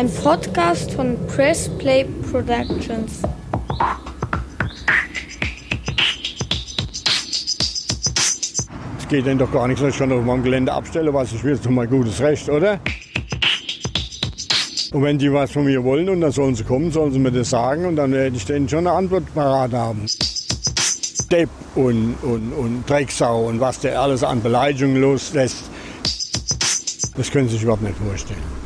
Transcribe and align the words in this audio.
Ein 0.00 0.10
Podcast 0.10 0.92
von 0.92 1.14
Press 1.26 1.68
Play 1.76 2.06
Productions. 2.32 3.20
Es 8.98 9.08
geht 9.08 9.26
denn 9.26 9.36
doch 9.36 9.52
gar 9.52 9.68
nicht, 9.68 9.82
dass 9.82 9.90
ich 9.90 9.96
schon 9.96 10.10
auf 10.10 10.24
meinem 10.24 10.42
Gelände 10.42 10.72
abstelle, 10.72 11.12
was 11.12 11.34
ich 11.34 11.44
will. 11.44 11.52
Ist 11.52 11.66
doch 11.66 11.70
mein 11.70 11.90
gutes 11.90 12.18
Recht, 12.18 12.48
oder? 12.48 12.80
Und 14.94 15.02
wenn 15.02 15.18
die 15.18 15.30
was 15.30 15.50
von 15.50 15.66
mir 15.66 15.84
wollen 15.84 16.08
und 16.08 16.22
dann 16.22 16.32
sollen 16.32 16.54
sie 16.54 16.64
kommen, 16.64 16.90
sollen 16.90 17.12
sie 17.12 17.18
mir 17.18 17.30
das 17.30 17.50
sagen 17.50 17.84
und 17.84 17.96
dann 17.96 18.12
werde 18.12 18.34
ich 18.34 18.46
denen 18.46 18.70
schon 18.70 18.86
eine 18.86 18.92
Antwort 18.92 19.24
parat 19.34 19.74
haben. 19.74 20.06
Depp 21.30 21.50
und, 21.74 22.14
und, 22.22 22.54
und 22.54 22.88
Drecksau 22.88 23.48
und 23.48 23.60
was 23.60 23.80
der 23.80 24.00
alles 24.00 24.24
an 24.24 24.42
Beleidigungen 24.42 24.98
loslässt, 24.98 25.64
das 27.18 27.30
können 27.30 27.48
Sie 27.48 27.56
sich 27.56 27.64
überhaupt 27.64 27.82
nicht 27.82 27.98
vorstellen. 27.98 28.59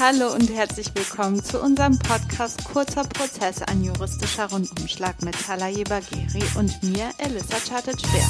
Hallo 0.00 0.32
und 0.32 0.48
herzlich 0.54 0.86
willkommen 0.94 1.42
zu 1.42 1.60
unserem 1.60 1.98
Podcast 1.98 2.64
Kurzer 2.64 3.02
Prozess, 3.02 3.62
ein 3.62 3.82
juristischer 3.82 4.48
Rundumschlag 4.48 5.20
mit 5.22 5.34
Talaye 5.44 5.82
Bagheri 5.82 6.44
und 6.56 6.80
mir, 6.84 7.10
Elissa 7.18 7.56
Chartet-Speer. 7.68 8.28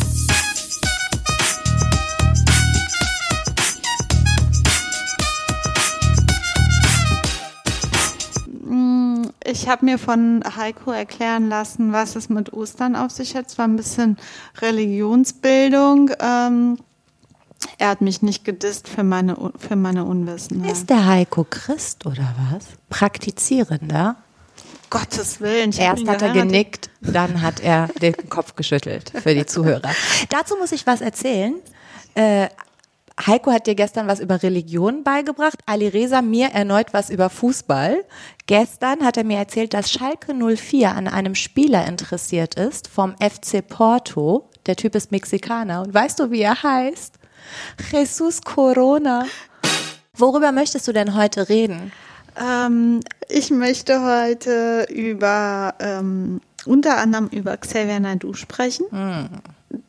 Mm, 8.62 9.24
Ich 9.44 9.68
habe 9.68 9.84
mir 9.84 9.98
von 9.98 10.42
Heiko 10.56 10.90
erklären 10.90 11.50
lassen, 11.50 11.92
was 11.92 12.16
es 12.16 12.30
mit 12.30 12.52
Ostern 12.54 12.96
auf 12.96 13.10
sich 13.10 13.36
hat. 13.36 13.46
Es 13.48 13.58
war 13.58 13.66
ein 13.66 13.76
bisschen 13.76 14.16
Religionsbildung. 14.62 16.12
Ähm, 16.18 16.78
er 17.78 17.88
hat 17.88 18.00
mich 18.00 18.22
nicht 18.22 18.44
gedisst 18.44 18.88
für 18.88 19.04
meine, 19.04 19.36
für 19.56 19.76
meine 19.76 20.04
Unwissenheit. 20.04 20.72
Ist 20.72 20.90
der 20.90 21.06
Heiko 21.06 21.46
Christ 21.48 22.04
oder 22.06 22.34
was? 22.50 22.66
Praktizierender? 22.90 24.16
Gottes 24.90 25.40
Willen. 25.40 25.70
ich 25.70 25.78
Erst 25.78 26.08
hat 26.08 26.22
er 26.22 26.32
genickt, 26.32 26.90
dann 27.00 27.42
hat 27.42 27.60
er 27.60 27.88
den 28.00 28.14
Kopf 28.28 28.56
geschüttelt 28.56 29.12
für 29.14 29.34
die 29.34 29.46
Zuhörer. 29.46 29.90
Dazu 30.30 30.56
muss 30.56 30.72
ich 30.72 30.86
was 30.86 31.00
erzählen. 31.00 31.54
Äh, 32.14 32.48
Heiko 33.26 33.50
hat 33.50 33.66
dir 33.66 33.74
gestern 33.74 34.06
was 34.06 34.20
über 34.20 34.42
Religion 34.42 35.02
beigebracht, 35.02 35.58
Ali 35.66 35.88
Reza 35.88 36.22
mir 36.22 36.48
erneut 36.48 36.94
was 36.94 37.10
über 37.10 37.30
Fußball. 37.30 38.04
Gestern 38.46 39.04
hat 39.04 39.16
er 39.16 39.24
mir 39.24 39.38
erzählt, 39.38 39.74
dass 39.74 39.90
Schalke 39.90 40.34
04 40.34 40.94
an 40.94 41.08
einem 41.08 41.34
Spieler 41.34 41.86
interessiert 41.86 42.54
ist 42.54 42.88
vom 42.88 43.14
FC 43.16 43.66
Porto. 43.66 44.48
Der 44.66 44.76
Typ 44.76 44.94
ist 44.94 45.10
Mexikaner. 45.10 45.82
Und 45.82 45.92
weißt 45.92 46.20
du, 46.20 46.30
wie 46.30 46.42
er 46.42 46.62
heißt? 46.62 47.17
Jesus 47.90 48.42
Corona. 48.42 49.26
Worüber 50.14 50.52
möchtest 50.52 50.88
du 50.88 50.92
denn 50.92 51.14
heute 51.14 51.48
reden? 51.48 51.92
Ähm, 52.36 53.00
ich 53.28 53.50
möchte 53.50 54.02
heute 54.02 54.86
über 54.90 55.74
ähm, 55.80 56.40
unter 56.66 56.98
anderem 56.98 57.28
über 57.28 57.56
Xavier 57.56 58.00
Naidoo 58.00 58.34
sprechen. 58.34 58.84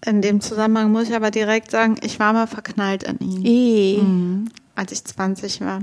In 0.05 0.21
dem 0.21 0.41
Zusammenhang 0.41 0.91
muss 0.91 1.09
ich 1.09 1.15
aber 1.15 1.31
direkt 1.31 1.71
sagen, 1.71 1.95
ich 2.03 2.19
war 2.19 2.33
mal 2.33 2.47
verknallt 2.47 3.03
in 3.03 3.19
ihn, 3.19 3.45
I. 3.45 3.99
Mhm. 4.01 4.51
als 4.75 4.91
ich 4.91 5.03
20 5.03 5.61
war. 5.61 5.81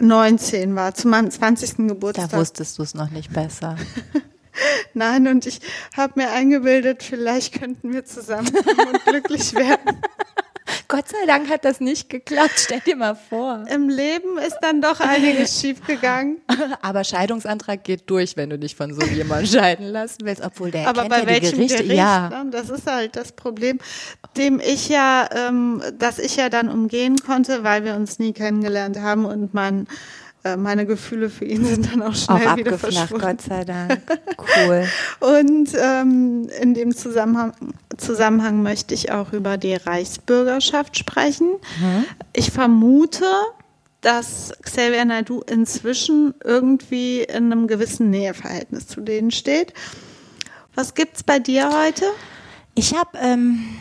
19 0.00 0.76
war, 0.76 0.94
zu 0.94 1.08
meinem 1.08 1.30
20. 1.30 1.76
Da 1.76 1.82
Geburtstag. 1.84 2.32
wusstest 2.32 2.78
du 2.78 2.82
es 2.82 2.94
noch 2.94 3.10
nicht 3.10 3.32
besser. 3.32 3.76
Nein, 4.94 5.26
und 5.28 5.46
ich 5.46 5.60
habe 5.96 6.20
mir 6.20 6.30
eingebildet, 6.30 7.02
vielleicht 7.02 7.58
könnten 7.58 7.92
wir 7.92 8.04
zusammenkommen 8.04 8.88
und 8.92 9.04
glücklich 9.04 9.54
werden. 9.54 10.00
Gott 10.90 11.08
sei 11.08 11.24
Dank 11.24 11.48
hat 11.48 11.64
das 11.64 11.78
nicht 11.78 12.10
geklappt. 12.10 12.54
Stell 12.56 12.80
dir 12.80 12.96
mal 12.96 13.14
vor. 13.14 13.64
Im 13.72 13.88
Leben 13.88 14.38
ist 14.38 14.58
dann 14.60 14.82
doch 14.82 14.98
einiges 14.98 15.60
schiefgegangen. 15.60 16.40
Aber 16.82 17.04
Scheidungsantrag 17.04 17.84
geht 17.84 18.10
durch, 18.10 18.36
wenn 18.36 18.50
du 18.50 18.58
dich 18.58 18.74
von 18.74 18.92
so 18.92 19.06
jemandem 19.06 19.46
scheiden 19.60 19.86
lassen 19.86 20.18
willst, 20.24 20.42
obwohl 20.44 20.72
der 20.72 20.88
Aber 20.88 21.08
bei 21.08 21.20
ja 21.20 21.24
die 21.26 21.26
welchem 21.28 21.58
Gerichte. 21.58 21.76
Gericht? 21.84 21.96
ja. 21.96 22.44
Das 22.50 22.70
ist 22.70 22.90
halt 22.90 23.14
das 23.14 23.30
Problem, 23.30 23.78
dem 24.36 24.58
ich 24.58 24.88
ja, 24.88 25.28
ähm, 25.32 25.80
das 25.96 26.18
ich 26.18 26.34
ja 26.34 26.48
dann 26.48 26.68
umgehen 26.68 27.16
konnte, 27.24 27.62
weil 27.62 27.84
wir 27.84 27.94
uns 27.94 28.18
nie 28.18 28.32
kennengelernt 28.32 28.98
haben 28.98 29.26
und 29.26 29.54
äh, 29.54 29.84
meine 30.56 30.86
Gefühle 30.86 31.28
für 31.30 31.44
ihn 31.44 31.64
sind 31.64 31.92
dann 31.92 32.02
auch 32.02 32.08
Auch 32.08 32.14
schnell 32.14 32.40
wieder 32.40 32.50
abgeflacht, 32.50 33.08
verschwunden. 33.08 33.26
Gott 33.26 33.42
sei 33.42 33.64
Dank. 33.64 34.00
Cool. 34.38 34.88
Und 35.20 35.70
ähm, 35.78 36.48
in 36.60 36.74
dem 36.74 36.96
Zusammenhang, 36.96 37.52
Zusammenhang 37.96 38.62
möchte 38.62 38.94
ich 38.94 39.12
auch 39.12 39.32
über 39.32 39.58
die 39.58 39.74
Reichsbürgerschaft 39.74 40.96
sprechen. 40.96 41.48
Mhm. 41.80 42.04
Ich 42.32 42.50
vermute, 42.50 43.26
dass 44.00 44.52
Xavier 44.62 45.04
Naidoo 45.04 45.42
inzwischen 45.42 46.34
irgendwie 46.42 47.20
in 47.22 47.52
einem 47.52 47.66
gewissen 47.66 48.10
Näheverhältnis 48.10 48.86
zu 48.86 49.02
denen 49.02 49.30
steht. 49.30 49.74
Was 50.74 50.94
gibt's 50.94 51.22
bei 51.22 51.38
dir 51.38 51.70
heute? 51.70 52.04
Ich 52.74 52.94
habe 52.94 53.18
ähm, 53.18 53.76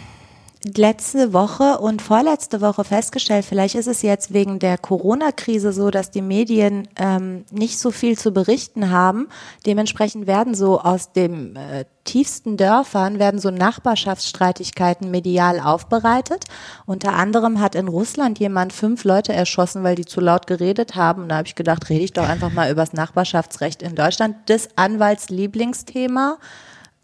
letzte 0.64 1.32
Woche 1.32 1.80
und 1.80 2.02
vorletzte 2.02 2.60
Woche 2.60 2.84
festgestellt, 2.84 3.46
vielleicht 3.46 3.76
ist 3.76 3.88
es 3.88 4.02
jetzt 4.02 4.34
wegen 4.34 4.60
der 4.60 4.78
Corona-Krise 4.78 5.72
so, 5.72 5.90
dass 5.90 6.12
die 6.12 6.22
Medien 6.22 6.88
ähm, 6.98 7.46
nicht 7.50 7.80
so 7.80 7.92
viel 7.92 8.18
zu 8.18 8.32
berichten 8.32 8.92
haben. 8.92 9.30
Dementsprechend 9.66 10.28
werden 10.28 10.54
so 10.54 10.82
aus 10.82 11.14
den 11.14 11.56
äh, 11.56 11.86
tiefsten 12.04 12.58
Dörfern 12.58 13.20
werden 13.20 13.40
so 13.40 13.52
Nachbarschaftsstreitigkeiten 13.52 15.12
medial 15.12 15.60
aufbereitet. 15.60 16.46
Unter 16.86 17.14
anderem 17.14 17.62
hat 17.62 17.76
in 17.76 17.88
Russland 17.88 18.40
jemand 18.40 18.74
fünf 18.74 19.04
Leute 19.04 19.32
erschossen, 19.32 19.84
weil 19.84 19.96
die 19.96 20.06
zu 20.06 20.20
laut 20.20 20.48
geredet 20.48 20.96
haben. 20.96 21.24
Und 21.24 21.30
da 21.30 21.38
habe 21.38 21.48
ich 21.48 21.56
gedacht, 21.56 21.90
rede 21.90 22.04
ich 22.04 22.14
doch 22.14 22.28
einfach 22.28 22.52
mal 22.52 22.70
über 22.72 22.82
das 22.82 22.94
Nachbarschaftsrecht 22.94 23.82
in 23.82 23.96
Deutschland. 23.96 24.36
Das 24.48 24.70
Anwalts 24.76 25.30
Lieblingsthema. 25.30 26.38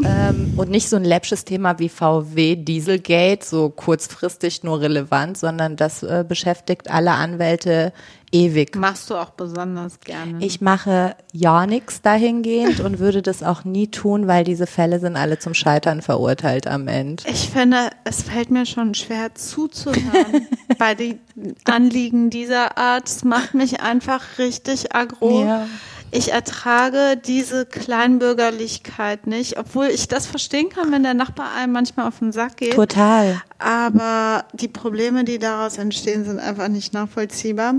Ähm, 0.04 0.54
und 0.58 0.70
nicht 0.70 0.90
so 0.90 0.98
ein 0.98 1.06
läppsches 1.06 1.46
Thema 1.46 1.80
wie 1.80 1.88
VW 1.88 2.58
Dieselgate, 2.58 3.46
so 3.46 3.70
kurzfristig 3.70 4.64
nur 4.64 4.82
relevant, 4.82 5.38
sondern 5.38 5.78
das 5.78 6.04
äh, 6.04 6.26
beschäftigt 6.28 6.92
alle 6.92 7.12
Anwälte 7.12 7.94
ewig. 8.36 8.76
Machst 8.76 9.10
du 9.10 9.16
auch 9.16 9.30
besonders 9.30 10.02
gerne. 10.02 10.44
Ich 10.44 10.60
mache 10.60 11.16
ja 11.32 11.66
nichts 11.66 12.02
dahingehend 12.02 12.82
und 12.82 13.00
würde 13.00 13.22
das 13.22 13.42
auch 13.42 13.64
nie 13.64 13.88
tun, 13.88 14.28
weil 14.28 14.44
diese 14.44 14.68
Fälle 14.68 15.00
sind 15.00 15.16
alle 15.16 15.40
zum 15.40 15.54
Scheitern 15.54 16.02
verurteilt 16.02 16.68
am 16.68 16.90
Ende. 16.90 17.24
Ich 17.28 17.50
finde, 17.50 17.90
es 18.04 18.24
fällt 18.24 18.52
mir 18.52 18.66
schon 18.66 18.94
schwer 18.96 19.34
zuzuhören 19.36 20.48
bei 20.78 20.96
den 20.96 21.20
Anliegen 21.64 22.30
dieser 22.30 22.78
Art. 22.78 23.08
Es 23.08 23.24
macht 23.24 23.54
mich 23.54 23.82
einfach 23.82 24.22
richtig 24.38 24.94
aggro. 24.94 25.46
Ja. 25.46 25.68
Ich 26.12 26.32
ertrage 26.32 27.18
diese 27.18 27.66
Kleinbürgerlichkeit 27.66 29.28
nicht, 29.28 29.58
obwohl 29.58 29.88
ich 29.88 30.08
das 30.08 30.26
verstehen 30.26 30.70
kann, 30.70 30.92
wenn 30.92 31.04
der 31.04 31.14
Nachbar 31.14 31.48
einem 31.58 31.74
manchmal 31.74 32.08
auf 32.08 32.20
den 32.20 32.32
Sack 32.32 32.58
geht. 32.58 32.74
Total. 32.76 33.42
Aber 33.58 34.46
die 34.54 34.68
Probleme, 34.68 35.24
die 35.24 35.40
daraus 35.40 35.78
entstehen, 35.78 36.26
sind 36.26 36.40
einfach 36.40 36.68
nicht 36.68 36.94
nachvollziehbar. 36.94 37.76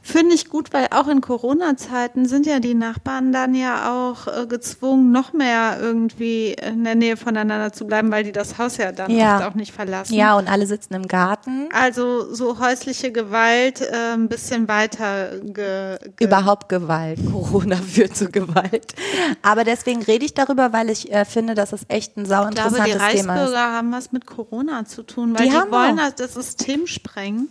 Finde 0.00 0.36
ich 0.36 0.48
gut, 0.48 0.72
weil 0.72 0.86
auch 0.92 1.08
in 1.08 1.20
Corona-Zeiten 1.20 2.26
sind 2.26 2.46
ja 2.46 2.60
die 2.60 2.74
Nachbarn 2.74 3.32
dann 3.32 3.54
ja 3.56 3.90
auch 3.92 4.28
äh, 4.28 4.46
gezwungen, 4.46 5.10
noch 5.10 5.32
mehr 5.32 5.78
irgendwie 5.80 6.52
in 6.54 6.84
der 6.84 6.94
Nähe 6.94 7.16
voneinander 7.16 7.72
zu 7.72 7.88
bleiben, 7.88 8.12
weil 8.12 8.22
die 8.22 8.30
das 8.30 8.56
Haus 8.58 8.76
ja 8.76 8.92
dann 8.92 9.10
Ja. 9.10 9.36
oft 9.38 9.46
auch 9.46 9.54
nicht 9.54 9.72
verlassen. 9.72 10.14
Ja, 10.14 10.36
und 10.38 10.48
alle 10.48 10.66
sitzen 10.66 10.94
im 10.94 11.08
Garten. 11.08 11.68
Also 11.72 12.32
so 12.32 12.60
häusliche 12.60 13.10
Gewalt 13.10 13.80
äh, 13.80 14.14
ein 14.14 14.28
bisschen 14.28 14.68
weiter 14.68 15.40
ge, 15.40 15.98
ge 16.16 16.26
Überhaupt 16.28 16.68
Gewalt. 16.68 17.18
Corona 17.66 17.82
führt 17.82 18.16
zu 18.16 18.30
Gewalt. 18.30 18.94
Aber 19.42 19.64
deswegen 19.64 20.02
rede 20.02 20.24
ich 20.24 20.34
darüber, 20.34 20.72
weil 20.72 20.90
ich 20.90 21.12
äh, 21.12 21.24
finde, 21.24 21.54
dass 21.54 21.72
es 21.72 21.82
echt 21.88 22.16
ein 22.16 22.26
sau 22.26 22.48
Ich 22.48 22.54
glaube, 22.54 22.76
die 22.84 22.90
interessantes 22.90 23.20
Thema 23.20 23.34
ist. 23.34 23.40
Reichsbürger 23.40 23.72
haben 23.72 23.92
was 23.92 24.12
mit 24.12 24.26
Corona 24.26 24.84
zu 24.84 25.02
tun, 25.02 25.34
weil 25.36 25.46
Die 25.46 25.50
die, 25.52 25.56
wollen 25.72 25.98
auch. 25.98 26.02
halt 26.04 26.20
das 26.20 26.34
System 26.34 26.86
sprengen, 26.86 27.48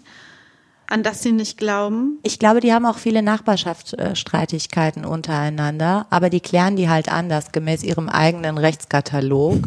an 0.88 1.04
das 1.04 1.22
sie 1.24 1.32
nicht 1.32 1.58
glauben. 1.58 2.20
Ich 2.24 2.40
glaube, 2.40 2.60
die 2.60 2.74
haben 2.74 2.86
auch 2.86 2.98
viele 2.98 3.22
Nachbarschaftsstreitigkeiten 3.22 5.06
untereinander, 5.06 6.06
aber 6.10 6.30
die 6.30 6.42
klären 6.42 6.76
die 6.76 6.90
halt 6.90 7.10
anders, 7.12 7.52
gemäß 7.52 7.84
ihrem 7.84 8.10
eigenen 8.10 8.58
Rechtskatalog. 8.58 9.58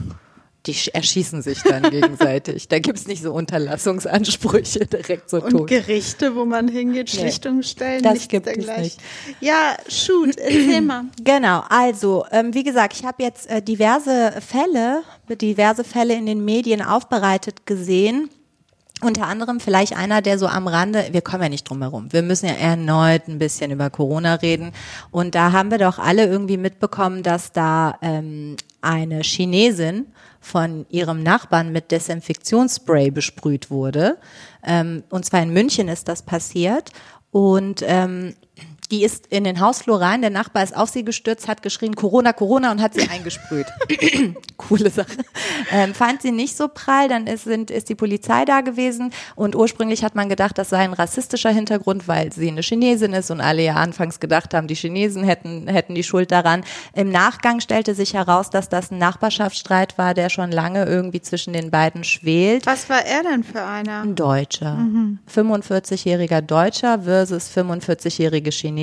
Die 0.68 0.74
sch- 0.74 0.94
erschießen 0.94 1.42
sich 1.42 1.62
dann 1.62 1.82
gegenseitig. 1.90 2.68
Da 2.68 2.78
gibt's 2.78 3.06
nicht 3.08 3.22
so 3.22 3.32
Unterlassungsansprüche 3.32 4.86
direkt 4.86 5.30
so 5.30 5.42
Und 5.42 5.50
tot. 5.50 5.66
Gerichte, 5.68 6.36
wo 6.36 6.44
man 6.44 6.68
hingeht, 6.68 7.10
Nee. 7.12 7.20
Schlichtungen 7.20 7.62
stellen, 7.62 8.02
Das 8.02 8.12
nichts 8.14 8.28
gibt 8.28 8.46
es 8.46 8.54
dergleichen. 8.54 8.82
nicht. 8.82 8.98
Ja, 9.40 9.76
shoot, 9.88 10.36
erzähl 10.36 10.80
mal. 10.82 11.04
Genau, 11.24 11.62
also 11.68 12.24
ähm, 12.30 12.54
wie 12.54 12.62
gesagt, 12.64 12.94
ich 12.98 13.04
habe 13.04 13.22
jetzt 13.22 13.48
äh, 13.50 13.62
diverse 13.62 14.32
Fälle, 14.46 15.02
diverse 15.40 15.84
Fälle 15.84 16.14
in 16.14 16.26
den 16.26 16.44
Medien 16.44 16.82
aufbereitet 16.82 17.66
gesehen. 17.66 18.30
Unter 19.00 19.28
anderem 19.28 19.60
vielleicht 19.60 19.96
einer, 19.96 20.22
der 20.22 20.40
so 20.40 20.48
am 20.48 20.66
Rande, 20.66 21.06
wir 21.12 21.20
kommen 21.22 21.44
ja 21.44 21.48
nicht 21.48 21.62
drum 21.70 21.82
herum, 21.82 22.12
wir 22.12 22.22
müssen 22.22 22.46
ja 22.46 22.54
erneut 22.54 23.28
ein 23.28 23.38
bisschen 23.38 23.70
über 23.70 23.90
Corona 23.90 24.34
reden. 24.34 24.72
Und 25.12 25.36
da 25.36 25.52
haben 25.52 25.70
wir 25.70 25.78
doch 25.78 26.00
alle 26.00 26.26
irgendwie 26.26 26.56
mitbekommen, 26.56 27.22
dass 27.22 27.52
da 27.52 27.96
ähm, 28.02 28.56
eine 28.80 29.20
Chinesin 29.22 30.06
von 30.48 30.86
ihrem 30.88 31.22
Nachbarn 31.22 31.70
mit 31.72 31.90
Desinfektionsspray 31.90 33.10
besprüht 33.10 33.70
wurde. 33.70 34.16
Ähm, 34.64 35.04
und 35.10 35.24
zwar 35.24 35.42
in 35.42 35.50
München 35.50 35.88
ist 35.88 36.08
das 36.08 36.22
passiert. 36.22 36.90
Und 37.30 37.84
ähm, 37.86 38.34
die 38.90 39.04
ist 39.04 39.26
in 39.26 39.44
den 39.44 39.60
Hausflur 39.60 40.00
rein, 40.00 40.22
der 40.22 40.30
Nachbar 40.30 40.62
ist 40.62 40.76
auf 40.76 40.88
sie 40.88 41.04
gestürzt, 41.04 41.46
hat 41.46 41.62
geschrien 41.62 41.94
Corona, 41.94 42.32
Corona 42.32 42.70
und 42.70 42.80
hat 42.80 42.94
sie 42.94 43.08
eingesprüht. 43.10 43.66
Coole 44.56 44.90
Sache. 44.90 45.18
Ähm, 45.70 45.94
fand 45.94 46.22
sie 46.22 46.32
nicht 46.32 46.56
so 46.56 46.68
prall, 46.68 47.08
dann 47.08 47.26
ist, 47.26 47.44
sind, 47.44 47.70
ist 47.70 47.88
die 47.88 47.94
Polizei 47.94 48.44
da 48.44 48.62
gewesen 48.62 49.12
und 49.36 49.54
ursprünglich 49.54 50.04
hat 50.04 50.14
man 50.14 50.28
gedacht, 50.28 50.56
das 50.56 50.70
sei 50.70 50.78
ein 50.78 50.94
rassistischer 50.94 51.50
Hintergrund, 51.50 52.08
weil 52.08 52.32
sie 52.32 52.48
eine 52.48 52.62
Chinesin 52.62 53.12
ist 53.12 53.30
und 53.30 53.40
alle 53.40 53.62
ja 53.62 53.74
anfangs 53.74 54.20
gedacht 54.20 54.54
haben, 54.54 54.68
die 54.68 54.74
Chinesen 54.74 55.22
hätten, 55.22 55.68
hätten 55.68 55.94
die 55.94 56.02
Schuld 56.02 56.32
daran. 56.32 56.64
Im 56.94 57.10
Nachgang 57.10 57.60
stellte 57.60 57.94
sich 57.94 58.14
heraus, 58.14 58.50
dass 58.50 58.68
das 58.68 58.90
ein 58.90 58.98
Nachbarschaftsstreit 58.98 59.98
war, 59.98 60.14
der 60.14 60.30
schon 60.30 60.50
lange 60.50 60.86
irgendwie 60.86 61.20
zwischen 61.20 61.52
den 61.52 61.70
beiden 61.70 62.04
schwelt. 62.04 62.64
Was 62.66 62.88
war 62.88 63.04
er 63.04 63.22
denn 63.22 63.44
für 63.44 63.62
einer? 63.62 64.02
Ein 64.02 64.14
Deutscher. 64.14 64.78
45-jähriger 65.34 66.40
Deutscher 66.40 67.00
versus 67.02 67.50
45-jährige 67.54 68.50
Chinesin. 68.50 68.77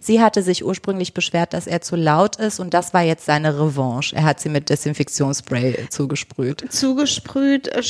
Sie 0.00 0.20
hatte 0.20 0.42
sich 0.42 0.64
ursprünglich 0.64 1.14
beschwert, 1.14 1.52
dass 1.52 1.66
er 1.66 1.80
zu 1.80 1.96
laut 1.96 2.36
ist 2.36 2.60
und 2.60 2.74
das 2.74 2.94
war 2.94 3.02
jetzt 3.02 3.26
seine 3.26 3.58
Revanche. 3.58 4.16
Er 4.16 4.24
hat 4.24 4.40
sie 4.40 4.48
mit 4.48 4.70
Desinfektionsspray 4.70 5.88
zugesprüht. 5.90 6.64
Zugesprüht 6.70 7.68
äh, 7.68 7.82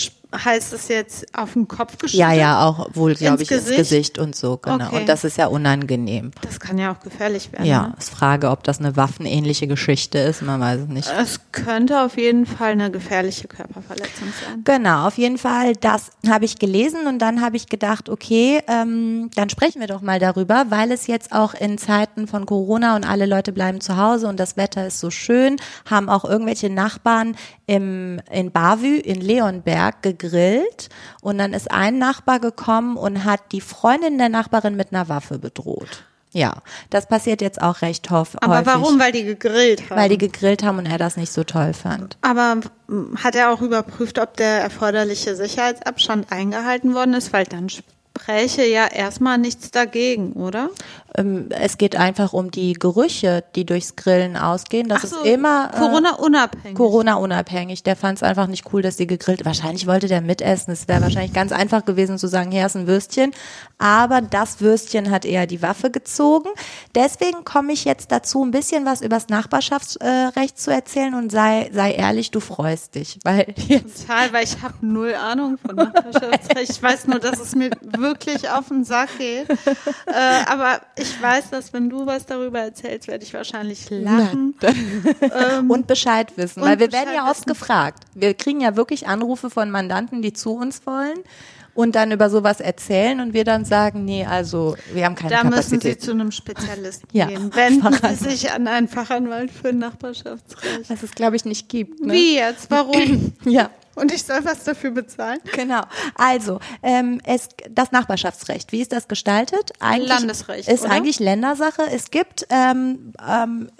heißt 0.44 0.72
es 0.72 0.88
jetzt 0.88 1.26
auf 1.36 1.52
den 1.54 1.66
Kopf 1.68 1.98
geschüttet? 1.98 2.18
Ja, 2.20 2.32
ja, 2.32 2.64
auch 2.66 2.88
wohl, 2.94 3.14
glaube 3.14 3.42
ich, 3.42 3.48
Gesicht? 3.48 3.68
ins 3.68 3.76
Gesicht 3.76 4.18
und 4.18 4.34
so, 4.36 4.56
genau. 4.56 4.86
Okay. 4.86 4.96
Und 5.00 5.08
das 5.08 5.24
ist 5.24 5.36
ja 5.38 5.46
unangenehm. 5.46 6.30
Das 6.42 6.60
kann 6.60 6.78
ja 6.78 6.92
auch 6.92 7.00
gefährlich 7.00 7.52
werden. 7.52 7.64
Ja, 7.66 7.82
Ne? 7.88 7.94
ist 7.98 8.10
Frage, 8.10 8.50
ob 8.50 8.64
das 8.64 8.78
eine 8.78 8.96
waffenähnliche 8.96 9.66
Geschichte 9.66 10.18
ist, 10.18 10.42
man 10.42 10.60
weiß 10.60 10.80
es 10.82 10.88
nicht. 10.88 11.12
Es 11.18 11.40
könnte 11.52 12.00
auf 12.02 12.16
jeden 12.16 12.46
Fall 12.46 12.72
eine 12.72 12.90
gefährliche 12.90 13.48
Körperverletzung 13.48 14.28
sein. 14.44 14.62
Genau, 14.64 15.06
auf 15.06 15.18
jeden 15.18 15.38
Fall, 15.38 15.74
das 15.74 16.10
habe 16.28 16.44
ich 16.44 16.58
gelesen 16.58 17.06
und 17.06 17.18
dann 17.20 17.40
habe 17.40 17.56
ich 17.56 17.66
gedacht, 17.68 18.08
okay, 18.08 18.60
ähm, 18.68 19.30
dann 19.34 19.48
sprechen 19.50 19.80
wir 19.80 19.86
doch 19.88 20.02
mal 20.02 20.18
darüber, 20.18 20.66
weil 20.68 20.92
es 20.92 21.06
jetzt 21.06 21.32
auch 21.32 21.54
in 21.54 21.78
Zeiten 21.78 22.26
von 22.26 22.46
Corona 22.46 22.96
und 22.96 23.04
alle 23.04 23.26
Leute 23.26 23.52
bleiben 23.52 23.80
zu 23.80 23.96
Hause 23.96 24.28
und 24.28 24.38
das 24.40 24.56
Wetter 24.56 24.86
ist 24.86 25.00
so 25.00 25.10
schön, 25.10 25.56
haben 25.88 26.08
auch 26.08 26.24
irgendwelche 26.24 26.70
Nachbarn 26.70 27.36
im, 27.66 28.20
in 28.30 28.50
Bavü, 28.52 28.96
in 28.96 29.20
Leonberg 29.20 30.02
gegrillt 30.30 30.88
und 31.20 31.38
dann 31.38 31.52
ist 31.52 31.70
ein 31.70 31.98
Nachbar 31.98 32.40
gekommen 32.40 32.96
und 32.96 33.24
hat 33.24 33.40
die 33.52 33.60
Freundin 33.60 34.18
der 34.18 34.28
Nachbarin 34.28 34.76
mit 34.76 34.92
einer 34.92 35.08
Waffe 35.08 35.38
bedroht. 35.38 36.04
Ja, 36.32 36.56
das 36.90 37.06
passiert 37.08 37.40
jetzt 37.40 37.62
auch 37.62 37.80
recht 37.80 38.10
hof- 38.10 38.36
Aber 38.42 38.58
häufig. 38.58 38.66
warum? 38.66 38.98
Weil 39.00 39.12
die 39.12 39.24
gegrillt 39.24 39.88
haben. 39.88 39.98
Weil 39.98 40.08
die 40.10 40.18
gegrillt 40.18 40.62
haben 40.62 40.76
und 40.78 40.84
er 40.86 40.98
das 40.98 41.16
nicht 41.16 41.32
so 41.32 41.44
toll 41.44 41.72
fand. 41.72 42.18
Aber 42.20 42.56
mm, 42.88 43.16
hat 43.24 43.34
er 43.36 43.50
auch 43.52 43.62
überprüft, 43.62 44.18
ob 44.18 44.36
der 44.36 44.60
erforderliche 44.60 45.34
Sicherheitsabstand 45.34 46.30
eingehalten 46.30 46.92
worden 46.94 47.14
ist? 47.14 47.32
Weil 47.32 47.44
dann 47.44 47.68
spräche 48.16 48.64
ja 48.64 48.86
erstmal 48.86 49.38
nichts 49.38 49.70
dagegen, 49.70 50.32
oder? 50.32 50.70
Ähm, 51.16 51.48
es 51.50 51.78
geht 51.78 51.96
einfach 51.96 52.32
um 52.32 52.50
die 52.50 52.74
Gerüche, 52.74 53.44
die 53.54 53.64
durchs 53.64 53.96
Grillen 53.96 54.36
ausgehen. 54.36 54.88
Das 54.88 55.02
so, 55.02 55.16
ist 55.16 55.26
immer 55.26 55.70
äh, 55.72 55.78
Corona-unabhängig. 55.78 56.76
Corona-unabhängig. 56.76 57.82
Der 57.82 57.96
fand 57.96 58.18
es 58.18 58.22
einfach 58.22 58.46
nicht 58.46 58.72
cool, 58.72 58.82
dass 58.82 58.96
die 58.96 59.06
gegrillt. 59.06 59.44
Wahrscheinlich 59.44 59.86
wollte 59.86 60.08
der 60.08 60.20
mitessen. 60.20 60.72
Es 60.72 60.88
wäre 60.88 61.02
wahrscheinlich 61.02 61.32
ganz 61.32 61.52
einfach 61.52 61.84
gewesen 61.84 62.18
zu 62.18 62.26
sagen, 62.26 62.50
hier 62.50 62.66
ist 62.66 62.76
ein 62.76 62.86
Würstchen. 62.86 63.32
Aber 63.78 64.20
das 64.20 64.60
Würstchen 64.60 65.10
hat 65.10 65.24
eher 65.24 65.46
die 65.46 65.62
Waffe 65.62 65.90
gezogen. 65.90 66.48
Deswegen 66.94 67.44
komme 67.44 67.72
ich 67.72 67.84
jetzt 67.84 68.12
dazu, 68.12 68.44
ein 68.44 68.50
bisschen 68.50 68.84
was 68.84 69.00
übers 69.00 69.28
Nachbarschaftsrecht 69.28 70.58
zu 70.58 70.70
erzählen 70.70 71.14
und 71.14 71.30
sei, 71.30 71.70
sei 71.72 71.92
ehrlich, 71.92 72.30
du 72.30 72.40
freust 72.40 72.94
dich. 72.94 73.18
Weil 73.24 73.44
Total, 73.54 74.32
weil 74.32 74.44
ich 74.44 74.60
habe 74.62 74.74
null 74.80 75.14
Ahnung 75.14 75.58
von 75.58 75.76
Nachbarschaftsrecht. 75.76 76.70
Ich 76.70 76.82
weiß 76.82 77.06
nur, 77.06 77.18
dass 77.18 77.40
es 77.40 77.54
mir 77.54 77.70
wirklich 77.82 78.05
auf 78.14 78.68
den 78.68 78.84
Sack 78.84 79.10
geht. 79.18 79.48
Äh, 79.50 80.44
aber 80.46 80.80
ich 80.98 81.20
weiß, 81.20 81.50
dass 81.50 81.72
wenn 81.72 81.88
du 81.90 82.06
was 82.06 82.26
darüber 82.26 82.60
erzählst, 82.60 83.08
werde 83.08 83.24
ich 83.24 83.34
wahrscheinlich 83.34 83.88
lachen. 83.90 84.54
und 85.68 85.86
Bescheid 85.86 86.32
wissen, 86.36 86.62
und 86.62 86.68
weil 86.68 86.78
wir 86.78 86.92
werden 86.92 87.04
Bescheid 87.06 87.16
ja 87.16 87.24
oft 87.30 87.40
wissen. 87.40 87.48
gefragt. 87.48 88.04
Wir 88.14 88.34
kriegen 88.34 88.60
ja 88.60 88.76
wirklich 88.76 89.06
Anrufe 89.08 89.50
von 89.50 89.70
Mandanten, 89.70 90.22
die 90.22 90.32
zu 90.32 90.54
uns 90.54 90.86
wollen 90.86 91.18
und 91.74 91.94
dann 91.94 92.10
über 92.12 92.30
sowas 92.30 92.60
erzählen 92.60 93.20
und 93.20 93.34
wir 93.34 93.44
dann 93.44 93.64
sagen, 93.66 94.04
nee, 94.04 94.24
also 94.24 94.76
wir 94.94 95.04
haben 95.04 95.14
keine 95.14 95.30
Da 95.34 95.44
müssen 95.44 95.62
Sie 95.62 95.76
Kapazität. 95.76 96.02
zu 96.02 96.10
einem 96.12 96.30
Spezialisten 96.32 97.08
Ja, 97.12 97.26
gehen. 97.26 97.54
Wenden 97.54 97.82
Fachanwalt. 97.82 98.18
Sie 98.18 98.30
sich 98.30 98.50
an 98.52 98.66
einen 98.66 98.88
Fachanwalt 98.88 99.50
für 99.50 99.72
Nachbarschaftsrecht. 99.72 100.88
was 100.88 101.02
es 101.02 101.10
glaube 101.12 101.36
ich 101.36 101.44
nicht 101.44 101.68
gibt. 101.68 102.00
Ne? 102.00 102.14
Wie 102.14 102.36
jetzt? 102.36 102.70
Warum? 102.70 103.32
Ja. 103.44 103.70
Und 103.96 104.12
ich 104.12 104.24
soll 104.24 104.44
was 104.44 104.62
dafür 104.64 104.90
bezahlen? 104.90 105.40
Genau. 105.52 105.80
Also, 106.14 106.60
ähm, 106.82 107.20
es, 107.24 107.48
das 107.70 107.92
Nachbarschaftsrecht, 107.92 108.70
wie 108.70 108.82
ist 108.82 108.92
das 108.92 109.08
gestaltet? 109.08 109.72
Eigentlich 109.80 110.08
Landesrecht, 110.08 110.68
Ist 110.68 110.84
oder? 110.84 110.92
eigentlich 110.92 111.18
Ländersache. 111.18 111.82
Es 111.90 112.10
gibt 112.10 112.46
ähm, 112.50 113.14
ähm, 113.26 113.70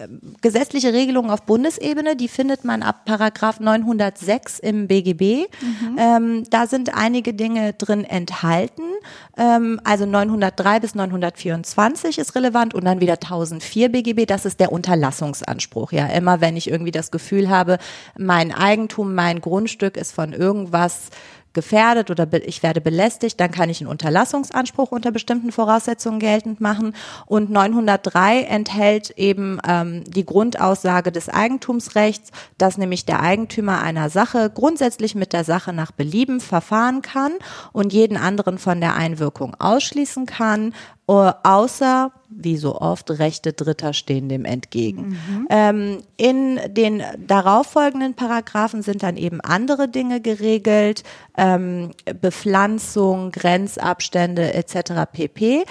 gesetzliche 0.41 0.95
Regelungen 0.95 1.31
auf 1.31 1.43
Bundesebene, 1.43 2.17
die 2.17 2.29
findet 2.29 2.65
man 2.65 2.83
ab 2.83 3.05
Paragraph 3.05 3.61
906 3.61 4.59
im 4.59 4.89
BGB. 4.89 5.49
Mhm. 5.61 5.97
Ähm, 5.99 6.45
da 6.49 6.67
sind 6.67 6.95
einige 6.95 7.35
Dinge 7.35 7.75
drin 7.75 8.05
enthalten. 8.05 8.83
Ähm, 9.37 9.81
also 9.85 10.07
903 10.07 10.81
bis 10.81 10.95
924 10.95 12.19
ist 12.19 12.35
relevant 12.35 12.73
und 12.75 12.87
dann 12.87 13.01
wieder 13.01 13.15
1004 13.15 13.91
BGB. 13.91 14.27
Das 14.27 14.47
ist 14.47 14.61
der 14.61 14.73
Unterlassungsanspruch. 14.73 15.93
Ja, 15.93 16.07
immer 16.07 16.41
wenn 16.41 16.57
ich 16.57 16.71
irgendwie 16.71 16.91
das 16.91 17.11
Gefühl 17.11 17.51
habe, 17.51 17.77
mein 18.19 18.51
Eigentum, 18.53 19.15
mein 19.15 19.43
Grundstück 19.43 19.99
ist 19.99 20.06
von 20.13 20.33
irgendwas 20.33 21.11
gefährdet 21.57 22.11
oder 22.11 22.29
ich 22.47 22.63
werde 22.63 22.83
belästigt, 22.83 23.41
dann 23.41 23.51
kann 23.51 23.71
ich 23.71 23.81
einen 23.81 23.89
Unterlassungsanspruch 23.89 24.93
unter 24.93 25.11
bestimmten 25.11 25.51
Voraussetzungen 25.51 26.21
geltend 26.21 26.61
machen. 26.61 26.95
Und 27.25 27.51
903 27.51 28.43
enthält 28.43 29.11
eben 29.13 29.59
ähm, 29.67 30.05
die 30.05 30.27
Grundaussage 30.27 31.11
des 31.11 31.31
Eigentumsrechts, 31.31 32.31
dass 32.59 32.77
nämlich 32.77 33.07
der 33.07 33.21
Eigentümer 33.21 33.81
einer 33.81 34.11
Sache 34.11 34.51
grundsätzlich 34.55 35.15
mit 35.15 35.33
der 35.33 35.45
Sache 35.45 35.73
nach 35.73 35.93
Belieben 35.93 36.41
verfahren 36.41 37.01
kann 37.01 37.33
und 37.73 37.95
jeden 37.95 38.19
anderen 38.19 38.59
von 38.59 38.83
der 38.83 38.95
Einwirkung 38.95 39.57
ausschließen 39.59 40.27
kann, 40.27 40.75
außer, 41.09 42.11
wie 42.29 42.57
so 42.57 42.81
oft, 42.81 43.11
Rechte 43.11 43.53
Dritter 43.53 43.93
stehen 43.93 44.29
dem 44.29 44.45
entgegen. 44.45 45.19
Ähm, 45.49 45.99
in 46.17 46.59
den 46.69 47.03
darauffolgenden 47.25 48.15
Paragraphen 48.15 48.83
sind 48.83 49.05
dann 49.05 49.17
eben 49.17 49.41
andere 49.41 49.89
Dinge 49.89 50.21
geregelt, 50.21 51.05
ähm, 51.37 51.93
Bepflanzung, 52.21 53.31
Grenzabstände 53.31 54.53
etc. 54.55 55.05
pp. 55.13 55.65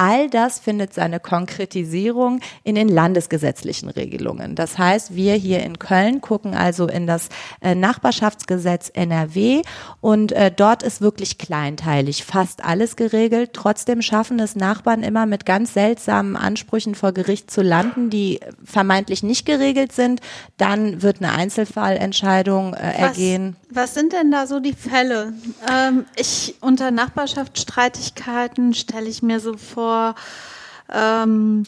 All 0.00 0.30
das 0.30 0.60
findet 0.60 0.94
seine 0.94 1.18
Konkretisierung 1.18 2.38
in 2.62 2.76
den 2.76 2.88
landesgesetzlichen 2.88 3.88
Regelungen. 3.88 4.54
Das 4.54 4.78
heißt, 4.78 5.16
wir 5.16 5.34
hier 5.34 5.64
in 5.64 5.80
Köln 5.80 6.20
gucken 6.20 6.54
also 6.54 6.86
in 6.86 7.08
das 7.08 7.30
äh, 7.60 7.74
Nachbarschaftsgesetz 7.74 8.92
NRW 8.94 9.62
und 10.00 10.30
äh, 10.30 10.52
dort 10.54 10.84
ist 10.84 11.00
wirklich 11.00 11.36
kleinteilig 11.36 12.24
fast 12.24 12.64
alles 12.64 12.94
geregelt. 12.94 13.50
Trotzdem 13.54 14.00
schaffen 14.00 14.38
es 14.38 14.54
Nachbarn 14.54 15.02
immer 15.02 15.26
mit 15.26 15.44
ganz 15.44 15.74
seltsamen 15.74 16.36
Ansprüchen 16.36 16.94
vor 16.94 17.10
Gericht 17.10 17.50
zu 17.50 17.62
landen, 17.62 18.08
die 18.08 18.38
vermeintlich 18.62 19.24
nicht 19.24 19.46
geregelt 19.46 19.90
sind. 19.90 20.20
Dann 20.58 21.02
wird 21.02 21.20
eine 21.20 21.32
Einzelfallentscheidung 21.32 22.74
äh, 22.74 22.92
ergehen. 22.92 23.56
Was 23.68 23.94
sind 23.94 24.12
denn 24.12 24.30
da 24.30 24.46
so 24.46 24.60
die 24.60 24.74
Fälle? 24.74 25.32
Ähm, 25.68 26.04
ich 26.14 26.54
unter 26.60 26.92
Nachbarschaftsstreitigkeiten 26.92 28.74
stelle 28.74 29.08
ich 29.08 29.24
mir 29.24 29.40
so 29.40 29.56
vor, 29.56 29.87
ähm, 30.92 31.64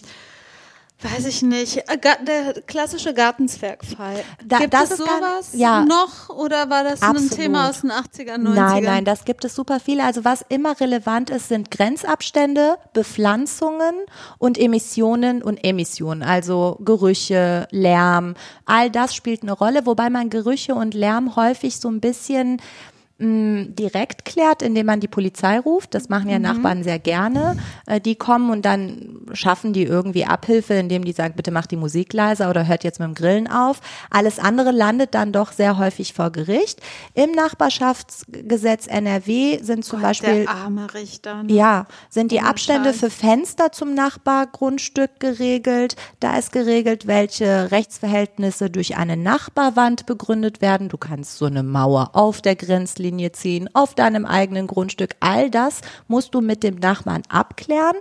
weiß 1.03 1.25
ich 1.27 1.41
nicht, 1.43 1.79
äh, 1.79 1.97
der 2.27 2.61
klassische 2.67 3.15
Gartenzwergfall. 3.15 4.23
Da- 4.45 4.59
Gibt 4.59 4.75
das 4.75 4.91
es 4.91 4.99
sowas 4.99 5.50
ja. 5.55 5.83
noch 5.85 6.29
oder 6.29 6.69
war 6.69 6.85
das 6.85 7.00
Absolut. 7.00 7.33
ein 7.33 7.37
Thema 7.39 7.71
aus 7.71 7.81
den 7.81 7.91
80er, 7.91 8.35
90er? 8.35 8.39
Nein, 8.55 8.85
nein, 8.85 9.05
das 9.07 9.25
gibt 9.25 9.45
es 9.47 9.55
super 9.55 9.81
viele. 9.81 10.05
Also 10.05 10.25
was 10.27 10.45
immer 10.50 10.79
relevant 10.79 11.31
ist, 11.31 11.49
sind 11.49 11.71
Grenzabstände, 11.71 12.77
Bepflanzungen 12.93 13.95
und 14.39 14.59
Emissionen 14.59 15.43
und 15.43 15.65
Emissionen, 15.65 16.23
also 16.23 16.77
Gerüche, 16.85 17.67
Lärm, 17.71 18.35
all 18.67 18.91
das 18.91 19.15
spielt 19.15 19.43
eine 19.43 19.53
Rolle, 19.53 19.87
wobei 19.87 20.11
man 20.11 20.29
Gerüche 20.29 20.75
und 20.75 20.93
Lärm 20.93 21.35
häufig 21.37 21.79
so 21.79 21.89
ein 21.89 22.00
bisschen 22.00 22.61
direkt 23.21 24.25
klärt, 24.25 24.62
indem 24.62 24.87
man 24.87 25.00
die 25.00 25.07
Polizei 25.09 25.59
ruft. 25.59 25.95
Das 25.95 26.09
machen 26.09 26.31
ja 26.31 26.39
Mhm. 26.39 26.43
Nachbarn 26.45 26.83
sehr 26.83 26.99
gerne. 26.99 27.55
Äh, 27.87 28.00
die 28.00 28.15
kommen 28.15 28.49
und 28.50 28.65
dann 28.65 29.19
schaffen 29.35 29.75
die 29.75 29.83
irgendwie 29.83 30.25
Abhilfe, 30.25 30.73
indem 30.75 31.05
die 31.05 31.12
sagen, 31.12 31.35
bitte 31.37 31.50
macht 31.50 31.71
die 31.71 31.77
Musik 31.77 32.15
leiser 32.15 32.49
oder 32.49 32.67
hört 32.67 32.83
jetzt 32.83 32.99
mit 32.99 33.09
dem 33.09 33.15
Grillen 33.15 33.47
auf. 33.47 33.81
Alles 34.11 34.39
andere 34.39 34.71
landet 34.71 35.15
dann 35.15 35.33
doch 35.33 35.53
sehr 35.53 35.77
häufig 35.77 36.15
vor 36.15 36.31
Gericht. 36.31 36.81
Im 37.12 37.33
Nachbarschaftsgesetz 37.33 38.87
NRW 38.87 39.59
sind 39.62 39.85
zum 39.85 40.00
Beispiel 40.00 40.45
Der 40.45 40.50
arme 40.50 40.93
Richter. 40.95 41.43
ne? 41.43 41.53
ja, 41.53 41.87
sind 42.09 42.33
die 42.33 42.41
Abstände 42.41 42.95
für 42.95 43.11
Fenster 43.11 43.71
zum 43.71 43.93
Nachbargrundstück 43.95 45.21
geregelt. 45.21 45.97
Da 46.21 46.39
ist 46.39 46.53
geregelt, 46.53 47.07
welche 47.07 47.71
Rechtsverhältnisse 47.71 48.71
durch 48.71 48.97
eine 48.97 49.19
Nachbarwand 49.19 50.07
begründet 50.07 50.62
werden. 50.62 50.89
Du 50.89 50.97
kannst 50.97 51.37
so 51.37 51.45
eine 51.45 51.62
Mauer 51.62 52.11
auf 52.15 52.41
der 52.41 52.57
Grenzlinie 52.57 53.10
ziehen, 53.33 53.69
auf 53.75 53.95
deinem 53.95 54.26
eigenen 54.26 54.67
Grundstück. 54.67 55.17
All 55.21 55.50
das 55.50 55.81
musst 56.09 56.35
du 56.35 56.40
mit 56.40 56.62
dem 56.62 56.76
Nachbarn 56.76 57.23
abklären. 57.29 57.97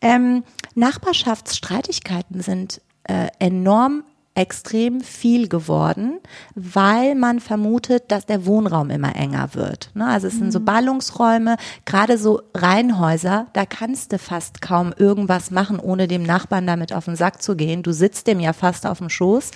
Ähm, 0.00 0.44
Nachbarschaftsstreitigkeiten 0.74 2.40
sind 2.40 2.80
äh, 3.04 3.28
enorm 3.38 4.04
extrem 4.34 5.00
viel 5.00 5.48
geworden, 5.48 6.18
weil 6.56 7.14
man 7.14 7.38
vermutet, 7.38 8.10
dass 8.10 8.26
der 8.26 8.46
Wohnraum 8.46 8.90
immer 8.90 9.14
enger 9.14 9.54
wird. 9.54 9.90
Ne? 9.94 10.06
Also 10.06 10.26
es 10.26 10.34
sind 10.34 10.52
so 10.52 10.60
Ballungsräume, 10.60 11.56
gerade 11.84 12.18
so 12.18 12.42
Reihenhäuser, 12.52 13.46
da 13.52 13.64
kannst 13.64 14.12
du 14.12 14.18
fast 14.18 14.60
kaum 14.60 14.92
irgendwas 14.96 15.52
machen, 15.52 15.78
ohne 15.78 16.08
dem 16.08 16.24
Nachbarn 16.24 16.66
damit 16.66 16.92
auf 16.92 17.04
den 17.04 17.14
Sack 17.14 17.42
zu 17.42 17.54
gehen. 17.54 17.84
Du 17.84 17.92
sitzt 17.92 18.26
dem 18.26 18.40
ja 18.40 18.52
fast 18.52 18.86
auf 18.86 18.98
dem 18.98 19.08
Schoß. 19.08 19.52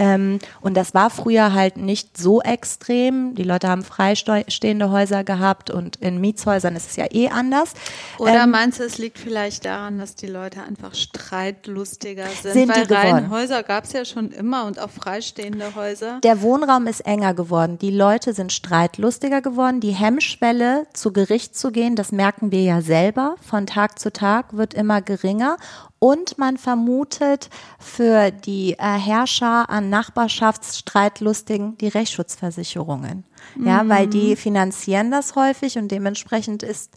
Ähm, 0.00 0.38
und 0.62 0.76
das 0.76 0.94
war 0.94 1.10
früher 1.10 1.52
halt 1.52 1.76
nicht 1.76 2.16
so 2.16 2.40
extrem. 2.40 3.34
Die 3.34 3.42
Leute 3.42 3.68
haben 3.68 3.84
freistehende 3.84 4.90
Häuser 4.90 5.24
gehabt 5.24 5.70
und 5.70 5.96
in 5.96 6.20
Mietshäusern 6.20 6.74
ist 6.74 6.90
es 6.90 6.96
ja 6.96 7.04
eh 7.10 7.28
anders. 7.28 7.74
Oder 8.18 8.44
Ähm, 8.44 8.50
meinst 8.50 8.80
du, 8.80 8.84
es 8.84 8.96
liegt 8.96 9.18
vielleicht 9.18 9.66
daran, 9.66 9.98
dass 9.98 10.14
die 10.14 10.26
Leute 10.26 10.62
einfach 10.62 10.94
streitlustiger 10.94 12.24
sind? 12.42 12.52
Sind 12.52 12.68
Weil. 12.68 12.86
Reihenhäuser 12.90 13.62
gab 13.62 13.84
es 13.84 13.92
ja 13.92 14.04
schon 14.06 14.30
immer 14.30 14.64
und 14.64 14.78
auch 14.78 14.90
freistehende 14.90 15.74
Häuser. 15.74 16.20
Der 16.22 16.40
Wohnraum 16.40 16.86
ist 16.86 17.00
enger 17.00 17.34
geworden. 17.34 17.78
Die 17.78 17.90
Leute 17.90 18.32
sind 18.32 18.52
streitlustiger 18.52 19.42
geworden. 19.42 19.80
Die 19.80 19.92
Hemmschwelle, 19.92 20.86
zu 20.94 21.12
Gericht 21.12 21.56
zu 21.56 21.72
gehen, 21.72 21.94
das 21.94 22.10
merken 22.10 22.50
wir 22.52 22.62
ja 22.62 22.80
selber. 22.80 23.34
Von 23.46 23.66
Tag 23.66 23.98
zu 23.98 24.12
Tag 24.12 24.56
wird 24.56 24.72
immer 24.72 25.02
geringer. 25.02 25.58
Und 26.00 26.38
man 26.38 26.56
vermutet 26.56 27.50
für 27.78 28.30
die 28.30 28.72
äh, 28.72 28.78
Herrscher 28.78 29.68
an 29.68 29.90
Nachbarschaftsstreitlustigen 29.90 31.76
die 31.76 31.88
Rechtsschutzversicherungen. 31.88 33.24
Ja, 33.64 33.82
weil 33.88 34.06
Mhm. 34.06 34.10
die 34.10 34.36
finanzieren 34.36 35.10
das 35.10 35.34
häufig 35.36 35.76
und 35.78 35.88
dementsprechend 35.88 36.62
ist 36.62 36.90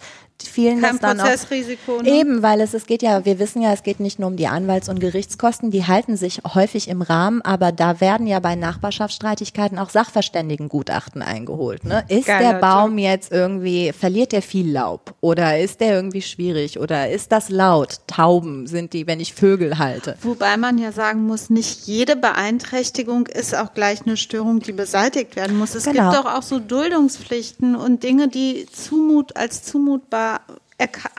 vielen 0.45 0.81
Kein 0.81 0.93
das 0.93 0.99
dann 0.99 1.19
auch 1.21 1.25
Prozessrisiko. 1.25 2.01
Ne? 2.01 2.09
Eben, 2.09 2.41
weil 2.43 2.59
es, 2.59 2.73
es 2.73 2.85
geht 2.85 3.01
ja, 3.01 3.23
wir 3.23 3.39
wissen 3.39 3.61
ja, 3.61 3.71
es 3.71 3.81
geht 3.81 4.01
nicht 4.01 4.19
nur 4.19 4.27
um 4.27 4.35
die 4.35 4.47
Anwalts- 4.47 4.89
und 4.89 4.99
Gerichtskosten, 4.99 5.71
die 5.71 5.85
halten 5.87 6.17
sich 6.17 6.41
häufig 6.53 6.89
im 6.89 7.01
Rahmen, 7.01 7.41
aber 7.43 7.71
da 7.71 8.01
werden 8.01 8.27
ja 8.27 8.39
bei 8.41 8.55
Nachbarschaftsstreitigkeiten 8.55 9.79
auch 9.79 9.89
Sachverständigengutachten 9.89 11.21
eingeholt. 11.21 11.85
Ne? 11.85 12.03
Ist 12.09 12.27
Geiler 12.27 12.53
der 12.53 12.59
Baum 12.59 12.97
jetzt 12.97 13.31
irgendwie, 13.31 13.93
verliert 13.93 14.31
der 14.33 14.41
viel 14.41 14.69
Laub 14.69 15.13
oder 15.21 15.59
ist 15.59 15.79
der 15.79 15.93
irgendwie 15.95 16.21
schwierig 16.21 16.79
oder 16.79 17.09
ist 17.09 17.31
das 17.31 17.49
laut? 17.49 17.99
Tauben 18.07 18.67
sind 18.67 18.91
die, 18.93 19.07
wenn 19.07 19.19
ich 19.19 19.33
Vögel 19.33 19.77
halte. 19.77 20.17
Wobei 20.21 20.57
man 20.57 20.77
ja 20.77 20.91
sagen 20.91 21.25
muss, 21.25 21.49
nicht 21.49 21.85
jede 21.87 22.15
Beeinträchtigung 22.17 23.27
ist 23.27 23.55
auch 23.55 23.73
gleich 23.73 24.01
eine 24.05 24.17
Störung, 24.17 24.59
die 24.59 24.71
beseitigt 24.73 25.35
werden 25.35 25.57
muss. 25.57 25.73
Es 25.75 25.85
Genau. 25.85 26.11
gibt 26.11 26.25
doch 26.25 26.32
auch 26.35 26.43
so 26.43 26.59
Duldungspflichten 26.59 27.75
und 27.75 28.03
Dinge, 28.03 28.27
die 28.27 28.65
zumut 28.71 29.35
als 29.35 29.63
zumutbar 29.63 30.41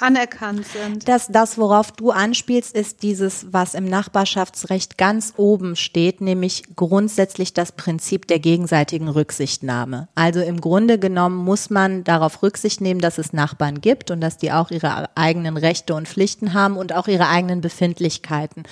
anerkannt 0.00 0.66
sind. 0.66 1.08
Das, 1.08 1.28
das, 1.28 1.58
worauf 1.58 1.92
du 1.92 2.10
anspielst, 2.10 2.74
ist 2.74 3.02
dieses, 3.02 3.52
was 3.52 3.74
im 3.74 3.84
Nachbarschaftsrecht 3.84 4.98
ganz 4.98 5.34
oben 5.36 5.76
steht, 5.76 6.20
nämlich 6.20 6.64
grundsätzlich 6.76 7.54
das 7.54 7.72
Prinzip 7.72 8.26
der 8.26 8.38
gegenseitigen 8.38 9.08
Rücksichtnahme. 9.08 10.08
Also 10.14 10.40
im 10.40 10.60
Grunde 10.60 10.98
genommen 10.98 11.36
muss 11.36 11.70
man 11.70 12.04
darauf 12.04 12.42
Rücksicht 12.42 12.80
nehmen, 12.80 13.00
dass 13.00 13.18
es 13.18 13.32
Nachbarn 13.32 13.80
gibt 13.80 14.10
und 14.10 14.20
dass 14.20 14.36
die 14.36 14.52
auch 14.52 14.70
ihre 14.70 15.16
eigenen 15.16 15.56
Rechte 15.56 15.94
und 15.94 16.08
Pflichten 16.08 16.54
haben 16.54 16.76
und 16.76 16.92
auch 16.92 17.08
ihre 17.08 17.28
eigenen 17.28 17.60
Befindlichkeiten. 17.60 18.64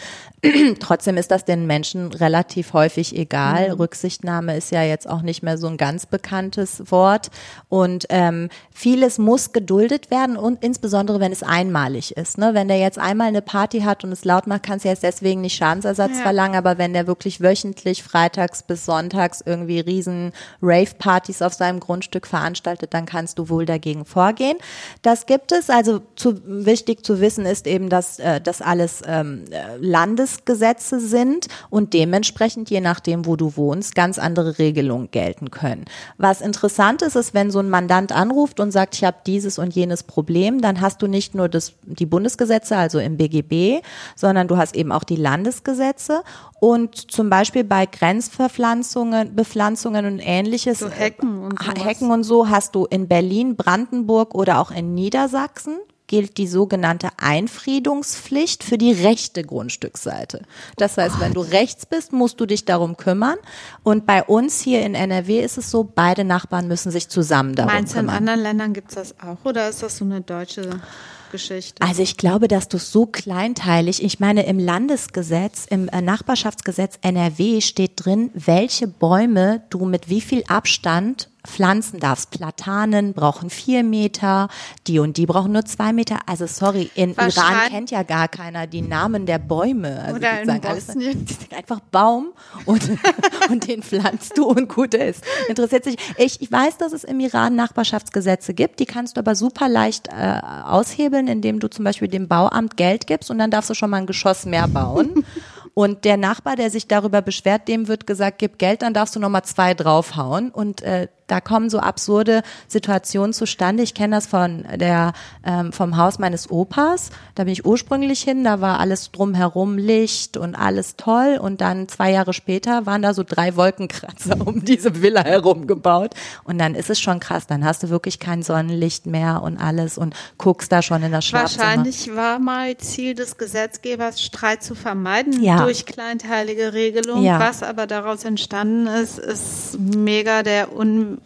Trotzdem 0.80 1.16
ist 1.16 1.30
das 1.30 1.44
den 1.44 1.66
Menschen 1.66 2.12
relativ 2.12 2.72
häufig 2.72 3.16
egal. 3.16 3.72
Rücksichtnahme 3.72 4.56
ist 4.56 4.72
ja 4.72 4.82
jetzt 4.82 5.08
auch 5.08 5.22
nicht 5.22 5.42
mehr 5.42 5.56
so 5.56 5.68
ein 5.68 5.76
ganz 5.76 6.06
bekanntes 6.06 6.90
Wort. 6.90 7.30
Und 7.68 8.06
ähm, 8.08 8.48
vieles 8.72 9.18
muss 9.18 9.52
geduldet 9.52 10.10
werden 10.10 10.36
und 10.36 10.64
insbesondere, 10.72 11.20
wenn 11.20 11.32
es 11.32 11.42
einmalig 11.42 12.16
ist. 12.16 12.38
Ne? 12.38 12.54
Wenn 12.54 12.66
der 12.66 12.78
jetzt 12.78 12.98
einmal 12.98 13.28
eine 13.28 13.42
Party 13.42 13.80
hat 13.80 14.04
und 14.04 14.12
es 14.12 14.24
laut 14.24 14.46
macht, 14.46 14.62
kannst 14.62 14.86
du 14.86 14.88
jetzt 14.88 15.02
deswegen 15.02 15.42
nicht 15.42 15.54
Schadensersatz 15.54 16.12
Ja. 16.16 16.22
verlangen. 16.22 16.56
Aber 16.56 16.78
wenn 16.78 16.94
der 16.94 17.06
wirklich 17.06 17.42
wöchentlich, 17.42 18.02
freitags 18.02 18.62
bis 18.62 18.86
sonntags 18.86 19.42
irgendwie 19.44 19.80
riesen 19.80 20.32
Rave-Partys 20.62 21.42
auf 21.42 21.52
seinem 21.52 21.78
Grundstück 21.78 22.26
veranstaltet, 22.26 22.94
dann 22.94 23.04
kannst 23.04 23.38
du 23.38 23.50
wohl 23.50 23.66
dagegen 23.66 24.06
vorgehen. 24.06 24.56
Das 25.02 25.26
gibt 25.26 25.52
es. 25.52 25.68
Also 25.68 26.00
zu, 26.16 26.40
wichtig 26.46 27.04
zu 27.04 27.20
wissen 27.20 27.44
ist 27.44 27.66
eben, 27.66 27.90
dass 27.90 28.18
äh, 28.18 28.40
das 28.40 28.62
alles 28.62 29.02
ähm, 29.06 29.44
äh, 29.50 29.76
Landesgesetze 29.78 31.00
sind 31.00 31.48
und 31.68 31.92
dementsprechend, 31.92 32.70
je 32.70 32.80
nachdem, 32.80 33.26
wo 33.26 33.36
du 33.36 33.58
wohnst, 33.58 33.94
ganz 33.94 34.18
andere 34.18 34.58
Regelungen 34.58 35.10
gelten 35.10 35.50
können. 35.50 35.84
Was 36.16 36.40
interessant 36.40 37.02
ist, 37.02 37.14
ist, 37.16 37.34
wenn 37.34 37.50
so 37.50 37.58
ein 37.58 37.68
Mandant 37.68 38.10
anruft 38.12 38.58
und 38.58 38.70
sagt, 38.70 38.94
ich 38.94 39.04
habe 39.04 39.18
dieses 39.26 39.58
und 39.58 39.74
jenes 39.74 40.02
Problem, 40.02 40.61
dann 40.62 40.80
hast 40.80 41.02
du 41.02 41.06
nicht 41.06 41.34
nur 41.34 41.48
das, 41.48 41.74
die 41.82 42.06
Bundesgesetze, 42.06 42.76
also 42.76 42.98
im 42.98 43.16
BGB, 43.16 43.84
sondern 44.16 44.48
du 44.48 44.56
hast 44.56 44.74
eben 44.74 44.92
auch 44.92 45.04
die 45.04 45.16
Landesgesetze 45.16 46.22
und 46.60 47.10
zum 47.10 47.28
Beispiel 47.28 47.64
bei 47.64 47.86
Grenzverpflanzungen, 47.86 49.34
Bepflanzungen 49.34 50.06
und 50.06 50.20
ähnliches, 50.20 50.78
So 50.78 50.88
Hecken 50.88 51.44
und 51.44 51.60
äh, 51.60 51.64
sowas. 51.64 51.84
Hecken 51.84 52.10
und 52.10 52.24
so 52.24 52.48
hast 52.48 52.74
du 52.74 52.86
in 52.86 53.08
Berlin, 53.08 53.56
Brandenburg 53.56 54.34
oder 54.34 54.60
auch 54.60 54.70
in 54.70 54.94
Niedersachsen 54.94 55.78
gilt 56.12 56.36
die 56.36 56.46
sogenannte 56.46 57.08
Einfriedungspflicht 57.16 58.62
für 58.62 58.76
die 58.76 58.92
rechte 58.92 59.42
Grundstücksseite. 59.42 60.42
Das 60.76 60.98
heißt, 60.98 61.20
wenn 61.20 61.32
du 61.32 61.40
rechts 61.40 61.86
bist, 61.86 62.12
musst 62.12 62.38
du 62.38 62.44
dich 62.44 62.66
darum 62.66 62.98
kümmern. 62.98 63.38
Und 63.82 64.04
bei 64.04 64.22
uns 64.22 64.60
hier 64.60 64.82
in 64.82 64.94
NRW 64.94 65.40
ist 65.40 65.56
es 65.56 65.70
so, 65.70 65.84
beide 65.84 66.24
Nachbarn 66.24 66.68
müssen 66.68 66.92
sich 66.92 67.08
zusammen 67.08 67.54
darum 67.54 67.72
Meinst 67.72 67.94
du, 67.94 68.00
in 68.00 68.04
kümmern. 68.04 68.16
anderen 68.18 68.40
Ländern 68.40 68.74
gibt 68.74 68.90
es 68.90 68.96
das 68.96 69.14
auch 69.20 69.42
oder 69.46 69.70
ist 69.70 69.82
das 69.82 69.96
so 69.96 70.04
eine 70.04 70.20
deutsche 70.20 70.82
Geschichte? 71.30 71.80
Also 71.80 72.02
ich 72.02 72.18
glaube, 72.18 72.46
dass 72.46 72.68
du 72.68 72.76
so 72.76 73.06
kleinteilig, 73.06 74.04
ich 74.04 74.20
meine, 74.20 74.44
im 74.44 74.58
Landesgesetz, 74.58 75.64
im 75.64 75.88
äh, 75.88 76.02
Nachbarschaftsgesetz 76.02 76.98
NRW 77.00 77.62
steht 77.62 78.04
drin, 78.04 78.30
welche 78.34 78.86
Bäume 78.86 79.62
du 79.70 79.86
mit 79.86 80.10
wie 80.10 80.20
viel 80.20 80.44
Abstand 80.46 81.30
pflanzen 81.46 81.98
darfst. 82.00 82.30
Platanen 82.30 83.14
brauchen 83.14 83.50
vier 83.50 83.82
Meter, 83.82 84.48
die 84.86 84.98
und 84.98 85.16
die 85.16 85.26
brauchen 85.26 85.52
nur 85.52 85.64
zwei 85.64 85.92
Meter. 85.92 86.20
Also 86.26 86.46
sorry, 86.46 86.90
in 86.94 87.14
Iran 87.14 87.68
kennt 87.68 87.90
ja 87.90 88.02
gar 88.02 88.28
keiner 88.28 88.66
die 88.66 88.82
Namen 88.82 89.26
der 89.26 89.38
Bäume. 89.38 90.00
Also 90.02 90.16
Oder 90.16 90.32
die 90.34 90.40
in 90.42 90.46
sagen 90.46 90.66
alles- 90.66 90.86
Bosnien. 90.86 91.26
sind 91.26 91.54
einfach 91.54 91.80
Baum 91.90 92.32
und, 92.66 92.82
und 93.50 93.66
den 93.68 93.82
pflanzt 93.82 94.38
du 94.38 94.44
und 94.44 94.68
gut 94.68 94.94
ist. 94.94 95.24
Interessiert 95.48 95.84
sich. 95.84 95.96
Ich, 96.16 96.40
ich 96.40 96.52
weiß, 96.52 96.78
dass 96.78 96.92
es 96.92 97.04
im 97.04 97.20
Iran 97.20 97.56
Nachbarschaftsgesetze 97.56 98.54
gibt, 98.54 98.78
die 98.80 98.86
kannst 98.86 99.16
du 99.16 99.20
aber 99.20 99.34
super 99.34 99.68
leicht 99.68 100.08
äh, 100.08 100.40
aushebeln, 100.64 101.26
indem 101.28 101.58
du 101.60 101.68
zum 101.68 101.84
Beispiel 101.84 102.08
dem 102.08 102.28
Bauamt 102.28 102.76
Geld 102.76 103.06
gibst 103.06 103.30
und 103.30 103.38
dann 103.38 103.50
darfst 103.50 103.70
du 103.70 103.74
schon 103.74 103.90
mal 103.90 103.98
ein 103.98 104.06
Geschoss 104.06 104.46
mehr 104.46 104.68
bauen. 104.68 105.24
Und 105.74 106.04
der 106.04 106.18
Nachbar, 106.18 106.56
der 106.56 106.68
sich 106.70 106.86
darüber 106.86 107.22
beschwert, 107.22 107.66
dem 107.66 107.88
wird 107.88 108.06
gesagt, 108.06 108.38
gib 108.38 108.58
Geld, 108.58 108.82
dann 108.82 108.92
darfst 108.92 109.16
du 109.16 109.20
nochmal 109.20 109.44
zwei 109.44 109.72
draufhauen. 109.72 110.50
Und 110.50 110.82
äh, 110.82 111.08
da 111.32 111.40
kommen 111.40 111.70
so 111.70 111.78
absurde 111.78 112.42
Situationen 112.68 113.32
zustande. 113.32 113.82
Ich 113.82 113.94
kenne 113.94 114.16
das 114.16 114.26
von 114.26 114.66
der 114.76 115.14
ähm, 115.46 115.72
vom 115.72 115.96
Haus 115.96 116.18
meines 116.18 116.50
Opas. 116.50 117.08
Da 117.34 117.44
bin 117.44 117.54
ich 117.54 117.64
ursprünglich 117.64 118.20
hin. 118.20 118.44
Da 118.44 118.60
war 118.60 118.78
alles 118.80 119.10
drumherum 119.12 119.78
Licht 119.78 120.36
und 120.36 120.54
alles 120.54 120.96
toll. 120.96 121.38
Und 121.40 121.62
dann 121.62 121.88
zwei 121.88 122.10
Jahre 122.12 122.34
später 122.34 122.84
waren 122.84 123.00
da 123.00 123.14
so 123.14 123.22
drei 123.26 123.56
Wolkenkratzer 123.56 124.46
um 124.46 124.62
diese 124.62 125.00
Villa 125.00 125.24
herum 125.24 125.66
gebaut. 125.66 126.12
Und 126.44 126.58
dann 126.58 126.74
ist 126.74 126.90
es 126.90 127.00
schon 127.00 127.18
krass. 127.18 127.46
Dann 127.46 127.64
hast 127.64 127.82
du 127.82 127.88
wirklich 127.88 128.18
kein 128.18 128.42
Sonnenlicht 128.42 129.06
mehr 129.06 129.42
und 129.42 129.56
alles 129.56 129.96
und 129.96 130.14
guckst 130.36 130.70
da 130.70 130.82
schon 130.82 131.02
in 131.02 131.12
das 131.12 131.24
Schlafzimmer. 131.24 131.64
Wahrscheinlich 131.64 132.14
war 132.14 132.40
mal 132.40 132.76
Ziel 132.76 133.14
des 133.14 133.38
Gesetzgebers, 133.38 134.20
Streit 134.20 134.62
zu 134.62 134.74
vermeiden 134.74 135.42
Ja. 135.42 135.64
durch 135.64 135.86
kleinteilige 135.86 136.74
Regelungen. 136.74 137.24
Ja. 137.24 137.40
Was 137.40 137.62
aber 137.62 137.86
daraus 137.86 138.24
entstanden 138.24 138.86
ist, 138.86 139.18
ist 139.18 139.78
mega 139.80 140.42
der 140.42 140.76
un 140.76 141.21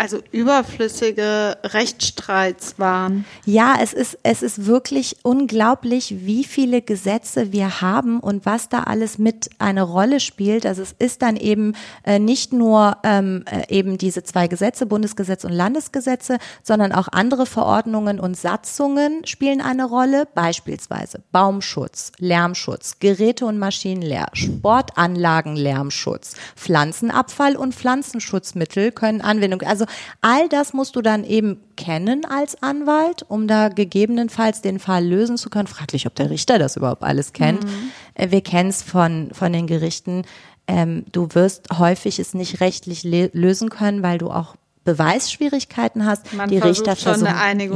also 0.00 0.20
überflüssige 0.32 1.58
Rechtsstreits 1.62 2.78
waren. 2.78 3.26
Ja, 3.44 3.76
es 3.82 3.92
ist, 3.92 4.18
es 4.22 4.42
ist 4.42 4.64
wirklich 4.64 5.18
unglaublich, 5.22 6.26
wie 6.26 6.44
viele 6.44 6.80
Gesetze 6.80 7.52
wir 7.52 7.82
haben 7.82 8.18
und 8.18 8.46
was 8.46 8.70
da 8.70 8.84
alles 8.84 9.18
mit 9.18 9.50
eine 9.58 9.82
Rolle 9.82 10.20
spielt. 10.20 10.64
Also 10.64 10.80
es 10.80 10.94
ist 10.98 11.20
dann 11.20 11.36
eben 11.36 11.74
äh, 12.04 12.18
nicht 12.18 12.54
nur 12.54 12.96
ähm, 13.04 13.44
äh, 13.44 13.66
eben 13.68 13.98
diese 13.98 14.22
zwei 14.22 14.48
Gesetze, 14.48 14.86
Bundesgesetz 14.86 15.44
und 15.44 15.52
Landesgesetze, 15.52 16.38
sondern 16.62 16.92
auch 16.92 17.08
andere 17.08 17.44
Verordnungen 17.44 18.20
und 18.20 18.38
Satzungen 18.38 19.26
spielen 19.26 19.60
eine 19.60 19.84
Rolle. 19.84 20.26
Beispielsweise 20.34 21.20
Baumschutz, 21.30 22.12
Lärmschutz, 22.16 23.00
Geräte- 23.00 23.44
und 23.44 23.58
Maschinenleer, 23.58 24.28
Sportanlagenlärmschutz, 24.32 26.36
Pflanzenabfall 26.56 27.56
und 27.56 27.74
Pflanzenschutzmittel 27.74 28.92
können 28.92 29.20
Anwendung. 29.20 29.60
Also 29.60 29.84
all 30.20 30.48
das 30.48 30.72
musst 30.72 30.96
du 30.96 31.02
dann 31.02 31.24
eben 31.24 31.60
kennen 31.76 32.24
als 32.24 32.62
Anwalt, 32.62 33.24
um 33.28 33.46
da 33.46 33.68
gegebenenfalls 33.68 34.62
den 34.62 34.78
Fall 34.78 35.04
lösen 35.04 35.36
zu 35.36 35.50
können. 35.50 35.66
Fraglich, 35.66 36.06
ob 36.06 36.14
der 36.14 36.30
Richter 36.30 36.58
das 36.58 36.76
überhaupt 36.76 37.02
alles 37.02 37.32
kennt. 37.32 37.64
Mhm. 37.64 38.30
Wir 38.30 38.40
kennen 38.40 38.70
es 38.70 38.82
von, 38.82 39.30
von 39.32 39.52
den 39.52 39.66
Gerichten. 39.66 40.24
Ähm, 40.66 41.04
du 41.12 41.28
wirst 41.32 41.78
häufig 41.78 42.18
es 42.18 42.34
nicht 42.34 42.60
rechtlich 42.60 43.02
lösen 43.02 43.70
können, 43.70 44.02
weil 44.02 44.18
du 44.18 44.30
auch 44.30 44.56
Beweisschwierigkeiten 44.84 46.06
hast, 46.06 46.32
Man 46.32 46.48
die 46.48 46.58
Richter 46.58 46.96
versuchen, 46.96 47.26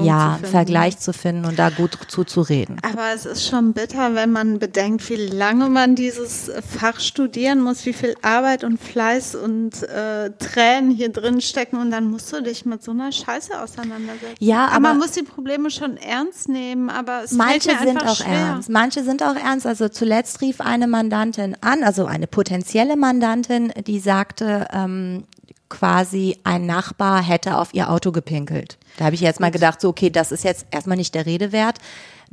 ja, 0.04 0.32
zu 0.32 0.38
finden. 0.38 0.50
Vergleich 0.50 0.98
zu 0.98 1.12
finden 1.12 1.44
und 1.44 1.58
da 1.58 1.68
gut 1.68 1.98
zuzureden. 2.08 2.78
Aber 2.82 3.12
es 3.14 3.26
ist 3.26 3.46
schon 3.46 3.74
bitter, 3.74 4.14
wenn 4.14 4.32
man 4.32 4.58
bedenkt, 4.58 5.08
wie 5.10 5.16
lange 5.16 5.68
man 5.68 5.96
dieses 5.96 6.50
Fach 6.78 7.00
studieren 7.00 7.60
muss, 7.60 7.84
wie 7.84 7.92
viel 7.92 8.14
Arbeit 8.22 8.64
und 8.64 8.80
Fleiß 8.80 9.34
und 9.34 9.82
äh, 9.82 10.30
Tränen 10.38 10.90
hier 10.90 11.10
drin 11.10 11.40
stecken 11.42 11.76
und 11.76 11.90
dann 11.90 12.06
musst 12.06 12.32
du 12.32 12.42
dich 12.42 12.64
mit 12.64 12.82
so 12.82 12.92
einer 12.92 13.12
Scheiße 13.12 13.60
auseinandersetzen. 13.60 14.36
Ja, 14.38 14.64
aber, 14.66 14.72
aber 14.72 14.80
man 14.80 14.98
muss 14.98 15.12
die 15.12 15.22
Probleme 15.22 15.70
schon 15.70 15.98
ernst 15.98 16.48
nehmen, 16.48 16.88
aber 16.88 17.22
es 17.24 17.32
Manche 17.32 17.70
fällt 17.70 17.80
mir 17.80 17.86
sind 17.86 17.96
einfach 17.98 18.12
auch 18.12 18.16
schwer. 18.16 18.34
ernst. 18.34 18.70
Manche 18.70 19.04
sind 19.04 19.22
auch 19.22 19.36
ernst. 19.36 19.66
Also 19.66 19.88
zuletzt 19.88 20.40
rief 20.40 20.60
eine 20.62 20.86
Mandantin 20.86 21.56
an, 21.60 21.84
also 21.84 22.06
eine 22.06 22.26
potenzielle 22.26 22.96
Mandantin, 22.96 23.72
die 23.86 23.98
sagte, 24.00 24.66
ähm, 24.72 25.24
quasi 25.74 26.38
ein 26.44 26.66
Nachbar 26.66 27.20
hätte 27.20 27.58
auf 27.58 27.74
ihr 27.74 27.90
Auto 27.90 28.12
gepinkelt. 28.12 28.78
Da 28.96 29.06
habe 29.06 29.16
ich 29.16 29.20
jetzt 29.20 29.40
mal 29.40 29.50
gedacht, 29.50 29.80
so 29.80 29.88
okay, 29.88 30.08
das 30.08 30.30
ist 30.30 30.44
jetzt 30.44 30.66
erstmal 30.70 30.96
nicht 30.96 31.14
der 31.14 31.26
Rede 31.26 31.50
wert. 31.50 31.78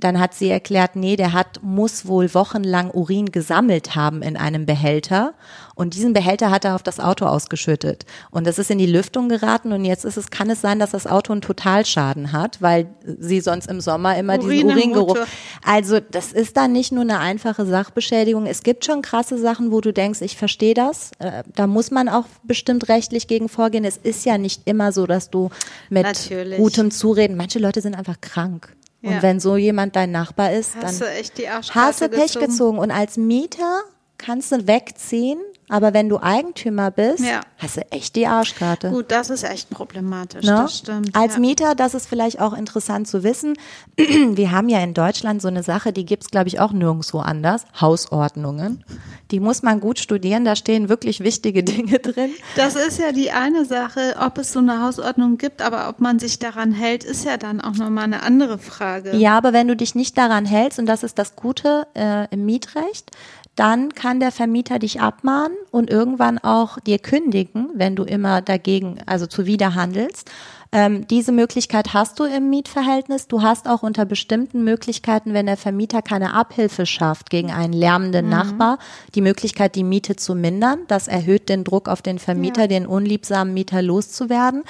Dann 0.02 0.20
hat 0.20 0.34
sie 0.34 0.50
erklärt, 0.50 0.96
nee, 0.96 1.16
der 1.16 1.32
hat, 1.32 1.62
muss 1.64 2.06
wohl 2.06 2.34
wochenlang 2.34 2.92
Urin 2.92 3.32
gesammelt 3.32 3.96
haben 3.96 4.22
in 4.22 4.36
einem 4.36 4.66
Behälter. 4.66 5.34
Und 5.76 5.96
diesen 5.96 6.14
Behälter 6.14 6.52
hat 6.52 6.66
er 6.66 6.76
auf 6.76 6.84
das 6.84 7.00
Auto 7.00 7.26
ausgeschüttet. 7.26 8.06
Und 8.30 8.46
das 8.46 8.60
ist 8.60 8.70
in 8.70 8.78
die 8.78 8.86
Lüftung 8.86 9.30
geraten. 9.30 9.72
Und 9.72 9.86
jetzt 9.86 10.04
ist 10.04 10.18
es, 10.18 10.30
kann 10.30 10.50
es 10.50 10.62
sein, 10.62 10.80
dass 10.80 10.92
das 10.92 11.08
Auto 11.08 11.32
einen 11.32 11.42
Totalschaden 11.42 12.34
hat, 12.34 12.62
weil 12.62 12.88
sie 13.20 13.40
sonst 13.42 13.68
im 13.68 13.80
Sommer 13.80 14.18
immer 14.18 14.38
Urin 14.40 14.50
diesen 14.50 14.70
Uringeruch. 14.72 15.18
Also, 15.66 16.00
das 16.00 16.34
ist 16.34 16.58
dann 16.58 16.72
nicht 16.74 16.92
nur 16.92 17.04
eine 17.04 17.20
einfache 17.20 17.66
Sachbeschädigung. 17.66 18.46
Es 18.46 18.64
gibt 18.64 18.86
schon 18.86 19.02
krasse 19.02 19.38
Sachen, 19.38 19.72
wo 19.72 19.82
du 19.82 19.94
denkst, 19.94 20.22
ich 20.22 20.36
verstehe 20.36 20.74
das. 20.74 21.12
Äh, 21.20 21.44
Da 21.56 21.68
muss 21.68 21.92
man 21.92 22.10
auch 22.10 22.26
bestimmt 22.44 22.90
rechtlich 22.90 23.28
gegen 23.28 23.50
vorgehen. 23.50 23.86
Es 23.86 23.98
ist 23.98 24.26
ja 24.26 24.38
nicht 24.38 24.64
immer 24.66 24.92
so, 24.92 25.06
dass 25.08 25.30
du 25.30 25.50
mit 25.90 26.04
Natürlich. 26.04 26.58
gutem 26.58 26.92
Zureden, 26.92 27.38
manche 27.38 27.60
Leute 27.60 27.82
sind 27.82 27.96
einfach 27.96 28.20
krank. 28.20 28.76
Und 29.04 29.22
wenn 29.22 29.40
so 29.40 29.58
jemand 29.58 29.96
dein 29.96 30.12
Nachbar 30.12 30.52
ist, 30.52 30.76
Hast 30.76 31.02
dann 31.02 31.08
du 31.10 31.14
echt 31.16 31.38
die 31.38 31.50
hast 31.50 32.02
du 32.02 32.10
Pech 32.10 32.34
gezogen. 32.34 32.78
Und 32.78 32.92
als 32.92 33.18
Mieter 33.18 33.82
kannst 34.22 34.52
du 34.52 34.68
wegziehen, 34.68 35.40
aber 35.70 35.94
wenn 35.94 36.10
du 36.10 36.20
Eigentümer 36.22 36.92
bist, 36.92 37.24
Ja. 37.24 37.42
hast 37.58 37.78
du 37.78 37.82
echt 37.92 38.16
die 38.18 38.28
Arschkarte. 38.28 38.90
Gut, 38.90 39.10
das 39.10 39.30
ist 39.30 39.44
echt 39.44 39.70
problematisch, 39.70 40.46
Ne? 40.46 40.52
das 40.52 40.78
stimmt. 40.80 41.16
Als 41.16 41.36
ja. 41.36 41.40
Mieter, 41.40 41.76
das 41.76 41.94
ist 41.94 42.08
vielleicht 42.08 42.40
auch 42.42 42.54
interessant 42.54 43.08
zu 43.08 43.24
wissen, 43.24 43.54
wir 43.98 44.52
haben 44.52 44.68
ja 44.70 44.80
in 44.84 44.94
Deutschland 44.94 45.42
so 45.42 45.48
eine 45.48 45.64
Sache, 45.64 45.94
die 45.94 46.06
gibt's 46.06 46.30
glaube 46.30 46.50
ich, 46.50 46.60
auch 46.60 46.72
nirgendwo 46.74 47.20
anders, 47.20 47.64
Hausordnungen. 47.80 48.84
Die 49.32 49.40
muss 49.40 49.64
man 49.64 49.80
gut 49.80 49.98
studieren, 50.00 50.44
da 50.44 50.58
stehen 50.58 50.90
wirklich 50.90 51.22
wichtige 51.22 51.64
Dinge 51.64 52.00
drin. 52.00 52.32
Das 52.58 52.76
ist 52.76 53.00
ja 53.00 53.14
die 53.14 53.32
eine 53.32 53.64
Sache, 53.66 54.16
ob 54.20 54.38
es 54.40 54.52
so 54.52 54.60
eine 54.60 54.84
Hausordnung 54.84 55.38
gibt, 55.38 55.62
aber 55.62 55.88
ob 55.88 56.02
man 56.02 56.20
sich 56.20 56.38
daran 56.40 56.74
hält, 56.74 57.06
ist 57.06 57.24
ja 57.24 57.38
dann 57.38 57.62
auch 57.62 57.76
nochmal 57.76 58.04
eine 58.04 58.24
andere 58.24 58.58
Frage. 58.58 59.16
Ja, 59.16 59.38
aber 59.38 59.54
wenn 59.54 59.70
du 59.70 59.76
dich 59.78 59.96
nicht 59.96 60.18
daran 60.18 60.46
hältst, 60.46 60.80
und 60.80 60.86
das 60.86 61.04
ist 61.04 61.18
das 61.18 61.38
Gute 61.38 61.88
äh, 61.96 62.28
im 62.32 62.46
Mietrecht, 62.46 63.12
dann 63.56 63.94
kann 63.94 64.20
der 64.20 64.32
Vermieter 64.32 64.80
dich 64.80 65.02
abmahnen 65.02 65.58
und 65.72 65.90
irgendwann 65.90 66.38
auch 66.38 66.80
dir 66.80 67.00
kündigen, 67.00 67.70
wenn 67.74 67.96
du 67.96 68.04
immer 68.04 68.42
dagegen, 68.42 69.00
also 69.06 69.28
zuwider 69.28 69.76
handelst. 69.76 70.32
Ähm, 70.74 71.06
diese 71.08 71.34
Möglichkeit 71.34 71.94
hast 71.94 72.18
du 72.20 72.24
im 72.24 72.50
Mietverhältnis. 72.50 73.28
Du 73.28 73.42
hast 73.42 73.68
auch 73.68 73.84
unter 73.84 74.06
bestimmten 74.06 74.64
Möglichkeiten, 74.64 75.34
wenn 75.34 75.46
der 75.46 75.58
Vermieter 75.58 76.02
keine 76.02 76.34
Abhilfe 76.34 76.86
schafft 76.86 77.30
gegen 77.30 77.52
einen 77.52 77.74
lärmenden 77.74 78.30
Nachbar, 78.30 78.80
die 79.14 79.20
Möglichkeit, 79.20 79.76
die 79.76 79.84
Miete 79.84 80.16
zu 80.16 80.34
mindern. 80.34 80.80
Das 80.88 81.10
erhöht 81.10 81.50
den 81.50 81.66
Druck 81.66 81.90
auf 81.90 82.02
den 82.02 82.20
Vermieter, 82.20 82.62
Ja. 82.62 82.68
den 82.68 82.88
unliebsamen 82.88 83.54
Mieter 83.54 83.82
loszuwerden. 83.82 84.64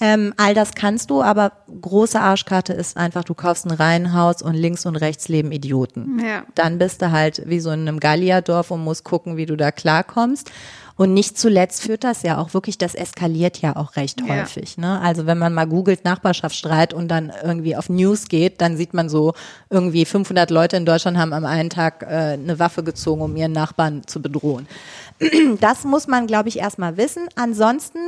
Ähm, 0.00 0.32
all 0.36 0.54
das 0.54 0.74
kannst 0.74 1.10
du, 1.10 1.22
aber 1.22 1.50
große 1.80 2.20
Arschkarte 2.20 2.72
ist 2.72 2.96
einfach, 2.96 3.24
du 3.24 3.34
kaufst 3.34 3.66
ein 3.66 3.72
Reihenhaus 3.72 4.42
und 4.42 4.54
links 4.54 4.86
und 4.86 4.94
rechts 4.94 5.26
leben 5.28 5.50
Idioten. 5.50 6.20
Ja. 6.24 6.44
Dann 6.54 6.78
bist 6.78 7.02
du 7.02 7.10
halt 7.10 7.42
wie 7.46 7.58
so 7.58 7.70
in 7.70 7.80
einem 7.88 7.98
Gallierdorf 7.98 8.70
und 8.70 8.84
musst 8.84 9.02
gucken, 9.02 9.36
wie 9.36 9.46
du 9.46 9.56
da 9.56 9.72
klarkommst. 9.72 10.52
Und 10.98 11.14
nicht 11.14 11.38
zuletzt 11.38 11.82
führt 11.82 12.02
das 12.04 12.22
ja 12.22 12.36
auch 12.38 12.52
wirklich, 12.54 12.76
das 12.76 12.94
eskaliert 12.94 13.58
ja 13.62 13.76
auch 13.76 13.94
recht 13.96 14.20
Ja. 14.20 14.34
häufig. 14.34 14.76
Ne? 14.76 15.00
Also 15.00 15.24
wenn 15.26 15.38
man 15.38 15.54
mal 15.54 15.66
googelt 15.66 16.04
Nachbarschaftsstreit 16.04 16.92
und 16.92 17.08
dann 17.08 17.32
irgendwie 17.42 17.76
auf 17.76 17.88
News 17.88 18.28
geht, 18.28 18.60
dann 18.60 18.76
sieht 18.76 18.92
man 18.94 19.08
so 19.08 19.32
irgendwie 19.70 20.04
500 20.04 20.50
Leute 20.50 20.76
in 20.76 20.84
Deutschland 20.84 21.16
haben 21.16 21.32
am 21.32 21.44
einen 21.46 21.70
Tag 21.70 22.02
äh, 22.02 22.32
eine 22.34 22.58
Waffe 22.58 22.82
gezogen, 22.82 23.22
um 23.22 23.34
ihren 23.36 23.52
Nachbarn 23.52 24.06
zu 24.06 24.20
bedrohen. 24.20 24.66
Das 25.60 25.84
muss 25.84 26.06
man, 26.06 26.26
glaube 26.26 26.48
ich, 26.48 26.58
erstmal 26.58 26.96
wissen. 26.96 27.28
Ansonsten 27.36 27.98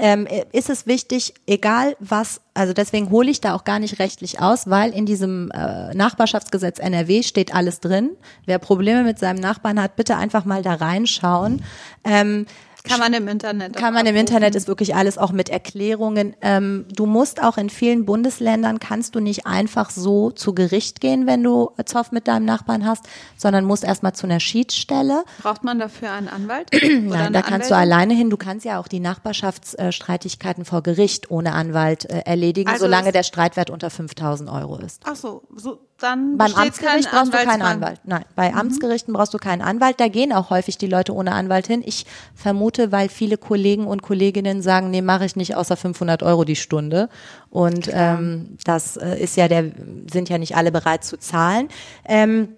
ähm, 0.00 0.26
ist 0.52 0.70
es 0.70 0.86
wichtig, 0.86 1.34
egal 1.46 1.96
was, 2.00 2.40
also 2.54 2.72
deswegen 2.72 3.10
hole 3.10 3.30
ich 3.30 3.40
da 3.40 3.54
auch 3.54 3.64
gar 3.64 3.78
nicht 3.78 3.98
rechtlich 3.98 4.40
aus, 4.40 4.68
weil 4.68 4.92
in 4.92 5.06
diesem 5.06 5.50
äh, 5.50 5.94
Nachbarschaftsgesetz 5.94 6.78
NRW 6.78 7.22
steht 7.22 7.54
alles 7.54 7.80
drin. 7.80 8.10
Wer 8.46 8.58
Probleme 8.58 9.04
mit 9.04 9.18
seinem 9.18 9.40
Nachbarn 9.40 9.80
hat, 9.80 9.96
bitte 9.96 10.16
einfach 10.16 10.44
mal 10.44 10.62
da 10.62 10.74
reinschauen. 10.74 11.62
Ähm, 12.04 12.46
Kann 12.88 13.00
man 13.00 13.12
im 13.12 13.28
Internet. 13.28 13.76
kann 13.76 13.94
man 13.94 14.06
im 14.06 14.08
abrufen. 14.14 14.20
Internet 14.20 14.54
ist 14.54 14.68
wirklich 14.68 14.94
alles 14.94 15.18
auch 15.18 15.32
mit 15.32 15.48
Erklärungen. 15.48 16.34
Ähm, 16.40 16.86
du 16.94 17.06
musst 17.06 17.42
auch 17.42 17.56
in 17.58 17.70
vielen 17.70 18.04
Bundesländern 18.04 18.80
kannst 18.80 19.14
du 19.14 19.20
nicht 19.20 19.46
einfach 19.46 19.90
so 19.90 20.30
zu 20.30 20.54
Gericht 20.54 21.00
gehen, 21.00 21.26
wenn 21.26 21.42
du 21.42 21.70
Zoff 21.84 22.12
mit 22.12 22.28
deinem 22.28 22.44
Nachbarn 22.44 22.84
hast, 22.86 23.04
sondern 23.36 23.64
musst 23.64 23.84
erstmal 23.84 24.14
zu 24.14 24.26
einer 24.26 24.40
Schiedsstelle. 24.40 25.24
Braucht 25.42 25.64
man 25.64 25.78
dafür 25.78 26.12
einen 26.12 26.28
Anwalt? 26.28 26.68
Nein, 26.82 27.12
eine 27.12 27.30
da 27.32 27.42
kannst 27.42 27.70
du 27.70 27.74
Anwältin? 27.74 27.92
alleine 27.92 28.14
hin. 28.14 28.30
Du 28.30 28.36
kannst 28.36 28.64
ja 28.64 28.78
auch 28.80 28.88
die 28.88 29.00
Nachbarschaftsstreitigkeiten 29.00 30.64
vor 30.64 30.82
Gericht 30.82 31.30
ohne 31.30 31.52
Anwalt 31.52 32.04
äh, 32.06 32.20
erledigen, 32.24 32.70
Also 32.70 32.84
solange 32.84 33.12
der 33.12 33.22
Streitwert 33.22 33.70
unter 33.70 33.90
5000 33.90 34.50
Euro 34.50 34.78
ist. 34.78 35.02
Ach 35.04 35.16
so, 35.16 35.42
so 35.56 35.80
dann 35.98 36.36
Beim 36.38 36.54
Amtsgericht 36.54 37.10
brauchst 37.10 37.32
du 37.32 37.38
keinen. 37.38 37.62
Anwalt. 37.62 38.00
Nein, 38.04 38.24
bei 38.36 38.54
Amtsgerichten 38.54 39.12
brauchst 39.12 39.34
du 39.34 39.38
keinen 39.38 39.62
Anwalt. 39.62 39.98
Da 39.98 40.08
gehen 40.08 40.32
auch 40.32 40.50
häufig 40.50 40.78
die 40.78 40.86
Leute 40.86 41.12
ohne 41.12 41.32
Anwalt 41.32 41.66
hin. 41.66 41.82
Ich 41.84 42.06
vermute, 42.34 42.92
weil 42.92 43.08
viele 43.08 43.36
Kollegen 43.36 43.86
und 43.86 44.02
Kolleginnen 44.02 44.62
sagen, 44.62 44.90
nee, 44.90 45.02
mache 45.02 45.24
ich 45.24 45.34
nicht 45.34 45.56
außer 45.56 45.76
500 45.76 46.22
Euro 46.22 46.44
die 46.44 46.56
Stunde. 46.56 47.08
Und 47.50 47.90
ähm, 47.92 48.56
das 48.64 48.96
äh, 48.96 49.18
ist 49.20 49.36
ja 49.36 49.48
der, 49.48 49.72
sind 50.10 50.28
ja 50.28 50.38
nicht 50.38 50.56
alle 50.56 50.70
bereit 50.70 51.04
zu 51.04 51.18
zahlen. 51.18 51.68
Ähm, 52.04 52.56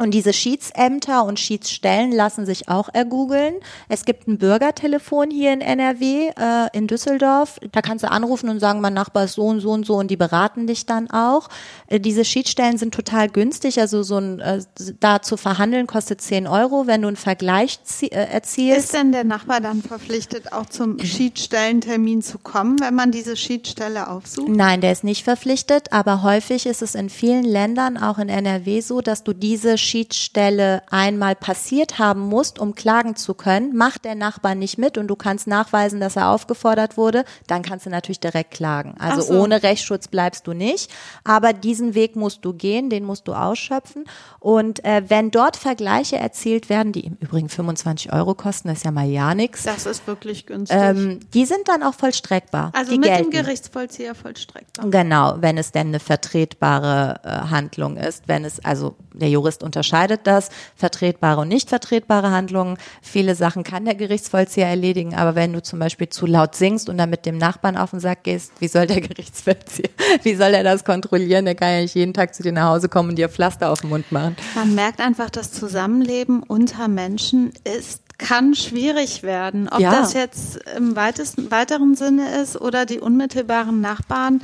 und 0.00 0.12
diese 0.12 0.32
Schiedsämter 0.32 1.24
und 1.24 1.38
Schiedsstellen 1.38 2.10
lassen 2.10 2.46
sich 2.46 2.70
auch 2.70 2.88
ergoogeln. 2.90 3.56
Es 3.90 4.06
gibt 4.06 4.28
ein 4.28 4.38
Bürgertelefon 4.38 5.30
hier 5.30 5.52
in 5.52 5.60
NRW, 5.60 6.28
äh, 6.28 6.68
in 6.72 6.86
Düsseldorf. 6.86 7.58
Da 7.70 7.82
kannst 7.82 8.02
du 8.02 8.10
anrufen 8.10 8.48
und 8.48 8.60
sagen, 8.60 8.80
mein 8.80 8.94
Nachbar 8.94 9.24
ist 9.24 9.34
so 9.34 9.42
und 9.42 9.60
so 9.60 9.72
und 9.72 9.84
so 9.84 9.96
und 9.96 10.10
die 10.10 10.16
beraten 10.16 10.66
dich 10.66 10.86
dann 10.86 11.10
auch. 11.10 11.48
Äh, 11.86 12.00
diese 12.00 12.24
Schiedsstellen 12.24 12.78
sind 12.78 12.94
total 12.94 13.28
günstig. 13.28 13.78
Also 13.78 14.02
so 14.02 14.16
ein, 14.16 14.40
äh, 14.40 14.62
da 15.00 15.20
zu 15.20 15.36
verhandeln 15.36 15.86
kostet 15.86 16.22
10 16.22 16.46
Euro. 16.46 16.86
Wenn 16.86 17.02
du 17.02 17.08
einen 17.08 17.16
Vergleich 17.18 17.78
äh, 18.00 18.06
erzielst, 18.08 18.86
Ist 18.86 18.94
denn 18.94 19.12
der 19.12 19.24
Nachbar 19.24 19.60
dann 19.60 19.82
verpflichtet, 19.82 20.54
auch 20.54 20.64
zum 20.66 20.98
Schiedsstellentermin 20.98 22.22
zu 22.22 22.38
kommen, 22.38 22.80
wenn 22.80 22.94
man 22.94 23.12
diese 23.12 23.36
Schiedsstelle 23.36 24.08
aufsucht? 24.08 24.48
Nein, 24.48 24.80
der 24.80 24.92
ist 24.92 25.04
nicht 25.04 25.24
verpflichtet, 25.24 25.92
aber 25.92 26.22
häufig 26.22 26.64
ist 26.64 26.80
es 26.80 26.94
in 26.94 27.10
vielen 27.10 27.44
Ländern, 27.44 27.98
auch 27.98 28.16
in 28.16 28.30
NRW, 28.30 28.80
so, 28.80 29.02
dass 29.02 29.24
du 29.24 29.34
diese 29.34 29.76
Schiedsstelle 29.90 30.82
einmal 30.90 31.34
passiert 31.34 31.98
haben 31.98 32.20
musst, 32.20 32.58
um 32.58 32.74
klagen 32.74 33.16
zu 33.16 33.34
können, 33.34 33.76
macht 33.76 34.04
der 34.04 34.14
Nachbar 34.14 34.54
nicht 34.54 34.78
mit 34.78 34.96
und 34.98 35.08
du 35.08 35.16
kannst 35.16 35.46
nachweisen, 35.46 36.00
dass 36.00 36.16
er 36.16 36.30
aufgefordert 36.30 36.96
wurde, 36.96 37.24
dann 37.48 37.62
kannst 37.62 37.86
du 37.86 37.90
natürlich 37.90 38.20
direkt 38.20 38.52
klagen. 38.52 38.94
Also 38.98 39.22
so. 39.22 39.34
ohne 39.40 39.62
Rechtsschutz 39.62 40.08
bleibst 40.08 40.46
du 40.46 40.52
nicht, 40.52 40.90
aber 41.24 41.52
diesen 41.52 41.94
Weg 41.94 42.16
musst 42.16 42.44
du 42.44 42.52
gehen, 42.52 42.88
den 42.88 43.04
musst 43.04 43.26
du 43.28 43.34
ausschöpfen. 43.34 44.04
Und 44.38 44.84
äh, 44.84 45.02
wenn 45.08 45.30
dort 45.30 45.56
Vergleiche 45.56 46.16
erzielt 46.16 46.68
werden, 46.68 46.92
die 46.92 47.00
im 47.06 47.16
Übrigen 47.20 47.48
25 47.48 48.12
Euro 48.12 48.34
kosten, 48.34 48.68
das 48.68 48.78
ist 48.78 48.84
ja 48.84 48.90
mal 48.90 49.08
ja 49.08 49.34
nichts, 49.34 49.64
Das 49.64 49.86
ist 49.86 50.06
wirklich 50.06 50.46
günstig. 50.46 50.78
ähm, 50.80 51.20
die 51.34 51.44
sind 51.46 51.68
dann 51.68 51.82
auch 51.82 51.94
vollstreckbar. 51.94 52.70
also 52.74 52.92
die 52.92 52.98
mit 52.98 53.08
gelten. 53.08 53.30
dem 53.30 53.42
Gerichtsvollzieher 53.42 54.14
vollstreckbar. 54.14 54.88
Genau, 54.88 55.34
wenn 55.40 55.58
es 55.58 55.72
denn 55.72 55.88
eine 55.88 56.00
vertretbare 56.00 57.20
äh, 57.24 57.28
Handlung 57.50 57.96
ist, 57.96 58.28
wenn 58.28 58.44
es, 58.44 58.64
also 58.64 58.94
der 59.12 59.28
Jurist 59.28 59.62
unterscheidet 59.70 60.22
das, 60.24 60.48
vertretbare 60.74 61.42
und 61.42 61.48
nicht 61.48 61.68
vertretbare 61.68 62.32
Handlungen. 62.32 62.76
Viele 63.02 63.36
Sachen 63.36 63.62
kann 63.62 63.84
der 63.84 63.94
Gerichtsvollzieher 63.94 64.66
erledigen, 64.66 65.14
aber 65.14 65.36
wenn 65.36 65.52
du 65.52 65.62
zum 65.62 65.78
Beispiel 65.78 66.08
zu 66.08 66.26
laut 66.26 66.56
singst 66.56 66.88
und 66.88 66.98
dann 66.98 67.08
mit 67.08 67.24
dem 67.24 67.38
Nachbarn 67.38 67.76
auf 67.76 67.90
den 67.90 68.00
Sack 68.00 68.24
gehst, 68.24 68.52
wie 68.58 68.66
soll 68.66 68.88
der 68.88 69.00
Gerichtsvollzieher, 69.08 69.90
wie 70.24 70.34
soll 70.34 70.54
er 70.54 70.64
das 70.64 70.84
kontrollieren? 70.84 71.44
Der 71.44 71.54
kann 71.54 71.70
ja 71.72 71.80
nicht 71.82 71.94
jeden 71.94 72.14
Tag 72.14 72.34
zu 72.34 72.42
dir 72.42 72.50
nach 72.50 72.70
Hause 72.70 72.88
kommen 72.88 73.10
und 73.10 73.16
dir 73.16 73.28
Pflaster 73.28 73.70
auf 73.70 73.80
den 73.82 73.90
Mund 73.90 74.10
machen. 74.10 74.36
Man 74.56 74.74
merkt 74.74 75.00
einfach, 75.00 75.30
das 75.30 75.52
Zusammenleben 75.52 76.42
unter 76.42 76.88
Menschen 76.88 77.52
ist 77.64 78.02
kann 78.18 78.54
schwierig 78.54 79.22
werden. 79.22 79.66
Ob 79.70 79.80
Ja. 79.80 79.92
das 79.92 80.12
jetzt 80.12 80.60
im 80.76 80.94
weitesten, 80.94 81.50
weiteren 81.50 81.94
Sinne 81.94 82.42
ist 82.42 82.60
oder 82.60 82.84
die 82.84 83.00
unmittelbaren 83.00 83.80
Nachbarn. 83.80 84.42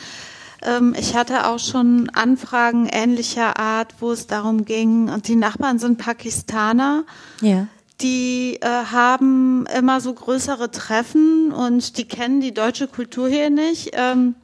Ähm, 0.63 0.95
ich 0.99 1.15
hatte 1.15 1.47
auch 1.47 1.59
schon 1.59 2.11
Anfragen 2.11 2.87
ähnlicher 2.87 3.59
Art, 3.59 3.95
wo 4.01 4.13
es 4.13 4.27
darum 4.27 4.65
ging, 4.65 5.09
und 5.09 5.29
die 5.29 5.37
Nachbarn 5.37 5.79
sind 5.79 5.99
Pakistaner. 5.99 7.05
Ja. 7.41 7.67
Die 8.01 8.59
äh, 8.61 8.67
haben 8.67 9.67
immer 9.75 10.01
so 10.01 10.13
größere 10.13 10.71
Treffen 10.71 11.51
und 11.53 11.97
die 11.97 12.07
kennen 12.07 12.41
die 12.41 12.53
deutsche 12.53 12.89
Kultur 12.89 13.29
hier 13.29 13.49
nicht. 13.49 13.91
Ähm, 13.95 14.35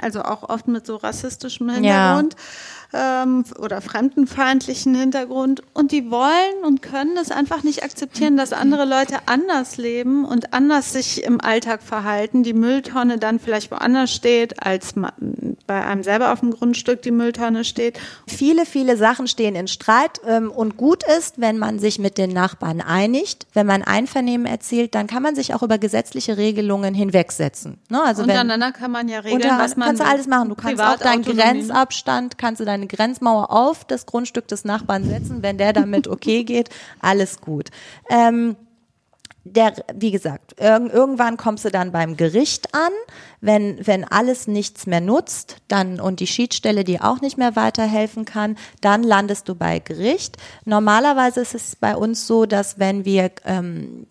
also 0.00 0.22
auch 0.22 0.48
oft 0.48 0.68
mit 0.68 0.84
so 0.84 0.96
rassistischem 0.96 1.70
Hintergrund 1.70 2.36
ähm, 2.92 3.44
oder 3.58 3.80
fremdenfeindlichen 3.80 4.94
Hintergrund. 4.94 5.62
Und 5.74 5.92
die 5.92 6.10
wollen 6.10 6.64
und 6.64 6.82
können 6.82 7.16
es 7.16 7.30
einfach 7.30 7.62
nicht 7.62 7.82
akzeptieren, 7.82 8.36
dass 8.36 8.52
andere 8.52 8.84
Leute 8.84 9.16
anders 9.26 9.76
leben 9.76 10.24
und 10.24 10.54
anders 10.54 10.92
sich 10.92 11.24
im 11.24 11.40
Alltag 11.40 11.82
verhalten. 11.82 12.42
Die 12.42 12.54
Mülltonne 12.54 13.18
dann 13.18 13.38
vielleicht 13.38 13.70
woanders 13.70 14.12
steht, 14.12 14.64
als 14.64 14.94
bei 15.66 15.84
einem 15.84 16.02
selber 16.02 16.32
auf 16.32 16.40
dem 16.40 16.50
Grundstück 16.50 17.02
die 17.02 17.10
Mülltonne 17.10 17.64
steht. 17.64 17.98
Viele, 18.26 18.64
viele 18.64 18.96
Sachen 18.96 19.26
stehen 19.28 19.54
in 19.54 19.68
Streit 19.68 20.20
ähm, 20.26 20.50
und 20.50 20.76
gut 20.76 21.04
ist, 21.18 21.40
wenn 21.40 21.58
man 21.58 21.78
sich 21.78 21.98
mit 21.98 22.18
den 22.18 22.32
Nachbarn 22.32 22.80
einigt, 22.80 23.46
wenn 23.52 23.66
man 23.66 23.82
Einvernehmen 23.82 24.46
erzielt, 24.46 24.94
dann 24.94 25.06
kann 25.06 25.22
man 25.22 25.34
sich 25.34 25.54
auch 25.54 25.62
über 25.62 25.78
gesetzliche 25.78 26.36
Regelungen 26.36 26.94
hinwegsetzen. 26.94 27.78
Ne? 27.90 28.02
Also 28.02 28.22
wenn, 28.22 28.30
Untereinander 28.30 28.72
kann 28.72 28.90
man 28.90 29.08
ja 29.08 29.20
regeln, 29.20 29.42
was 29.58 29.76
man 29.76 29.88
kannst 29.88 30.02
du 30.02 30.06
alles 30.06 30.26
machen. 30.26 30.48
Du 30.48 30.54
kannst 30.54 30.82
auch 30.82 30.96
deinen 30.96 31.22
ne? 31.22 31.34
Grenzabstand, 31.34 32.38
kannst 32.38 32.60
du 32.60 32.64
deine 32.78 32.86
Grenzmauer 32.86 33.50
auf 33.50 33.84
das 33.84 34.06
Grundstück 34.06 34.48
des 34.48 34.64
Nachbarn 34.64 35.04
setzen. 35.04 35.42
Wenn 35.42 35.58
der 35.58 35.72
damit 35.72 36.08
okay 36.08 36.44
geht, 36.44 36.70
alles 37.00 37.40
gut. 37.40 37.70
Ähm, 38.08 38.56
der, 39.44 39.72
wie 39.94 40.10
gesagt, 40.10 40.60
irg 40.60 40.92
irgendwann 40.92 41.36
kommst 41.36 41.64
du 41.64 41.70
dann 41.70 41.90
beim 41.90 42.16
Gericht 42.16 42.74
an, 42.74 42.92
wenn, 43.40 43.86
wenn 43.86 44.04
alles 44.04 44.46
nichts 44.46 44.86
mehr 44.86 45.00
nutzt, 45.00 45.56
dann 45.68 46.00
und 46.00 46.20
die 46.20 46.26
Schiedsstelle 46.26 46.84
dir 46.84 47.04
auch 47.04 47.20
nicht 47.20 47.38
mehr 47.38 47.56
weiterhelfen 47.56 48.24
kann, 48.24 48.56
dann 48.80 49.02
landest 49.02 49.48
du 49.48 49.54
bei 49.54 49.78
Gericht. 49.78 50.36
Normalerweise 50.64 51.40
ist 51.40 51.54
es 51.54 51.76
bei 51.76 51.96
uns 51.96 52.26
so, 52.26 52.46
dass 52.46 52.78
wenn 52.78 53.04
wir 53.04 53.30
ähm, 53.44 54.06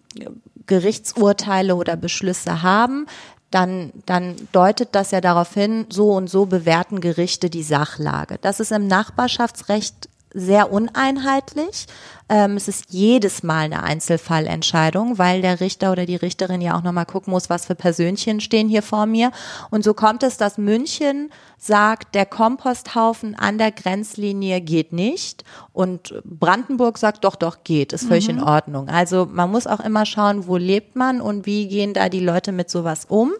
Gerichtsurteile 0.66 1.76
oder 1.76 1.96
Beschlüsse 1.96 2.62
haben, 2.62 3.06
dann, 3.52 3.92
dann 4.06 4.36
deutet 4.52 4.90
das 4.94 5.12
ja 5.12 5.22
darauf 5.22 5.54
hin, 5.54 5.86
so 5.90 6.12
und 6.12 6.30
so 6.30 6.46
bewerten 6.46 7.00
Gerichte 7.00 7.50
die 7.50 7.64
Sachlage. 7.64 8.38
Das 8.42 8.60
ist 8.60 8.72
im 8.72 8.88
Nachbarschaftsrecht 8.88 10.10
sehr 10.34 10.72
uneinheitlich. 10.72 11.88
Ähm, 12.30 12.58
es 12.58 12.68
ist 12.68 12.86
jedes 12.90 13.42
Mal 13.42 13.66
eine 13.66 13.84
Einzelfallentscheidung, 13.84 15.18
weil 15.18 15.42
der 15.42 15.62
Richter 15.62 15.92
oder 15.92 16.06
die 16.06 16.18
Richterin 16.18 16.60
ja 16.60 16.78
auch 16.78 16.84
nochmal 16.84 17.06
gucken 17.06 17.32
muss, 17.32 17.50
was 17.50 17.66
für 17.66 17.76
Persönchen 17.76 18.42
stehen 18.42 18.68
hier 18.68 18.84
vor 18.84 19.06
mir. 19.06 19.32
Und 19.70 19.84
so 19.84 19.94
kommt 19.94 20.24
es, 20.24 20.38
dass 20.38 20.58
München 20.58 21.32
sagt, 21.58 22.16
der 22.16 22.26
Komposthaufen 22.26 23.36
an 23.36 23.58
der 23.58 23.72
Grenzlinie 23.72 24.62
geht 24.62 24.94
nicht 24.94 25.44
und 25.74 26.14
Brandenburg 26.24 26.98
sagt, 26.98 27.24
doch, 27.24 27.36
doch, 27.36 27.64
geht, 27.64 27.94
ist 27.94 28.08
völlig 28.08 28.30
in 28.30 28.44
Ordnung. 28.44 28.90
Also 28.90 29.28
man 29.32 29.50
muss 29.50 29.66
auch 29.66 29.80
immer 29.80 30.06
schauen, 30.06 30.48
wo 30.48 30.58
lebt 30.58 30.96
man 30.96 31.22
und 31.22 31.46
wie 31.46 31.68
gehen 31.68 31.94
da 31.94 32.10
die 32.10 32.20
Leute 32.20 32.52
mit 32.52 32.70
sowas 32.70 33.06
um. 33.08 33.32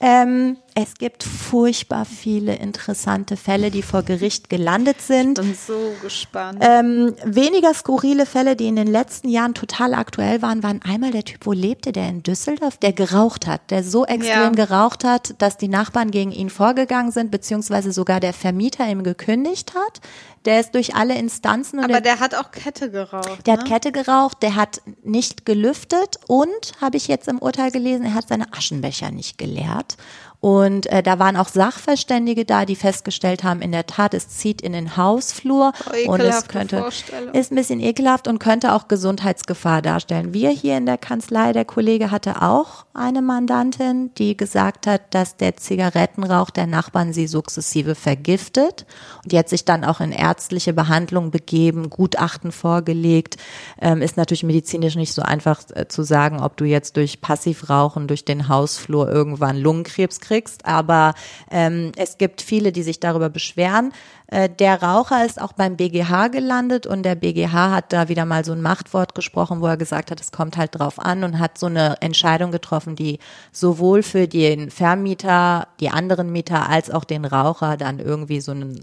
Ähm, 0.00 0.56
es 0.74 0.94
gibt 0.94 1.22
furchtbar 1.22 2.04
viele 2.04 2.54
interessante 2.56 3.36
Fälle, 3.36 3.70
die 3.70 3.82
vor 3.82 4.02
Gericht 4.02 4.48
gelandet 4.50 5.00
sind. 5.02 5.34
bin 5.34 5.54
so 5.54 5.92
gespannt. 6.02 6.58
Ähm, 6.62 7.14
weniger 7.24 7.74
skurrile 7.74 8.26
Fälle, 8.26 8.56
die 8.56 8.66
in 8.68 8.76
den 8.76 8.86
letzten 8.86 9.28
Jahren 9.28 9.54
total 9.54 9.94
aktuell 9.94 10.42
waren, 10.42 10.62
waren 10.62 10.80
einmal 10.82 11.10
der 11.10 11.24
Typ, 11.24 11.46
wo 11.46 11.52
lebte 11.52 11.92
der 11.92 12.08
in 12.08 12.22
Düsseldorf, 12.22 12.76
der 12.78 12.92
geraucht 12.92 13.46
hat, 13.46 13.70
der 13.70 13.82
so 13.84 14.04
extrem 14.04 14.54
Ja. 14.54 14.66
geraucht 14.66 15.04
hat, 15.04 15.34
dass 15.38 15.56
die 15.56 15.68
Nachbarn 15.68 16.10
gegen 16.10 16.32
ihn 16.32 16.50
vorgegangen 16.50 17.12
sind, 17.12 17.30
beziehungsweise 17.30 17.92
sogar 17.92 18.20
der 18.20 18.32
Vermieter 18.32 18.88
ihm 18.88 19.02
gekündigt 19.02 19.74
hat. 19.74 20.00
Der 20.46 20.58
ist 20.60 20.74
durch 20.74 20.94
alle 20.94 21.18
Instanzen 21.18 21.78
und 21.80 21.84
Aber 21.84 22.00
der, 22.00 22.00
der 22.16 22.20
hat 22.20 22.34
auch 22.34 22.50
Kette 22.50 22.90
geraucht. 22.90 23.46
der 23.46 23.56
ne? 23.56 23.60
hat 23.60 23.68
Kette 23.68 23.92
geraucht, 23.92 24.38
der 24.42 24.54
hat 24.56 24.80
nicht 25.02 25.44
gelüftet 25.44 26.18
und, 26.28 26.48
habe 26.80 26.96
ich 26.96 27.08
jetzt 27.08 27.28
im 27.28 27.38
Urteil 27.40 27.70
gelesen, 27.70 28.06
er 28.06 28.14
hat 28.14 28.28
seine 28.28 28.50
Aschenbecher 28.54 29.10
nicht 29.10 29.36
geleert. 29.36 29.98
Und 30.40 30.86
äh, 30.86 31.02
da 31.02 31.18
waren 31.18 31.36
auch 31.36 31.48
Sachverständige 31.48 32.46
da, 32.46 32.64
die 32.64 32.76
festgestellt 32.76 33.44
haben, 33.44 33.60
in 33.60 33.72
der 33.72 33.86
Tat, 33.86 34.14
es 34.14 34.28
zieht 34.28 34.62
in 34.62 34.72
den 34.72 34.96
Hausflur 34.96 35.72
Oh, 36.06 36.12
und 36.12 36.20
es 36.20 36.48
könnte, 36.48 36.84
ist 37.32 37.52
ein 37.52 37.56
bisschen 37.56 37.80
ekelhaft 37.80 38.26
und 38.26 38.38
könnte 38.38 38.72
auch 38.72 38.88
Gesundheitsgefahr 38.88 39.82
darstellen. 39.82 40.32
Wir 40.32 40.50
hier 40.50 40.78
in 40.78 40.86
der 40.86 40.96
Kanzlei, 40.96 41.52
der 41.52 41.66
Kollege 41.66 42.10
hatte 42.10 42.40
auch 42.40 42.86
eine 42.94 43.20
Mandantin, 43.20 44.12
die 44.16 44.36
gesagt 44.36 44.86
hat, 44.86 45.14
dass 45.14 45.36
der 45.36 45.56
Zigarettenrauch 45.56 46.50
der 46.50 46.66
Nachbarn 46.66 47.12
sie 47.12 47.26
sukzessive 47.26 47.94
vergiftet. 47.94 48.86
Und 49.22 49.32
die 49.32 49.38
hat 49.38 49.48
sich 49.48 49.64
dann 49.66 49.84
auch 49.84 50.00
in 50.00 50.12
ärztliche 50.12 50.72
Behandlung 50.72 51.30
begeben, 51.30 51.90
Gutachten 51.90 52.50
vorgelegt. 52.52 53.36
Ähm, 53.80 54.00
ist 54.00 54.16
natürlich 54.16 54.42
medizinisch 54.42 54.96
nicht 54.96 55.12
so 55.12 55.22
einfach 55.22 55.60
äh, 55.74 55.86
zu 55.88 56.02
sagen, 56.02 56.40
ob 56.40 56.56
du 56.56 56.64
jetzt 56.64 56.96
durch 56.96 57.20
Passivrauchen 57.20 58.06
durch 58.06 58.24
den 58.24 58.48
Hausflur 58.48 59.10
irgendwann 59.10 59.58
Lungenkrebs 59.58 60.18
kriegst. 60.30 60.64
Aber 60.64 61.14
ähm, 61.50 61.92
es 61.96 62.18
gibt 62.18 62.40
viele, 62.40 62.70
die 62.72 62.82
sich 62.82 63.00
darüber 63.00 63.28
beschweren. 63.28 63.92
Äh, 64.28 64.48
Der 64.48 64.80
Raucher 64.80 65.26
ist 65.26 65.40
auch 65.40 65.52
beim 65.52 65.76
BGH 65.76 66.28
gelandet 66.28 66.86
und 66.86 67.02
der 67.02 67.16
BGH 67.16 67.72
hat 67.72 67.92
da 67.92 68.08
wieder 68.08 68.24
mal 68.24 68.44
so 68.44 68.52
ein 68.52 68.62
Machtwort 68.62 69.14
gesprochen, 69.14 69.60
wo 69.60 69.66
er 69.66 69.76
gesagt 69.76 70.10
hat, 70.10 70.20
es 70.20 70.30
kommt 70.30 70.56
halt 70.56 70.78
drauf 70.78 71.00
an 71.00 71.24
und 71.24 71.40
hat 71.40 71.58
so 71.58 71.66
eine 71.66 71.96
Entscheidung 72.00 72.52
getroffen, 72.52 72.94
die 72.94 73.18
sowohl 73.50 74.02
für 74.04 74.28
den 74.28 74.70
Vermieter, 74.70 75.66
die 75.80 75.90
anderen 75.90 76.30
Mieter 76.30 76.68
als 76.68 76.90
auch 76.90 77.04
den 77.04 77.24
Raucher 77.24 77.76
dann 77.76 77.98
irgendwie 77.98 78.40
so 78.40 78.52
einen 78.52 78.78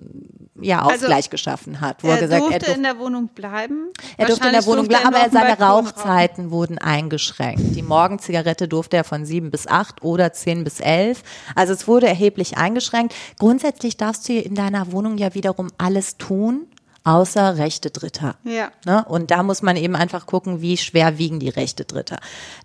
ja, 0.60 0.81
Ausgleich 0.81 1.29
geschaffen 1.29 1.79
hat, 1.81 2.03
wo 2.03 2.07
er, 2.07 2.15
er 2.15 2.21
gesagt 2.21 2.41
durfte 2.41 2.53
er 2.55 2.60
durfte 2.60 2.75
in 2.77 2.83
der 2.83 2.99
Wohnung 2.99 3.27
bleiben. 3.29 3.89
er 4.17 4.25
durfte 4.27 4.47
in 4.47 4.53
der 4.53 4.65
Wohnung 4.65 4.88
bleiben, 4.88 5.07
aber 5.07 5.19
er, 5.19 5.29
seine 5.29 5.57
rauchen. 5.57 5.88
Rauchzeiten 5.88 6.51
wurden 6.51 6.77
eingeschränkt. 6.77 7.75
Die 7.75 7.83
Morgenzigarette 7.83 8.67
durfte 8.67 8.97
er 8.97 9.03
von 9.03 9.25
sieben 9.25 9.51
bis 9.51 9.67
acht 9.67 10.03
oder 10.03 10.33
zehn 10.33 10.63
bis 10.63 10.79
elf. 10.79 11.23
Also 11.56 11.73
es 11.73 11.88
wurde 11.88 12.08
erheblich 12.08 12.58
eingeschränkt. 12.58 13.15
Grundsätzlich 13.39 13.97
darfst 13.97 14.28
du 14.30 14.34
in 14.34 14.56
deiner 14.56 14.91
Wohnung 14.91 15.17
ja 15.17 15.34
wiederum 15.34 15.69
alles 15.78 16.17
tun, 16.17 16.67
außer 17.08 17.58
Rechte 17.58 17.89
Dritter. 17.89 18.36
Ja. 18.43 18.69
Ne? 18.86 19.06
Und 19.06 19.32
da 19.32 19.41
muss 19.41 19.62
man 19.62 19.78
eben 19.78 19.95
einfach 19.95 20.26
gucken, 20.26 20.62
wie 20.62 20.76
schwer 20.76 21.17
wiegen 21.17 21.39
die 21.39 21.50
Rechte 21.50 21.86
Dritter. 21.86 22.17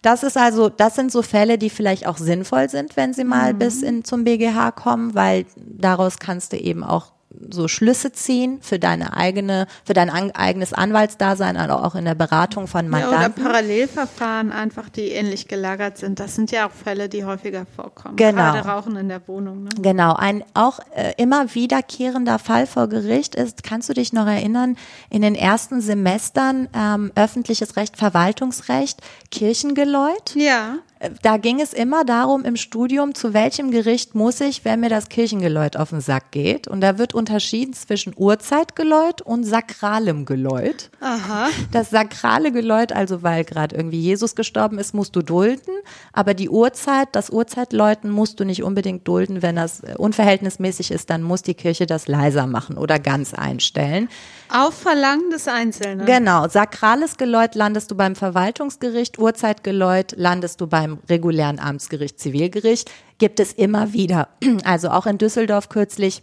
Das 0.03 0.25
ist 0.25 0.37
also, 0.37 0.69
das 0.69 0.97
sind 0.97 1.13
so 1.13 1.23
Fälle, 1.23 1.59
die 1.59 1.71
vielleicht 1.71 2.07
auch 2.07 2.19
sinnvoll 2.19 2.69
sind, 2.69 2.97
wenn 2.97 3.15
sie 3.15 3.25
mal 3.25 3.55
bis 3.55 3.83
in, 3.83 4.05
zum 4.05 4.25
BGH 4.25 4.73
kommen, 4.73 5.15
weil 5.15 5.47
daraus 5.57 6.19
kannst 6.19 6.53
du 6.53 6.57
eben 6.57 6.83
auch 6.83 7.13
so 7.51 7.69
Schlüsse 7.69 8.13
ziehen 8.13 8.59
für 8.63 8.79
deine 8.79 9.17
eigene, 9.17 9.67
für 9.85 9.95
dein 9.95 10.11
an, 10.11 10.31
eigenes 10.33 10.73
Anwaltsdasein, 10.73 11.57
also 11.57 11.75
auch 11.77 11.95
in 11.95 12.05
der 12.05 12.15
Beratung 12.15 12.67
von 12.67 12.91
Ja, 12.91 12.99
oder 12.99 13.11
Mandanten. 13.11 13.45
Parallelverfahren 13.45 14.53
einfach, 14.53 14.89
die 14.89 15.09
ähnlich 15.09 15.49
gelagert 15.49 15.99
sind. 15.99 16.21
Das 16.21 16.35
sind 16.35 16.51
ja 16.51 16.67
auch 16.67 16.73
Fälle, 16.73 17.09
die 17.09 17.25
häufiger 17.25 17.67
vorkommen. 17.77 18.17
Genau. 18.17 18.53
Gerade 18.53 18.69
Rauchen 18.69 18.97
in 18.97 19.09
der 19.09 19.27
Wohnung. 19.29 19.65
Ne? 19.65 19.71
Genau, 19.81 20.15
ein 20.15 20.45
auch 20.55 20.81
äh, 20.95 21.13
immer 21.17 21.55
wiederkehrender 21.55 22.39
Fall 22.39 22.67
vor 22.67 22.89
Gericht 22.89 23.35
ist, 23.35 23.63
kannst 23.63 23.89
du 23.89 23.95
dich 23.95 24.13
noch 24.13 24.27
erinnern, 24.27 24.77
in 25.11 25.23
den 25.23 25.35
ersten 25.35 25.81
Semestern 25.81 26.69
ähm, 26.75 27.13
öffentliches 27.15 27.77
Recht, 27.77 27.97
Verwaltungsrecht, 27.97 29.01
Kirchengeläut. 29.31 30.35
Ja. 30.35 30.79
Da 31.23 31.37
ging 31.37 31.61
es 31.61 31.73
immer 31.73 32.05
darum 32.05 32.45
im 32.45 32.57
Studium, 32.57 33.15
zu 33.15 33.35
welchem 33.35 33.71
Gericht 33.71 34.15
muss 34.15 34.41
ich, 34.41 34.65
wenn 34.65 34.81
mir 34.81 34.89
das 34.89 35.09
Kirchengeläut 35.09 35.77
auf 35.77 35.91
den 35.91 36.01
Sack 36.01 36.31
geht. 36.31 36.69
Und 36.69 36.81
da 36.81 36.99
wird 36.99 37.15
unterschieden 37.15 37.73
zwischen 37.73 38.13
Urzeitgeläut 38.17 39.21
und 39.21 39.45
sakralem 39.45 40.25
Geläut. 40.25 40.91
Aha. 41.01 41.49
Das 41.73 41.91
sakrale 41.91 42.53
Geläut, 42.53 42.93
also 42.93 43.23
weil 43.23 43.45
gerade 43.45 43.75
irgendwie 43.75 44.01
Jesus 44.01 44.37
gestorben 44.37 44.79
ist, 44.79 44.95
musst 44.95 45.17
du 45.17 45.23
dulden. 45.23 45.73
Aber 46.13 46.35
die 46.35 46.49
Uhrzeit, 46.49 47.09
das 47.13 47.31
Urzeitläuten 47.31 48.11
musst 48.11 48.39
du 48.39 48.45
nicht 48.45 48.63
unbedingt 48.63 49.07
dulden. 49.09 49.43
Wenn 49.43 49.57
das 49.57 49.83
unverhältnismäßig 49.97 50.91
ist, 50.93 51.11
dann 51.11 51.23
muss 51.23 51.43
die 51.43 51.55
Kirche 51.55 51.87
das 51.87 52.07
leiser 52.07 52.47
machen 52.47 52.79
oder 52.79 52.99
ganz 52.99 53.35
einstellen. 53.35 54.09
Auf 54.55 54.75
Verlangen 54.75 55.31
des 55.31 55.49
Einzelnen. 55.49 56.05
Genau, 56.05 56.47
sakrales 56.47 57.17
Geläut 57.17 57.55
landest 57.55 57.91
du 57.91 57.95
beim 57.95 58.15
Verwaltungsgericht, 58.15 59.19
Urzeitgeläut 59.19 60.13
landest 60.19 60.61
du 60.61 60.67
beim 60.67 60.99
regulären 61.09 61.59
Amtsgericht, 61.59 62.21
Zivilgericht. 62.21 62.91
Gibt 63.17 63.41
es 63.41 63.55
immer 63.55 63.95
wieder. 63.95 64.29
Also 64.65 64.91
auch 64.91 65.07
in 65.07 65.17
Düsseldorf 65.17 65.71
kürzlich. 65.71 66.23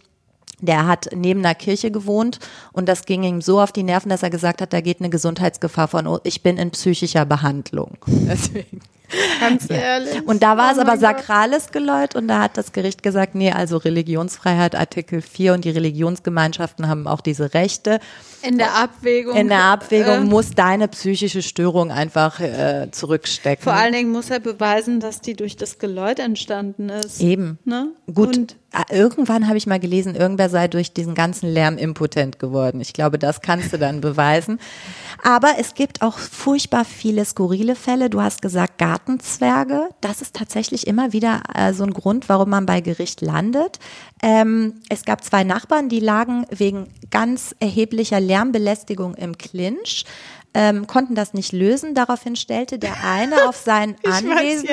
Der 0.62 0.86
hat 0.86 1.10
neben 1.16 1.40
einer 1.40 1.56
Kirche 1.56 1.90
gewohnt 1.90 2.40
und 2.72 2.88
das 2.88 3.06
ging 3.06 3.24
ihm 3.24 3.42
so 3.42 3.60
auf 3.60 3.72
die 3.72 3.84
Nerven, 3.84 4.10
dass 4.10 4.24
er 4.24 4.30
gesagt 4.30 4.62
hat, 4.62 4.74
da 4.74 4.82
geht 4.82 5.00
eine 5.00 5.10
Gesundheitsgefahr 5.10 5.88
von, 5.88 6.06
oh, 6.06 6.20
ich 6.24 6.44
bin 6.44 6.58
in 6.58 6.72
psychischer 6.72 7.26
Behandlung. 7.26 7.98
Deswegen. 8.08 8.82
Ganz 9.40 9.70
ehrlich. 9.70 10.22
Und 10.28 10.44
da 10.44 10.58
war 10.58 10.72
es 10.72 10.78
Oh 10.78 10.82
aber 10.82 10.92
mein 10.92 11.00
Gott. 11.00 11.18
sakrales 11.18 11.72
Geläut 11.72 12.16
und 12.16 12.28
da 12.28 12.42
hat 12.42 12.58
das 12.58 12.72
Gericht 12.72 13.04
gesagt, 13.04 13.36
nee, 13.36 13.52
also 13.52 13.78
Religionsfreiheit 13.78 14.76
Artikel 14.76 15.22
4 15.22 15.54
und 15.54 15.66
die 15.66 15.70
Religionsgemeinschaften 15.72 16.88
haben 16.88 17.08
auch 17.08 17.22
diese 17.22 17.54
Rechte. 17.54 18.00
In 18.42 18.58
der 18.58 18.76
Abwägung. 18.76 19.36
In 19.36 19.48
der 19.50 19.64
Abwägung 19.64 20.16
äh, 20.16 20.20
muss 20.22 20.52
deine 20.52 20.88
psychische 20.88 21.42
Störung 21.42 21.92
einfach 21.92 22.40
äh, 22.40 22.88
zurückstecken. 22.92 23.64
Vor 23.64 23.74
allen 23.74 23.94
Dingen 23.94 24.12
muss 24.12 24.30
er 24.30 24.40
beweisen, 24.40 25.00
dass 25.00 25.22
die 25.22 25.34
durch 25.36 25.58
das 25.58 25.80
Geläut 25.80 26.20
entstanden 26.20 26.90
ist. 26.90 27.22
Eben. 27.22 27.60
Ne? 27.66 27.88
Gut, 28.14 28.38
Und 28.38 28.56
irgendwann 28.90 29.48
habe 29.48 29.58
ich 29.58 29.68
mal 29.68 29.80
gelesen, 29.80 30.16
irgendwer 30.16 30.50
sei 30.50 30.68
durch 30.68 30.94
diesen 30.94 31.16
ganzen 31.16 31.52
Lärm 31.52 31.78
impotent 31.78 32.40
geworden. 32.40 32.82
Ich 32.82 32.94
glaube, 32.94 33.18
das 33.18 33.42
kannst 33.42 33.74
du 33.74 33.78
dann 33.78 34.02
beweisen. 34.02 34.60
Aber 35.24 35.56
es 35.58 35.74
gibt 35.74 36.02
auch 36.02 36.18
furchtbar 36.18 36.86
viele 36.86 37.26
skurrile 37.26 37.76
Fälle. 37.76 38.10
Du 38.10 38.22
hast 38.22 38.42
gesagt 38.42 38.78
Gartenzwerge. 38.78 39.90
Das 40.02 40.22
ist 40.22 40.36
tatsächlich 40.36 40.88
immer 40.88 41.14
wieder 41.14 41.42
äh, 41.54 41.74
so 41.74 41.84
ein 41.84 41.94
Grund, 41.94 42.30
warum 42.30 42.50
man 42.50 42.66
bei 42.66 42.82
Gericht 42.82 43.22
landet. 43.22 43.80
Ähm, 44.22 44.76
es 44.90 45.04
gab 45.04 45.24
zwei 45.24 45.44
Nachbarn, 45.44 45.90
die 45.90 46.00
lagen 46.00 46.46
wegen 46.50 46.88
ganz 47.10 47.56
erheblicher 47.60 48.20
Lärmbelästigung 48.20 49.16
im 49.16 49.38
Clinch. 49.38 50.06
Ähm, 50.56 50.88
konnten 50.88 51.14
das 51.14 51.34
nicht 51.34 51.52
lösen. 51.54 51.94
Daraufhin 51.94 52.36
stellte 52.36 52.80
der 52.80 53.04
eine 53.04 53.48
auf 53.48 53.56
sein 53.56 53.96
Anwesen 54.04 54.68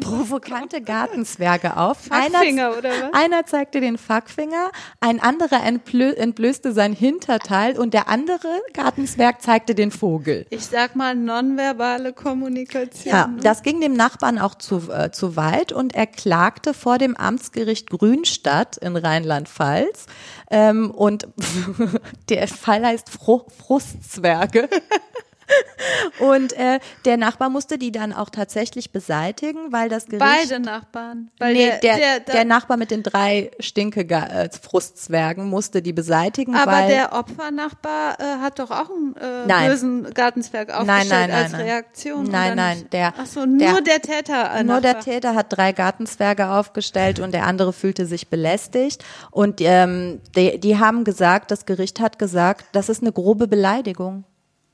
provokante 0.00 0.82
Gartenzwerge 0.82 1.76
auf. 1.76 1.98
Fuckfinger, 2.00 2.68
einer, 2.68 2.78
oder 2.78 2.90
was? 2.90 3.14
einer 3.14 3.46
zeigte 3.46 3.80
den 3.80 3.96
Fuckfinger, 3.96 4.70
ein 5.00 5.20
anderer 5.20 5.64
entblö 5.64 6.12
entblößte 6.12 6.72
sein 6.72 6.92
Hinterteil 6.92 7.78
und 7.78 7.94
der 7.94 8.08
andere 8.08 8.48
Gartenzwerg 8.74 9.40
zeigte 9.40 9.74
den 9.74 9.90
Vogel. 9.90 10.46
ich 10.50 10.66
sag 10.66 10.96
mal 10.96 11.14
nonverbale 11.14 12.12
Kommunikation. 12.12 13.12
Ja, 13.12 13.26
ne? 13.28 13.40
das 13.42 13.62
ging 13.62 13.80
dem 13.80 13.94
Nachbarn 13.94 14.38
auch 14.38 14.54
zu, 14.54 14.90
äh, 14.90 15.10
zu 15.10 15.36
weit 15.36 15.72
und 15.72 15.94
er 15.94 16.06
klagte 16.06 16.74
vor 16.74 16.98
dem 16.98 17.16
Amtsgericht 17.16 17.90
Grünstadt 17.90 18.76
in 18.76 18.96
Rheinland-Pfalz. 18.96 20.06
Ähm, 20.52 20.90
und 20.90 21.26
der 22.28 22.46
Fall 22.46 22.84
heißt 22.84 23.08
Fru 23.08 23.46
Frustzwerge. 23.48 24.68
Und 26.18 26.52
äh, 26.54 26.78
der 27.04 27.16
Nachbar 27.16 27.50
musste 27.50 27.78
die 27.78 27.92
dann 27.92 28.12
auch 28.12 28.30
tatsächlich 28.30 28.92
beseitigen, 28.92 29.72
weil 29.72 29.88
das 29.88 30.06
Gericht 30.06 30.20
Beide 30.24 30.60
Nachbarn. 30.60 31.30
Weil 31.38 31.54
nee, 31.54 31.72
der, 31.82 31.96
der, 31.96 32.20
der, 32.20 32.44
Nachbar 32.44 32.76
mit 32.76 32.90
den 32.90 33.02
drei 33.02 33.50
Stinke-Frustzwergen 33.58 35.48
musste 35.48 35.82
die 35.82 35.92
beseitigen, 35.92 36.54
aber 36.54 36.72
weil 36.72 36.88
der 36.88 37.12
Opfernachbar 37.12 38.18
äh, 38.20 38.24
hat 38.40 38.58
doch 38.58 38.70
auch 38.70 38.90
einen 38.90 39.16
äh, 39.16 39.46
Nein. 39.46 39.70
bösen 39.70 40.14
Gartenzwerg 40.14 40.68
Nein, 40.68 40.76
aufgestellt 40.78 41.10
nein, 41.10 41.30
nein, 41.30 41.42
als 41.42 41.52
nein. 41.52 41.60
Reaktion. 41.62 42.24
Nein, 42.24 42.56
nein, 42.56 42.86
der- 42.92 43.14
Ach 43.18 43.26
so, 43.26 43.44
nur 43.46 43.58
der- 43.58 43.80
der, 43.80 44.02
Täter. 44.02 44.54
Äh, 44.54 44.64
nur 44.64 44.80
der 44.80 44.94
Nachbar. 44.94 45.04
Täter 45.14 45.34
hat 45.34 45.46
drei 45.50 45.72
Gartenzwerge 45.72 46.48
aufgestellt 46.50 47.20
und 47.20 47.32
der 47.32 47.46
andere 47.46 47.72
fühlte 47.72 48.06
sich 48.06 48.28
belästigt. 48.28 49.04
Und 49.30 49.60
ähm, 49.60 50.20
die, 50.36 50.58
die 50.58 50.78
haben 50.78 51.04
gesagt, 51.04 51.50
das 51.50 51.66
Gericht 51.66 52.00
hat 52.00 52.18
gesagt, 52.18 52.66
das 52.72 52.88
ist 52.88 53.02
eine 53.02 53.12
grobe 53.12 53.46
Beleidigung. 53.48 54.24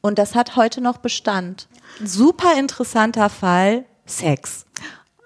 Und 0.00 0.18
das 0.18 0.34
hat 0.34 0.56
heute 0.56 0.80
noch 0.80 0.98
Bestand. 0.98 1.68
Super 2.04 2.58
interessanter 2.58 3.28
Fall, 3.30 3.84
Sex. 4.06 4.64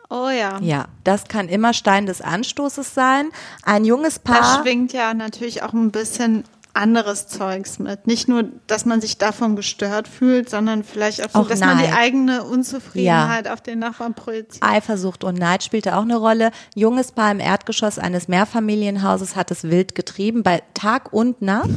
Oh 0.08 0.28
ja. 0.28 0.58
Ja, 0.60 0.86
das 1.04 1.24
kann 1.24 1.48
immer 1.48 1.72
Stein 1.72 2.06
des 2.06 2.20
Anstoßes 2.20 2.94
sein. 2.94 3.30
Ein 3.64 3.84
junges 3.84 4.20
Da 4.22 4.32
Paar. 4.32 4.62
schwingt 4.62 4.92
ja 4.92 5.14
natürlich 5.14 5.62
auch 5.62 5.72
ein 5.72 5.90
bisschen 5.90 6.44
anderes 6.74 7.28
Zeugs 7.28 7.78
mit. 7.78 8.06
Nicht 8.06 8.28
nur, 8.28 8.44
dass 8.66 8.86
man 8.86 9.00
sich 9.02 9.18
davon 9.18 9.56
gestört 9.56 10.08
fühlt, 10.08 10.48
sondern 10.48 10.84
vielleicht 10.84 11.22
auch 11.24 11.30
so, 11.30 11.38
Auch 11.40 11.48
dass 11.48 11.60
man 11.60 11.76
die 11.78 11.84
Neid. 11.84 11.94
eigene 11.96 12.44
Unzufriedenheit 12.44 13.46
auf 13.48 13.60
den 13.60 13.78
Nachbarn 13.78 14.14
projiziert. 14.14 14.62
Eifersucht 14.62 15.22
und 15.24 15.38
Neid 15.38 15.62
spielte 15.64 15.96
auch 15.96 16.02
eine 16.02 16.16
Rolle. 16.16 16.50
Junges 16.74 17.12
Paar 17.12 17.30
im 17.30 17.40
Erdgeschoss 17.40 17.98
eines 17.98 18.26
Mehrfamilienhauses 18.28 19.36
hat 19.36 19.50
es 19.50 19.64
wild 19.64 19.94
getrieben, 19.94 20.42
bei 20.42 20.62
Tag 20.74 21.12
und 21.12 21.42
Nacht. 21.42 21.68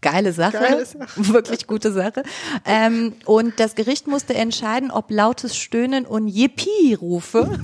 Geile 0.00 0.32
Sache, 0.32 0.58
Geile 0.58 0.86
Sache. 0.86 1.08
wirklich 1.16 1.66
gute 1.66 1.92
Sache. 1.92 2.22
Ähm, 2.64 3.14
und 3.26 3.60
das 3.60 3.74
Gericht 3.74 4.06
musste 4.06 4.34
entscheiden, 4.34 4.90
ob 4.90 5.10
lautes 5.10 5.56
Stöhnen 5.56 6.06
und 6.06 6.28
Yippie-Rufe, 6.28 7.40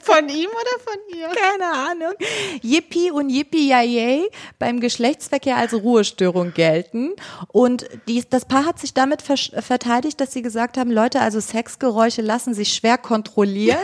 Von 0.00 0.28
ihm 0.28 0.48
oder 0.48 0.80
von 0.84 1.18
ihr? 1.18 1.28
keine 1.28 1.72
Ahnung, 1.72 2.14
Yippie 2.62 3.10
und 3.10 3.30
Yippie-Yay 3.30 4.28
beim 4.58 4.80
Geschlechtsverkehr 4.80 5.56
als 5.56 5.74
Ruhestörung 5.74 6.52
gelten. 6.54 7.12
Und 7.48 7.86
die, 8.08 8.24
das 8.28 8.44
Paar 8.44 8.66
hat 8.66 8.78
sich 8.78 8.94
damit 8.94 9.22
verteidigt, 9.22 10.20
dass 10.20 10.32
sie 10.32 10.42
gesagt 10.42 10.78
haben, 10.78 10.90
Leute, 10.90 11.20
also 11.20 11.40
Sexgeräusche 11.40 12.22
lassen 12.22 12.54
sich 12.54 12.74
schwer 12.74 12.98
kontrollieren. 12.98 13.78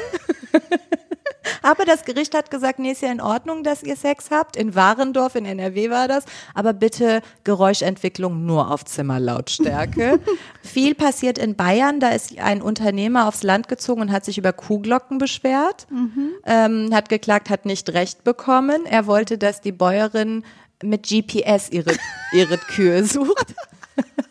Aber 1.63 1.85
das 1.85 2.05
Gericht 2.05 2.35
hat 2.35 2.51
gesagt, 2.51 2.79
nee, 2.79 2.93
ist 2.93 3.03
ja 3.03 3.11
in 3.11 3.21
Ordnung, 3.21 3.63
dass 3.63 3.83
ihr 3.83 3.97
Sex 3.97 4.31
habt. 4.31 4.57
In 4.57 4.75
Warendorf, 4.75 5.35
in 5.35 5.45
NRW 5.45 5.91
war 5.91 6.09
das. 6.09 6.25
Aber 6.55 6.73
bitte 6.73 7.23
Geräuschentwicklung 7.45 8.45
nur 8.47 8.71
auf 8.71 8.85
Zimmerlautstärke. 8.85 10.21
Viel 10.63 10.95
passiert 10.95 11.39
in 11.39 11.57
Bayern. 11.57 12.01
Da 12.01 12.11
ist 12.11 12.39
ein 12.39 12.63
Unternehmer 12.63 13.29
aufs 13.29 13.43
Land 13.43 13.69
gezogen 13.69 14.03
und 14.03 14.13
hat 14.13 14.25
sich 14.25 14.39
über 14.39 14.53
Kuhglocken 14.53 15.19
beschwert. 15.19 15.87
Ähm, 16.45 16.91
hat 16.93 17.09
geklagt, 17.09 17.51
hat 17.51 17.67
nicht 17.67 17.91
recht 17.91 18.25
bekommen. 18.25 18.87
Er 18.87 19.07
wollte, 19.07 19.39
dass 19.39 19.61
die 19.61 19.73
Bäuerin 19.73 20.45
mit 20.83 21.07
GPS 21.09 21.71
ihre, 21.71 21.93
ihre 22.33 22.59
Kühe 22.59 23.05
sucht. 23.05 23.55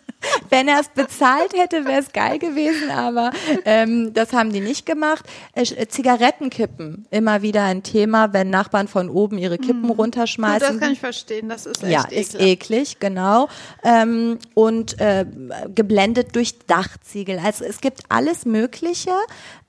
Wenn 0.49 0.67
er 0.67 0.79
es 0.79 0.89
bezahlt 0.89 1.53
hätte, 1.55 1.85
wäre 1.85 1.99
es 2.01 2.11
geil 2.13 2.39
gewesen, 2.39 2.89
aber 2.91 3.31
ähm, 3.65 4.13
das 4.13 4.33
haben 4.33 4.51
die 4.51 4.59
nicht 4.59 4.85
gemacht. 4.85 5.25
Äh, 5.53 5.87
Zigarettenkippen, 5.87 7.05
immer 7.11 7.41
wieder 7.41 7.63
ein 7.63 7.83
Thema, 7.83 8.33
wenn 8.33 8.49
Nachbarn 8.49 8.87
von 8.87 9.09
oben 9.09 9.37
ihre 9.37 9.57
Kippen 9.57 9.87
Gut, 9.87 9.97
runterschmeißen. 9.97 10.67
das 10.69 10.79
kann 10.79 10.93
ich 10.93 10.99
verstehen. 10.99 11.49
Das 11.49 11.65
ist 11.65 11.83
echt 11.83 11.91
Ja, 11.91 12.01
ist 12.09 12.35
ekelhaft. 12.35 12.41
eklig, 12.49 12.99
genau. 12.99 13.47
Ähm, 13.83 14.39
und 14.53 14.99
äh, 14.99 15.25
geblendet 15.73 16.35
durch 16.35 16.59
Dachziegel. 16.67 17.39
Also 17.43 17.65
es 17.65 17.81
gibt 17.81 18.01
alles 18.09 18.45
Mögliche. 18.45 19.11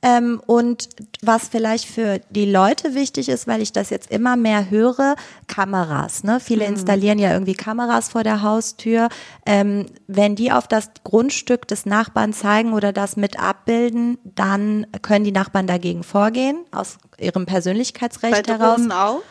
Ähm, 0.02 0.40
und 0.46 0.88
was 1.22 1.48
vielleicht 1.48 1.86
für 1.86 2.20
die 2.30 2.50
Leute 2.50 2.94
wichtig 2.94 3.28
ist, 3.28 3.46
weil 3.46 3.62
ich 3.62 3.72
das 3.72 3.90
jetzt 3.90 4.10
immer 4.10 4.36
mehr 4.36 4.70
höre, 4.70 5.16
Kameras. 5.48 6.22
Ne? 6.22 6.38
Viele 6.38 6.66
installieren 6.66 7.18
ja 7.18 7.32
irgendwie 7.32 7.54
Kameras 7.54 8.10
vor 8.10 8.22
der 8.22 8.42
Haustür. 8.42 9.08
Ähm, 9.46 9.86
wenn 10.06 10.36
die 10.36 10.52
auf 10.52 10.68
das 10.68 10.90
Grundstück 11.02 11.66
des 11.66 11.86
Nachbarn 11.86 12.32
zeigen 12.32 12.72
oder 12.74 12.92
das 12.92 13.16
mit 13.16 13.40
abbilden, 13.40 14.18
dann 14.24 14.86
können 15.02 15.24
die 15.24 15.32
Nachbarn 15.32 15.66
dagegen 15.66 16.02
vorgehen, 16.02 16.58
aus 16.72 16.98
ihrem 17.18 17.46
Bei 17.46 17.52
Persönlichkeitsrecht 17.52 18.48
heraus. 18.48 18.76
Drohnen 18.76 18.92
auch. 18.92 19.22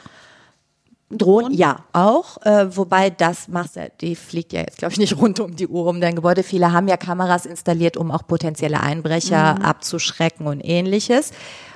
Drohnen, 1.12 1.54
ja, 1.54 1.86
auch. 1.94 2.44
Äh, 2.46 2.76
wobei 2.76 3.12
das 3.12 3.48
machst 3.48 3.76
du, 3.76 3.92
die 4.02 4.16
fliegt 4.16 4.54
ja 4.54 4.62
jetzt, 4.62 4.80
glaube 4.80 4.94
ich, 4.94 5.00
nicht 5.00 5.18
rund 5.22 5.40
um 5.40 5.56
die 5.56 5.68
Uhr 5.68 5.86
um 5.86 6.02
dein 6.02 6.16
Gebäude. 6.16 6.44
Viele 6.44 6.72
haben 6.72 6.88
ja 6.88 6.98
Kameras 6.98 7.46
installiert, 7.46 7.96
um 7.96 8.12
auch 8.12 8.26
potenzielle 8.26 8.80
Einbrecher 8.80 9.64
abzuschrecken 9.64 10.48
und 10.48 10.62
ähnliches. 10.62 11.32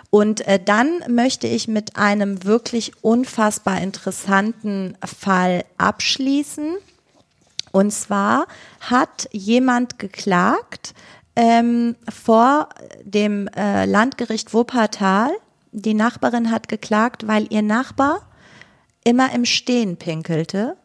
Und 0.10 0.46
äh, 0.48 0.60
dann 0.64 1.04
möchte 1.08 1.48
ich 1.48 1.68
mit 1.68 1.96
einem 1.96 2.44
wirklich 2.44 2.94
unfassbar 3.04 3.80
interessanten 3.82 4.98
Fall 5.06 5.64
abschließen. 5.78 6.78
Und 7.72 7.92
zwar 7.92 8.48
hat 8.80 9.30
jemand 9.32 10.00
geklagt 10.00 10.96
ähm, 11.36 11.96
vor 12.12 12.70
dem 13.04 13.48
äh, 13.50 13.86
Landgericht 13.86 14.54
Wuppertal. 14.56 15.30
Die 15.72 15.94
Nachbarin 15.94 16.50
hat 16.50 16.68
geklagt, 16.68 17.28
weil 17.28 17.46
ihr 17.52 17.62
Nachbar 17.62 18.22
immer 19.10 19.34
im 19.34 19.44
Stehen 19.44 19.98
pinkelte 19.98 20.78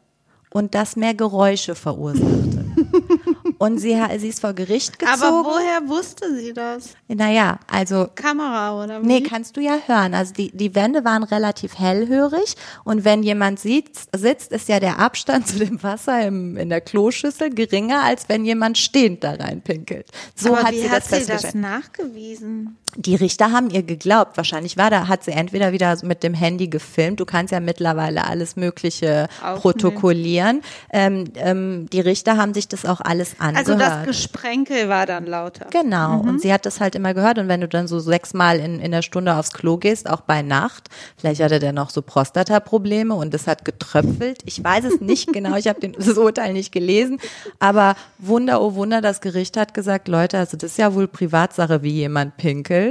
und 0.51 0.75
das 0.75 0.97
mehr 0.97 1.13
Geräusche 1.15 1.75
verursachte. 1.75 2.65
und 3.59 3.79
sie, 3.79 4.01
sie 4.19 4.29
ist 4.29 4.41
vor 4.41 4.55
Gericht 4.55 4.99
gezogen. 4.99 5.23
Aber 5.23 5.45
woher 5.45 5.87
wusste 5.89 6.35
sie 6.35 6.55
das? 6.55 6.95
Naja, 7.07 7.59
also 7.71 8.09
Kamera 8.15 8.83
oder 8.83 9.03
wie? 9.03 9.07
Nee, 9.07 9.21
kannst 9.21 9.59
du 9.59 9.61
ja 9.61 9.79
hören. 9.87 10.15
Also 10.15 10.33
die, 10.33 10.51
die 10.57 10.75
Wände 10.75 11.05
waren 11.05 11.23
relativ 11.23 11.79
hellhörig 11.79 12.55
und 12.85 13.05
wenn 13.05 13.23
jemand 13.23 13.61
sitzt, 13.61 14.09
sitzt, 14.17 14.53
ist 14.53 14.69
ja 14.69 14.81
der 14.81 15.01
Abstand 15.01 15.47
zu 15.49 15.59
dem 15.59 15.83
Wasser 15.83 16.27
im, 16.27 16.57
in 16.57 16.71
der 16.71 16.81
Kloschüssel 16.81 17.51
geringer, 17.51 18.03
als 18.05 18.29
wenn 18.31 18.47
jemand 18.47 18.79
stehend 18.79 19.23
da 19.23 19.33
reinpinkelt. 19.33 20.09
So 20.35 20.55
Aber 20.55 20.65
hat 20.65 20.73
wie 20.73 20.81
sie 20.81 20.91
hat 20.91 21.11
das 21.11 21.21
sie 21.21 21.27
das 21.27 21.55
nachgewiesen? 21.55 22.79
Die 22.97 23.15
Richter 23.15 23.53
haben 23.53 23.71
ihr 23.71 23.83
geglaubt. 23.83 24.37
Wahrscheinlich 24.37 24.77
war 24.77 24.91
da, 24.91 25.09
hat 25.09 25.25
sie 25.25 25.33
entweder 25.33 25.73
wieder 25.73 25.97
mit 26.03 26.23
dem 26.23 26.35
Handy 26.35 26.69
gefilmt. 26.69 27.21
Du 27.21 27.25
kannst 27.25 27.53
ja 27.53 27.61
mittlerweile 27.61 28.25
alles 28.25 28.57
Mögliche 28.57 29.29
Aufnehmen. 29.41 29.61
protokollieren. 29.61 30.63
Ähm, 30.93 31.25
ähm, 31.37 31.89
die 31.93 32.01
Richter 32.01 32.37
haben 32.37 32.55
sich 32.55 32.69
das 32.69 32.85
auch 32.85 33.01
alles 33.01 33.41
angehört. 33.41 33.69
Also 33.69 33.79
das 33.79 34.07
Gesprenkel 34.07 34.89
war 34.89 35.07
dann 35.07 35.27
lauter. 35.27 35.67
Genau, 35.71 36.21
und 36.21 36.41
sie 36.41 36.53
hat 36.53 36.67
das 36.67 36.81
halt 36.81 36.95
immer 36.95 37.15
gehört. 37.15 37.39
Und 37.39 37.49
wenn 37.49 37.61
du 37.61 37.69
dann 37.69 37.89
so 37.89 37.99
sechsmal 37.99 38.59
in, 38.59 38.79
in 38.81 38.93
der 38.93 39.03
Stunde 39.03 39.35
aufs 39.35 39.53
Klo 39.53 39.77
gehst, 39.77 40.09
auch 40.09 40.21
bei 40.21 40.43
Nacht, 40.43 40.89
vielleicht 41.17 41.43
hatte 41.43 41.59
der 41.59 41.73
noch 41.73 41.91
so 41.91 42.03
Prostata-Probleme 42.03 43.15
und 43.15 43.35
es 43.35 43.47
hat 43.47 43.65
getröpfelt. 43.65 44.43
Ich 44.45 44.63
weiß 44.63 44.85
es 44.85 45.01
nicht 45.01 45.33
genau, 45.33 45.57
ich 45.57 45.69
habe 45.69 45.89
das 45.89 46.17
Urteil 46.17 46.53
nicht 46.53 46.73
gelesen. 46.73 47.19
Aber 47.59 47.97
Wunder, 48.19 48.63
oh 48.63 48.75
Wunder, 48.75 49.01
das 49.01 49.21
Gericht 49.21 49.57
hat 49.57 49.75
gesagt, 49.75 50.09
Leute, 50.09 50.39
also 50.39 50.57
das 50.57 50.73
ist 50.73 50.79
ja 50.79 50.95
wohl 50.95 51.09
Privatsache, 51.09 51.83
wie 51.83 51.93
jemand 51.93 52.37
pinkelt. 52.37 52.84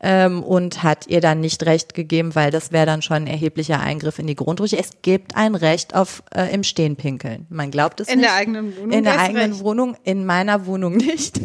Ähm, 0.00 0.42
und 0.42 0.82
hat 0.82 1.06
ihr 1.06 1.20
dann 1.20 1.40
nicht 1.40 1.64
recht 1.64 1.94
gegeben, 1.94 2.34
weil 2.34 2.50
das 2.50 2.72
wäre 2.72 2.86
dann 2.86 3.02
schon 3.02 3.16
ein 3.16 3.26
erheblicher 3.26 3.80
Eingriff 3.80 4.18
in 4.18 4.26
die 4.26 4.34
Grundrechte. 4.34 4.78
Es 4.78 4.90
gibt 5.02 5.36
ein 5.36 5.54
Recht 5.54 5.94
auf 5.94 6.22
äh, 6.34 6.52
im 6.54 6.62
Stehen 6.62 6.96
pinkeln. 6.96 7.46
Man 7.48 7.70
glaubt 7.70 8.00
es 8.00 8.08
In 8.08 8.18
nicht. 8.18 8.28
der 8.28 8.36
eigenen 8.36 8.76
Wohnung 8.76 8.92
In 8.92 9.04
der 9.04 9.20
eigenen 9.20 9.52
recht. 9.52 9.64
Wohnung, 9.64 9.96
in 10.04 10.26
meiner 10.26 10.66
Wohnung 10.66 10.96
nicht. 10.96 11.40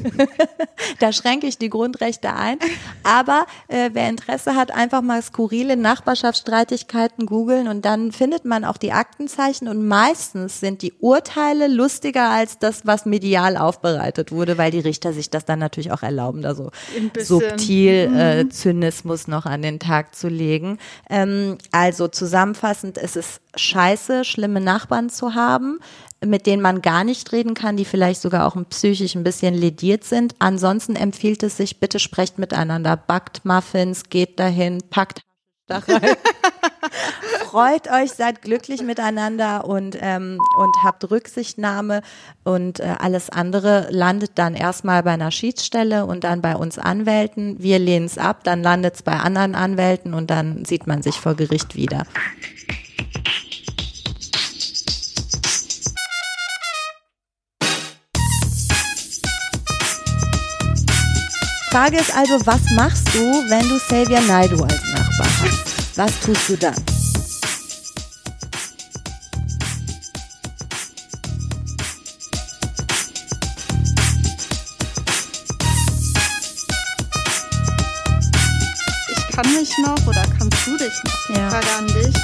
da 0.99 1.12
schränke 1.12 1.47
ich 1.47 1.57
die 1.57 1.69
Grundrechte 1.69 2.33
ein. 2.33 2.57
Aber 3.03 3.45
äh, 3.67 3.89
wer 3.93 4.09
Interesse 4.09 4.55
hat, 4.55 4.71
einfach 4.71 5.01
mal 5.01 5.21
skurrile 5.21 5.77
Nachbarschaftsstreitigkeiten 5.77 7.25
googeln 7.25 7.67
und 7.67 7.85
dann 7.85 8.12
findet 8.12 8.45
man 8.45 8.65
auch 8.65 8.77
die 8.77 8.91
Aktenzeichen 8.91 9.67
und 9.67 9.88
meistens 9.88 10.59
sind 10.59 10.81
die 10.81 10.93
Urteile 10.99 11.67
lustiger 11.67 12.29
als 12.29 12.59
das, 12.59 12.85
was 12.85 13.05
medial 13.05 13.57
aufbereitet 13.57 14.31
wurde, 14.31 14.57
weil 14.57 14.71
die 14.71 14.79
Richter 14.79 15.13
sich 15.13 15.29
das 15.29 15.45
dann 15.45 15.59
natürlich 15.59 15.91
auch 15.91 16.03
erlauben, 16.03 16.41
da 16.41 16.55
so 16.55 16.71
Ein 16.97 17.12
subtil 17.89 18.19
äh, 18.19 18.49
Zynismus 18.49 19.28
noch 19.28 19.45
an 19.45 19.62
den 19.62 19.80
Tag 19.80 20.15
zu 20.15 20.28
legen. 20.28 20.78
Ähm, 21.10 21.58
also 21.71 22.08
zusammenfassend 22.08 22.97
ist 22.97 23.17
es 23.17 23.41
scheiße, 23.56 24.25
schlimme 24.25 24.62
Nachbarn 24.62 25.10
zu 25.10 25.36
haben 25.36 25.80
mit 26.25 26.47
denen 26.47 26.62
man 26.62 26.82
gar 26.82 27.06
nicht 27.06 27.32
reden 27.32 27.54
kann, 27.54 27.78
die 27.78 27.86
vielleicht 27.86 28.21
sogar 28.21 28.45
auch 28.45 28.62
psychisch 28.69 29.15
ein 29.15 29.23
bisschen 29.23 29.54
lediert 29.54 30.04
sind. 30.04 30.36
Ansonsten 30.39 30.97
empfiehlt 30.97 31.43
es 31.43 31.56
sich, 31.56 31.80
bitte 31.80 31.99
sprecht 31.99 32.38
miteinander, 32.38 32.97
backt 32.97 33.45
Muffins, 33.45 34.04
geht 34.10 34.38
dahin, 34.38 34.80
packt 34.89 35.21
da 35.69 35.79
rein. 35.79 36.15
Freut 37.49 37.89
euch, 37.91 38.12
seid 38.12 38.41
glücklich 38.41 38.82
miteinander 38.82 39.65
und, 39.65 39.97
ähm, 39.99 40.39
und 40.58 40.75
habt 40.84 41.10
Rücksichtnahme 41.10 42.01
und 42.43 42.79
äh, 42.79 42.95
alles 42.99 43.29
andere 43.29 43.88
landet 43.89 44.32
dann 44.36 44.53
erstmal 44.53 45.03
bei 45.03 45.12
einer 45.12 45.32
Schiedsstelle 45.32 46.05
und 46.05 46.23
dann 46.23 46.41
bei 46.41 46.55
uns 46.55 46.77
Anwälten. 46.77 47.55
Wir 47.60 47.79
lehnen 47.79 48.05
es 48.05 48.17
ab, 48.17 48.43
dann 48.43 48.62
landet 48.62 48.95
es 48.95 49.03
bei 49.03 49.13
anderen 49.13 49.55
Anwälten 49.55 50.13
und 50.13 50.29
dann 50.29 50.65
sieht 50.65 50.88
man 50.88 51.01
sich 51.01 51.19
vor 51.19 51.36
Gericht 51.36 51.75
wieder. 51.75 52.03
Frage 61.71 61.97
ist 61.97 62.15
also, 62.15 62.34
was 62.45 62.62
machst 62.71 63.08
du, 63.13 63.19
wenn 63.19 63.67
du 63.69 63.77
Xavier 63.77 64.21
Naidu 64.21 64.63
als 64.63 64.82
hast? 64.93 64.98
Was 65.99 66.17
tust 66.21 66.47
du 66.47 66.55
dann? 66.55 66.73
Ich 79.12 79.35
kann 79.35 79.53
mich 79.53 79.69
noch, 79.83 80.07
oder 80.07 80.23
kannst 80.38 80.65
du 80.65 80.77
dich 80.77 81.03
noch, 81.03 81.35
Ja. 81.35 81.49
Frage 81.49 81.67
an 81.77 81.88
dich, 81.88 82.15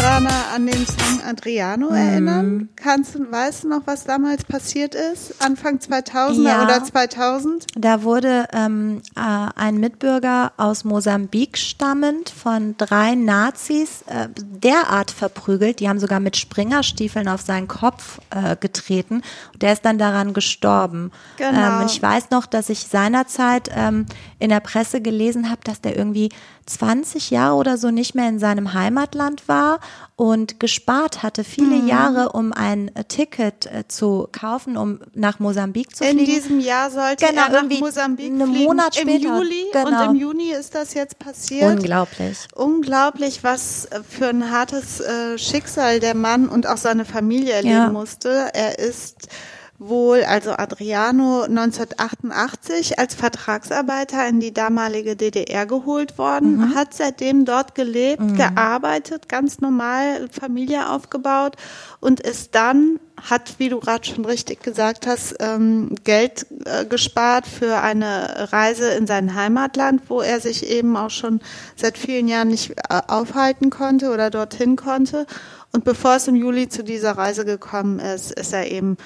Rana, 0.00 0.30
an 0.54 0.66
den 0.66 0.86
Song 0.86 1.20
Adriano 1.28 1.90
Mhm. 1.90 1.96
erinnern? 1.96 2.68
Kannst 2.76 3.16
du, 3.16 3.30
weißt 3.32 3.64
du 3.64 3.68
noch, 3.68 3.80
was 3.86 4.04
damals 4.04 4.44
passiert 4.44 4.94
ist? 4.94 5.34
Anfang 5.42 5.78
2000er 5.80 6.50
Ja. 6.50 6.62
oder 6.62 6.84
2000? 6.84 7.66
Da 7.74 8.04
wurde 8.04 8.46
ähm, 8.52 9.02
äh, 9.16 9.20
ein 9.56 9.78
Mitbürger 9.80 10.52
aus 10.56 10.84
Mosambik 10.84 11.58
stammend 11.58 12.30
von 12.30 12.76
drei 12.78 13.16
Nazis 13.16 14.02
äh, 14.06 14.28
derart 14.36 15.10
verprügelt, 15.10 15.80
die 15.80 15.88
haben 15.88 15.98
sogar 15.98 16.20
mit 16.20 16.36
Springerstiefeln 16.36 17.26
auf 17.26 17.40
seinen 17.40 17.66
Kopf 17.66 18.20
äh, 18.30 18.54
getreten. 18.54 19.22
Und 19.52 19.62
der 19.62 19.72
ist 19.72 19.84
dann 19.84 19.98
daran 19.98 20.32
gestorben. 20.32 21.10
Genau. 21.38 21.50
Ähm, 21.58 21.80
und 21.80 21.90
ich 21.90 22.00
weiß 22.00 22.30
noch, 22.30 22.46
dass 22.46 22.68
ich 22.68 22.86
seinerzeit 22.86 23.68
ähm, 23.74 24.06
in 24.38 24.50
der 24.50 24.60
Presse 24.60 25.00
gelesen 25.00 25.50
habe, 25.50 25.60
dass 25.64 25.80
der 25.80 25.96
irgendwie 25.96 26.28
20 26.66 27.30
Jahre 27.30 27.56
oder 27.56 27.78
so 27.78 27.90
nicht 27.90 28.14
mehr 28.14 28.28
in 28.28 28.38
seinem 28.38 28.74
Heimatland 28.74 29.48
war 29.48 29.80
und 30.16 30.60
gespart 30.60 31.22
hatte, 31.22 31.42
viele 31.44 31.76
Mhm. 31.76 31.86
Jahre, 31.88 32.32
um 32.32 32.52
ein 32.52 32.94
äh, 32.94 33.04
Ticket 33.04 33.66
äh, 33.66 33.84
zu 33.88 34.28
kaufen, 34.32 34.76
um 34.76 35.00
nach 35.14 35.38
Mosambik 35.40 35.96
zu 35.96 36.04
In 36.04 36.18
fliegen. 36.18 36.24
diesem 36.32 36.60
Jahr 36.60 36.90
sollte 36.90 37.26
Genau, 37.26 37.42
er 37.50 37.62
nach 37.62 37.78
Mosambik 37.80 38.26
einen 38.26 38.46
fliegen. 38.50 38.64
Monat 38.64 38.96
Im 39.00 39.08
später. 39.08 39.24
Juli. 39.38 39.64
Genau. 39.72 39.86
Und 40.04 40.10
im 40.10 40.20
Juni 40.20 40.50
ist 40.50 40.74
das 40.74 40.94
jetzt 40.94 41.18
passiert. 41.18 41.78
Unglaublich. 41.78 42.38
Unglaublich, 42.54 43.42
was 43.44 43.88
für 44.08 44.28
ein 44.28 44.50
hartes 44.50 45.00
äh, 45.00 45.38
Schicksal 45.38 46.00
der 46.00 46.14
Mann 46.14 46.48
und 46.48 46.66
auch 46.66 46.76
seine 46.76 47.04
Familie 47.04 47.52
erleben 47.54 47.74
Ja. 47.74 47.88
musste. 47.90 48.50
Er 48.52 48.78
ist 48.78 49.28
wohl, 49.78 50.24
also 50.24 50.50
Adriano, 50.50 51.42
1988 51.42 52.98
als 52.98 53.14
Vertragsarbeiter 53.14 54.26
in 54.26 54.40
die 54.40 54.52
damalige 54.52 55.14
DDR 55.14 55.66
geholt 55.66 56.18
worden, 56.18 56.74
hat 56.74 56.94
seitdem 56.94 57.44
dort 57.44 57.74
gelebt, 57.74 58.36
gearbeitet, 58.36 59.28
ganz 59.28 59.60
normal, 59.60 60.28
Familie 60.30 60.90
aufgebaut 60.90 61.56
und 62.00 62.20
ist 62.20 62.54
dann 62.54 62.98
hat, 63.30 63.54
wie 63.58 63.68
du 63.68 63.80
gerade 63.80 64.04
schon 64.04 64.24
richtig 64.24 64.62
gesagt 64.62 65.06
hast, 65.06 65.36
ähm, 65.40 65.94
Geld 66.04 66.46
äh, 66.64 66.84
gespart 66.84 67.46
für 67.46 67.80
eine 67.80 68.52
Reise 68.52 68.90
in 68.90 69.06
sein 69.06 69.34
Heimatland, 69.34 70.02
wo 70.08 70.20
er 70.20 70.40
sich 70.40 70.70
eben 70.70 70.96
auch 70.96 71.10
schon 71.10 71.40
seit 71.74 71.98
vielen 71.98 72.28
Jahren 72.28 72.48
nicht 72.48 72.70
äh, 72.70 73.00
aufhalten 73.08 73.70
konnte 73.70 74.12
oder 74.12 74.30
dorthin 74.30 74.76
konnte. 74.76 75.26
Und 75.72 75.84
bevor 75.84 76.16
es 76.16 76.28
im 76.28 76.36
Juli 76.36 76.68
zu 76.68 76.82
dieser 76.82 77.12
Reise 77.18 77.44
gekommen 77.44 77.98
ist, 77.98 78.32
ist 78.32 78.52
er 78.52 78.70
eben 78.70 78.96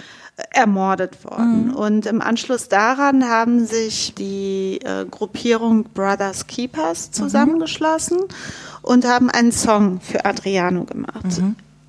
ermordet 0.50 1.24
worden. 1.24 1.70
Und 1.74 2.06
im 2.06 2.20
Anschluss 2.20 2.68
daran 2.68 3.28
haben 3.28 3.66
sich 3.66 4.14
die 4.14 4.80
äh, 4.84 5.04
Gruppierung 5.04 5.84
Brothers 5.84 6.46
Keepers 6.46 7.10
zusammengeschlossen 7.10 8.20
und 8.82 9.06
haben 9.06 9.30
einen 9.30 9.52
Song 9.52 10.00
für 10.00 10.24
Adriano 10.24 10.84
gemacht. 10.84 11.24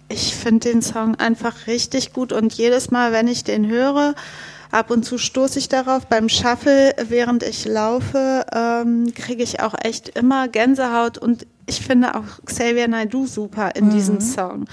Ich 0.09 0.35
finde 0.35 0.69
den 0.71 0.81
Song 0.81 1.15
einfach 1.15 1.67
richtig 1.67 2.13
gut 2.13 2.31
und 2.31 2.53
jedes 2.53 2.91
Mal, 2.91 3.11
wenn 3.11 3.27
ich 3.27 3.43
den 3.43 3.67
höre, 3.67 4.13
ab 4.71 4.91
und 4.91 5.03
zu 5.03 5.17
stoße 5.17 5.59
ich 5.59 5.69
darauf. 5.69 6.05
Beim 6.07 6.29
Shuffle, 6.29 6.93
während 7.07 7.43
ich 7.43 7.65
laufe, 7.65 8.45
ähm, 8.51 9.13
kriege 9.15 9.43
ich 9.43 9.61
auch 9.61 9.73
echt 9.81 10.09
immer 10.09 10.47
Gänsehaut 10.47 11.17
und 11.17 11.47
ich 11.65 11.82
finde 11.82 12.15
auch 12.15 12.43
Xavier 12.45 12.88
Naidoo 12.88 13.26
super 13.26 13.76
in 13.76 13.89
diesem 13.89 14.19
Song. 14.19 14.65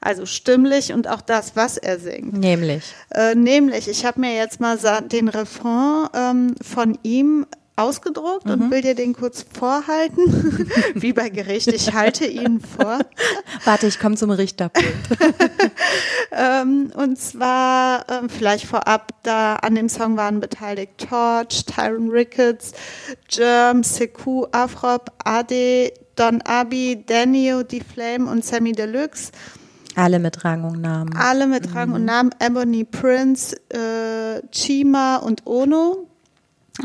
Also 0.00 0.26
stimmlich 0.26 0.92
und 0.92 1.08
auch 1.08 1.20
das, 1.20 1.56
was 1.56 1.76
er 1.76 1.98
singt. 1.98 2.32
Nämlich. 2.32 2.84
Äh, 3.10 3.34
nämlich, 3.34 3.88
ich 3.88 4.04
habe 4.04 4.20
mir 4.20 4.36
jetzt 4.36 4.60
mal 4.60 4.78
den 5.10 5.28
Refrain 5.28 6.08
ähm, 6.14 6.54
von 6.62 6.96
ihm 7.02 7.46
ausgedruckt 7.78 8.44
und 8.50 8.70
will 8.70 8.82
dir 8.82 8.94
den 8.94 9.12
kurz 9.12 9.46
vorhalten, 9.56 10.66
wie 10.94 11.12
bei 11.12 11.28
Gericht. 11.30 11.68
Ich 11.68 11.94
halte 11.94 12.26
ihn 12.26 12.60
vor. 12.60 12.98
Warte, 13.64 13.86
ich 13.86 13.98
komme 13.98 14.16
zum 14.16 14.30
Richterpult. 14.30 14.86
Ähm, 16.30 16.92
und 16.94 17.18
zwar 17.18 18.04
ähm, 18.10 18.28
vielleicht 18.28 18.66
vorab, 18.66 19.12
da 19.22 19.56
an 19.56 19.74
dem 19.74 19.88
Song 19.88 20.18
waren 20.18 20.40
beteiligt 20.40 21.08
Torch, 21.08 21.64
Tyron 21.64 22.10
Ricketts, 22.10 22.72
Germ, 23.28 23.82
Sekou, 23.82 24.46
Afrop, 24.52 25.10
Ade, 25.24 25.90
Don 26.18 26.42
Abi, 26.42 27.04
Daniel, 27.06 27.62
Die 27.62 27.80
Flame 27.80 28.28
und 28.28 28.44
Sammy 28.44 28.72
Deluxe. 28.72 29.30
Alle 29.94 30.18
mit 30.18 30.44
Rang 30.44 30.64
und 30.64 30.80
Namen. 30.80 31.16
Alle 31.16 31.46
mit 31.46 31.74
Rang 31.74 31.92
und 31.92 32.04
Namen, 32.04 32.30
Ebony 32.40 32.84
Prince, 32.84 33.56
äh, 33.70 34.42
Chima 34.50 35.16
und 35.16 35.46
Ono. 35.46 36.08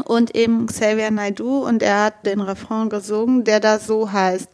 und 0.06 0.36
eben 0.36 0.66
Xavier 0.66 1.12
Naidoo 1.12 1.68
und 1.68 1.84
er 1.84 2.06
hat 2.06 2.26
den 2.26 2.42
Refrain 2.42 2.90
gesungen, 2.90 3.44
der 3.44 3.60
da 3.60 3.78
so 3.78 4.12
heißt. 4.12 4.50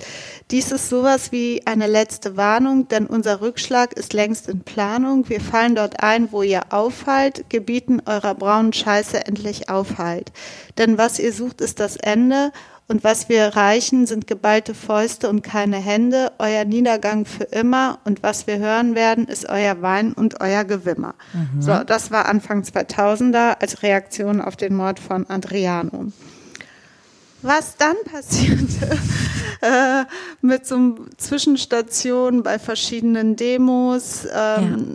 Dies 0.52 0.72
ist 0.72 0.90
sowas 0.90 1.32
wie 1.32 1.62
eine 1.66 1.88
letzte 1.88 2.36
Warnung, 2.36 2.90
denn 2.90 3.06
unser 3.06 3.40
Rückschlag 3.40 3.94
ist 3.94 4.12
längst 4.12 4.50
in 4.50 4.62
Planung. 4.62 5.30
Wir 5.30 5.40
fallen 5.40 5.76
dort 5.76 6.04
ein, 6.04 6.34
wo 6.34 6.42
ihr 6.42 6.74
auffallt, 6.74 7.50
gebieten 7.50 8.02
eurer 8.06 8.36
braunen 8.36 8.74
Scheiße 8.74 9.26
endlich 9.26 9.70
Aufhalt. 9.70 10.34
Denn 10.78 10.98
was 10.98 11.20
ihr 11.20 11.32
sucht, 11.32 11.62
ist 11.62 11.80
das 11.80 11.96
Ende 11.96 12.52
und 12.90 13.04
was 13.04 13.30
wir 13.30 13.40
erreichen, 13.40 14.08
sind 14.08 14.26
geballte 14.26 14.74
Fäuste 14.74 15.30
und 15.30 15.44
keine 15.44 15.78
Hände, 15.78 16.32
euer 16.40 16.66
Niedergang 16.66 17.26
für 17.26 17.44
immer. 17.44 18.00
Und 18.04 18.24
was 18.24 18.48
wir 18.48 18.58
hören 18.58 18.96
werden, 18.96 19.28
ist 19.28 19.48
euer 19.48 19.84
Wein 19.84 20.14
und 20.14 20.42
euer 20.42 20.64
Gewimmer. 20.64 21.14
Mhm. 21.34 21.62
So, 21.62 21.84
das 21.84 22.10
war 22.10 22.28
Anfang 22.28 22.64
2000er 22.64 23.62
als 23.62 23.84
Reaktion 23.84 24.42
auf 24.42 24.56
den 24.56 24.76
Mord 24.76 25.00
von 25.00 25.30
Adriano. 25.30 26.12
Was 27.42 27.78
dann 27.78 27.96
passierte 28.04 28.98
äh, 29.62 30.04
mit 30.42 30.66
so 30.66 30.76
einem 30.76 31.06
Zwischenstation 31.18 32.44
bei 32.44 32.60
verschiedenen 32.60 33.38
Demos 33.38 34.26
ähm, 34.26 34.32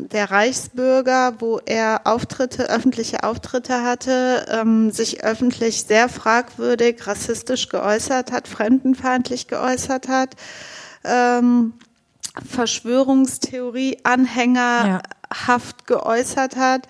ja. 0.02 0.08
der 0.12 0.30
Reichsbürger, 0.30 1.36
wo 1.38 1.58
er 1.64 2.02
Auftritte, 2.04 2.68
öffentliche 2.68 3.24
Auftritte 3.24 3.82
hatte, 3.82 4.44
ähm, 4.50 4.90
sich 4.90 5.24
öffentlich 5.24 5.84
sehr 5.84 6.10
fragwürdig, 6.10 7.06
rassistisch 7.06 7.70
geäußert 7.70 8.30
hat, 8.30 8.46
fremdenfeindlich 8.46 9.48
geäußert 9.48 10.08
hat, 10.08 10.36
ähm, 11.04 11.72
Verschwörungstheorie 12.46 13.98
anhängerhaft 14.02 15.76
ja. 15.80 15.86
geäußert 15.86 16.56
hat 16.56 16.88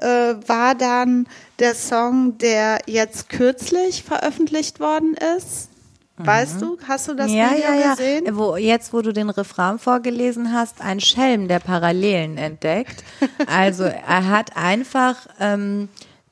äh, 0.00 0.34
war 0.46 0.74
dann 0.74 1.26
der 1.58 1.74
Song, 1.74 2.38
der 2.38 2.80
jetzt 2.86 3.28
kürzlich 3.28 4.02
veröffentlicht 4.02 4.80
worden 4.80 5.14
ist. 5.36 5.68
Weißt 6.16 6.56
mhm. 6.56 6.60
du, 6.60 6.78
hast 6.86 7.08
du 7.08 7.14
das 7.14 7.30
ja, 7.30 7.50
Video 7.50 7.64
ja, 7.64 7.74
ja. 7.74 7.90
gesehen? 7.94 8.36
Wo, 8.36 8.56
jetzt, 8.56 8.92
wo 8.92 9.00
du 9.00 9.12
den 9.12 9.30
Refrain 9.30 9.78
vorgelesen 9.78 10.52
hast, 10.52 10.80
ein 10.80 11.00
Schelm 11.00 11.48
der 11.48 11.60
Parallelen 11.60 12.36
entdeckt. 12.36 13.04
Also 13.46 13.84
er 13.84 14.28
hat 14.28 14.56
einfach 14.56 15.26
ähm, 15.40 15.88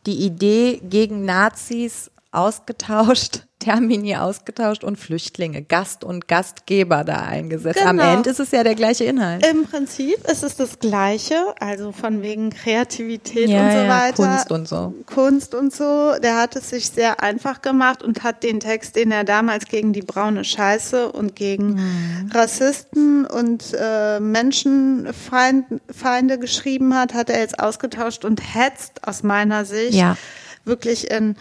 die 0.06 0.24
Idee 0.24 0.80
gegen 0.84 1.24
Nazis 1.24 2.10
ausgetauscht 2.30 3.42
Termini 3.58 4.14
ausgetauscht 4.16 4.84
und 4.84 4.96
Flüchtlinge, 4.96 5.62
Gast 5.62 6.04
und 6.04 6.28
Gastgeber 6.28 7.02
da 7.04 7.22
eingesetzt. 7.22 7.80
Genau. 7.80 7.90
Am 7.90 7.98
Ende 7.98 8.30
ist 8.30 8.38
es 8.38 8.52
ja 8.52 8.62
der 8.62 8.76
gleiche 8.76 9.04
Inhalt. 9.04 9.44
Im 9.46 9.64
Prinzip 9.64 10.24
ist 10.30 10.44
es 10.44 10.56
das 10.56 10.78
Gleiche, 10.78 11.34
also 11.58 11.92
von 11.92 12.22
wegen 12.22 12.50
Kreativität 12.50 13.48
ja, 13.48 13.64
und 13.64 13.72
so 13.72 13.88
weiter. 13.88 14.22
Ja, 14.22 14.36
Kunst 14.36 14.52
und 14.52 14.68
so. 14.68 14.94
Kunst 15.06 15.54
und 15.54 15.74
so. 15.74 16.12
Der 16.22 16.36
hat 16.36 16.54
es 16.56 16.70
sich 16.70 16.90
sehr 16.90 17.22
einfach 17.22 17.60
gemacht 17.60 18.02
und 18.02 18.22
hat 18.22 18.44
den 18.44 18.60
Text, 18.60 18.96
den 18.96 19.10
er 19.10 19.24
damals 19.24 19.66
gegen 19.66 19.92
die 19.92 20.02
braune 20.02 20.44
Scheiße 20.44 21.10
und 21.10 21.34
gegen 21.34 21.74
mhm. 21.74 22.30
Rassisten 22.32 23.26
und 23.26 23.74
äh, 23.78 24.20
Menschenfeinde 24.20 26.38
geschrieben 26.38 26.94
hat, 26.94 27.14
hat 27.14 27.28
er 27.28 27.40
jetzt 27.40 27.58
ausgetauscht 27.58 28.24
und 28.24 28.54
hetzt 28.54 29.06
aus 29.06 29.22
meiner 29.22 29.64
Sicht 29.64 29.94
ja. 29.94 30.16
wirklich 30.64 31.10
in 31.10 31.36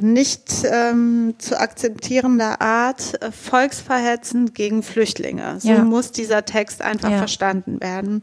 nicht 0.00 0.64
ähm, 0.64 1.34
zu 1.38 1.58
akzeptierender 1.58 2.60
Art 2.60 3.20
äh, 3.22 3.32
volksverhetzend 3.32 4.54
gegen 4.54 4.82
Flüchtlinge. 4.82 5.56
So 5.60 5.68
ja. 5.68 5.84
muss 5.84 6.12
dieser 6.12 6.44
Text 6.44 6.82
einfach 6.82 7.10
ja. 7.10 7.18
verstanden 7.18 7.80
werden. 7.80 8.22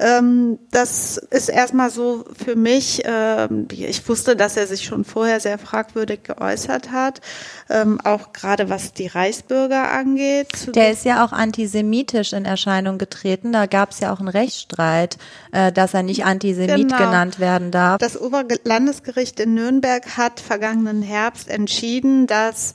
Ähm, 0.00 0.58
das 0.70 1.18
ist 1.18 1.50
erstmal 1.50 1.90
so 1.90 2.24
für 2.32 2.56
mich, 2.56 3.02
ähm, 3.04 3.68
ich 3.70 4.08
wusste, 4.08 4.34
dass 4.34 4.56
er 4.56 4.66
sich 4.66 4.82
schon 4.84 5.04
vorher 5.04 5.40
sehr 5.40 5.58
fragwürdig 5.58 6.22
geäußert 6.22 6.90
hat, 6.90 7.20
ähm, 7.68 8.00
auch 8.02 8.32
gerade 8.32 8.70
was 8.70 8.94
die 8.94 9.08
Reichsbürger 9.08 9.92
angeht. 9.92 10.74
Der 10.74 10.90
ist 10.90 11.04
ja 11.04 11.22
auch 11.22 11.32
antisemitisch 11.32 12.32
in 12.32 12.46
Erscheinung 12.46 12.96
getreten. 12.96 13.52
Da 13.52 13.66
gab 13.66 13.90
es 13.90 14.00
ja 14.00 14.10
auch 14.10 14.20
einen 14.20 14.28
Rechtsstreit, 14.28 15.18
äh, 15.52 15.70
dass 15.70 15.92
er 15.92 16.02
nicht 16.02 16.24
Antisemit 16.24 16.88
genau. 16.88 16.96
genannt 16.96 17.38
werden 17.38 17.70
darf. 17.70 17.98
Das 17.98 18.18
Oberlandesgericht 18.18 19.38
in 19.38 19.52
Nürnberg 19.52 20.16
hat 20.16 20.40
vergangenen 20.40 21.02
Herbst 21.02 21.50
entschieden, 21.50 22.26
dass 22.26 22.72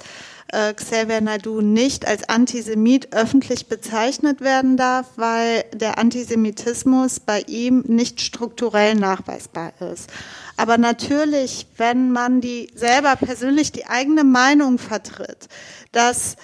äh, 0.56 0.74
Xavier 0.74 1.22
Naidu 1.22 1.62
nicht 1.62 2.08
als 2.08 2.30
Antisemit 2.30 3.14
öffentlich 3.14 3.68
bezeichnet 3.68 4.42
werden 4.42 4.78
darf, 4.78 5.08
weil 5.18 5.66
der 5.74 5.98
Antisemitismus 5.98 7.20
bei 7.20 7.42
ihm 7.42 7.84
nicht 7.88 8.22
strukturell 8.22 8.96
nachweisbar 8.96 9.74
ist. 9.92 10.10
Aber 10.58 10.78
natürlich, 10.78 11.68
wenn 11.78 12.12
man 12.12 12.40
die 12.40 12.72
selber 12.74 13.16
persönlich 13.18 13.74
die 13.74 13.88
eigene 13.88 14.24
Meinung 14.24 14.78
vertritt, 14.78 15.50
dass 15.92 16.38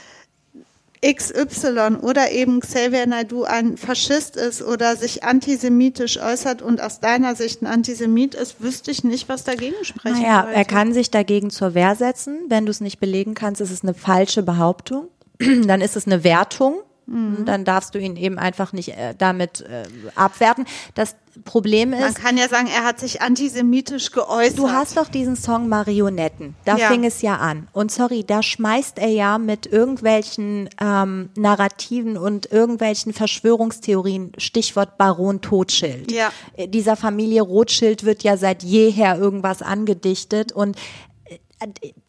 XY 1.03 1.97
oder 2.01 2.31
eben 2.31 2.59
Xavier 2.59 3.07
Naidu 3.07 3.43
ein 3.43 3.75
Faschist 3.77 4.35
ist 4.35 4.61
oder 4.61 4.95
sich 4.95 5.23
antisemitisch 5.23 6.19
äußert 6.19 6.61
und 6.61 6.79
aus 6.81 6.99
deiner 6.99 7.35
Sicht 7.35 7.63
ein 7.63 7.67
Antisemit 7.67 8.35
ist, 8.35 8.61
wüsste 8.61 8.91
ich 8.91 9.03
nicht, 9.03 9.27
was 9.27 9.43
dagegen 9.43 9.83
sprechen 9.83 10.21
Naja, 10.21 10.43
sollte. 10.43 10.57
er 10.57 10.65
kann 10.65 10.93
sich 10.93 11.09
dagegen 11.09 11.49
zur 11.49 11.73
Wehr 11.73 11.95
setzen. 11.95 12.37
Wenn 12.49 12.65
du 12.65 12.71
es 12.71 12.81
nicht 12.81 12.99
belegen 12.99 13.33
kannst, 13.33 13.61
ist 13.61 13.71
es 13.71 13.81
eine 13.83 13.95
falsche 13.95 14.43
Behauptung. 14.43 15.07
Dann 15.39 15.81
ist 15.81 15.95
es 15.95 16.05
eine 16.05 16.23
Wertung. 16.23 16.75
Mhm. 17.11 17.45
Dann 17.45 17.65
darfst 17.65 17.93
du 17.93 17.99
ihn 17.99 18.15
eben 18.15 18.39
einfach 18.39 18.73
nicht 18.73 18.89
äh, 18.89 19.13
damit 19.17 19.61
äh, 19.61 19.83
abwerten. 20.15 20.65
Das 20.95 21.15
Problem 21.45 21.93
ist. 21.93 22.01
Man 22.01 22.13
kann 22.13 22.37
ja 22.37 22.47
sagen, 22.47 22.67
er 22.67 22.83
hat 22.83 22.99
sich 22.99 23.21
antisemitisch 23.21 24.11
geäußert. 24.11 24.57
Du 24.57 24.69
hast 24.69 24.97
doch 24.97 25.07
diesen 25.07 25.35
Song 25.35 25.67
Marionetten. 25.67 26.55
Da 26.65 26.77
ja. 26.77 26.87
fing 26.87 27.03
es 27.03 27.21
ja 27.21 27.37
an. 27.37 27.67
Und 27.73 27.91
sorry, 27.91 28.23
da 28.25 28.43
schmeißt 28.43 28.99
er 28.99 29.09
ja 29.09 29.37
mit 29.37 29.65
irgendwelchen 29.65 30.69
ähm, 30.79 31.29
Narrativen 31.35 32.17
und 32.17 32.51
irgendwelchen 32.51 33.13
Verschwörungstheorien, 33.13 34.33
Stichwort 34.37 34.97
Baron 34.97 35.41
Totschild. 35.41 36.11
Ja. 36.11 36.31
Äh, 36.55 36.67
dieser 36.67 36.95
Familie 36.95 37.41
Rothschild 37.41 38.03
wird 38.03 38.23
ja 38.23 38.37
seit 38.37 38.63
jeher 38.63 39.17
irgendwas 39.17 39.61
angedichtet 39.61 40.51
und 40.51 40.77
äh, 41.25 41.37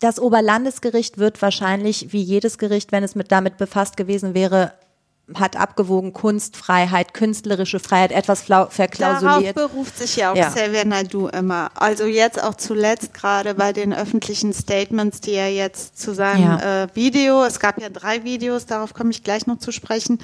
das 0.01 0.19
Oberlandesgericht 0.19 1.19
wird 1.19 1.41
wahrscheinlich, 1.43 2.13
wie 2.13 2.23
jedes 2.23 2.59
Gericht, 2.59 2.91
wenn 2.91 3.05
es 3.05 3.15
mit 3.15 3.31
damit 3.31 3.59
befasst 3.59 3.97
gewesen 3.97 4.35
wäre, 4.35 4.73
hat 5.35 5.57
abgewogen 5.57 6.13
Kunstfreiheit, 6.13 7.15
künstlerische 7.15 7.81
Freiheit, 7.81 8.13
etwas 8.13 8.43
verklausuliert. 8.43 9.57
Darauf 9.57 9.71
beruft 9.73 9.99
sich 9.99 10.17
ja 10.17 10.33
auch 10.33 10.37
ja. 10.37 10.49
Xavier 10.49 10.85
Naidu 10.85 11.29
immer. 11.29 11.71
Also 11.75 12.05
jetzt 12.05 12.43
auch 12.43 12.55
zuletzt 12.55 13.15
gerade 13.15 13.55
bei 13.55 13.73
den 13.73 13.93
öffentlichen 13.93 14.53
Statements, 14.53 15.21
die 15.21 15.33
er 15.33 15.53
jetzt 15.53 15.99
zu 15.99 16.15
seinem 16.15 16.59
ja. 16.59 16.83
äh, 16.85 16.89
Video, 16.95 17.45
es 17.45 17.61
gab 17.61 17.81
ja 17.81 17.89
drei 17.89 18.25
Videos, 18.25 18.67
darauf 18.67 18.95
komme 18.95 19.11
ich 19.11 19.23
gleich 19.23 19.47
noch 19.47 19.59
zu 19.59 19.73
sprechen, 19.73 20.19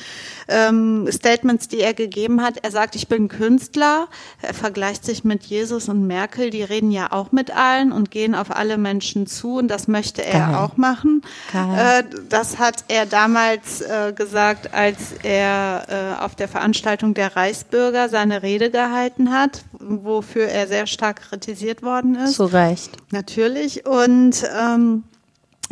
ähm, 0.48 1.08
Statements, 1.10 1.68
die 1.68 1.80
er 1.80 1.94
gegeben 1.94 2.42
hat. 2.42 2.58
Er 2.62 2.70
sagt, 2.70 2.96
ich 2.96 3.08
bin 3.08 3.28
Künstler. 3.28 4.08
Er 4.42 4.54
vergleicht 4.54 5.04
sich 5.04 5.24
mit 5.24 5.44
Jesus 5.44 5.88
und 5.88 6.06
Merkel, 6.06 6.50
die 6.50 6.62
reden 6.62 6.90
ja 6.90 7.12
auch 7.12 7.32
mit 7.32 7.54
allen 7.54 7.92
und 7.92 8.10
gehen 8.10 8.34
auf 8.34 8.54
alle 8.54 8.78
Menschen 8.78 9.26
zu 9.26 9.56
und 9.56 9.68
das 9.68 9.88
möchte 9.88 10.24
er 10.24 10.46
Geil. 10.46 10.54
auch 10.54 10.76
machen. 10.76 11.22
Äh, 11.52 12.04
das 12.28 12.58
hat 12.58 12.84
er 12.88 13.06
damals 13.06 13.80
äh, 13.80 14.12
gesagt, 14.12 14.74
als 14.74 14.97
als 14.98 15.12
er 15.22 15.86
äh, 16.20 16.24
auf 16.24 16.34
der 16.34 16.48
Veranstaltung 16.48 17.14
der 17.14 17.36
Reichsbürger 17.36 18.08
seine 18.08 18.42
Rede 18.42 18.70
gehalten 18.70 19.30
hat, 19.30 19.64
wofür 19.78 20.46
er 20.48 20.66
sehr 20.66 20.86
stark 20.86 21.22
kritisiert 21.22 21.82
worden 21.82 22.16
ist. 22.16 22.34
Zu 22.34 22.44
Recht. 22.46 22.90
Natürlich. 23.10 23.86
Und 23.86 24.44
ähm, 24.58 25.04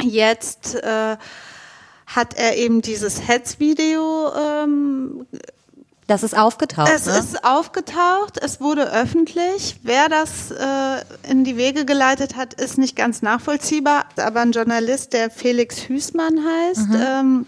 jetzt 0.03 0.77
äh, 0.77 1.17
hat 2.07 2.35
er 2.35 2.57
eben 2.57 2.83
dieses 2.83 3.27
Hetzvideo 3.27 4.33
ähm, 4.37 5.27
das 6.09 6.23
ist 6.23 6.39
aufgetaucht. 6.39 6.89
Es 6.95 7.07
ne? 7.07 7.19
ist 7.19 7.45
aufgetaucht, 7.45 8.39
es 8.41 8.61
wurde 8.61 8.93
öffentlich. 8.93 9.81
Wer 9.83 10.09
das 10.09 10.53
äh, 10.53 11.29
in 11.29 11.43
die 11.43 11.57
Wege 11.57 11.85
geleitet 11.85 12.37
hat, 12.37 12.55
ist 12.55 12.79
nicht 12.79 12.95
ganz 12.95 13.23
nachvollziehbar. 13.23 14.05
Aber 14.17 14.41
ein 14.41 14.53
Journalist, 14.53 15.15
der 15.15 15.31
Felix 15.31 15.89
Hüßmann 15.89 16.39
heißt, 16.45 16.89
mhm. 16.89 17.03
ähm, 17.05 17.47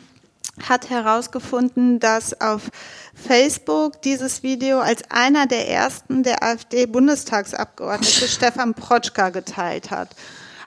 hat 0.66 0.90
herausgefunden, 0.90 2.00
dass 2.00 2.40
auf 2.40 2.70
Facebook 3.14 4.00
dieses 4.02 4.42
Video 4.42 4.80
als 4.80 5.02
einer 5.10 5.46
der 5.46 5.68
ersten 5.68 6.22
der 6.22 6.42
AfD-Bundestagsabgeordnete 6.42 8.28
Stefan 8.28 8.74
Protschka 8.74 9.30
geteilt 9.30 9.90
hat. 9.90 10.10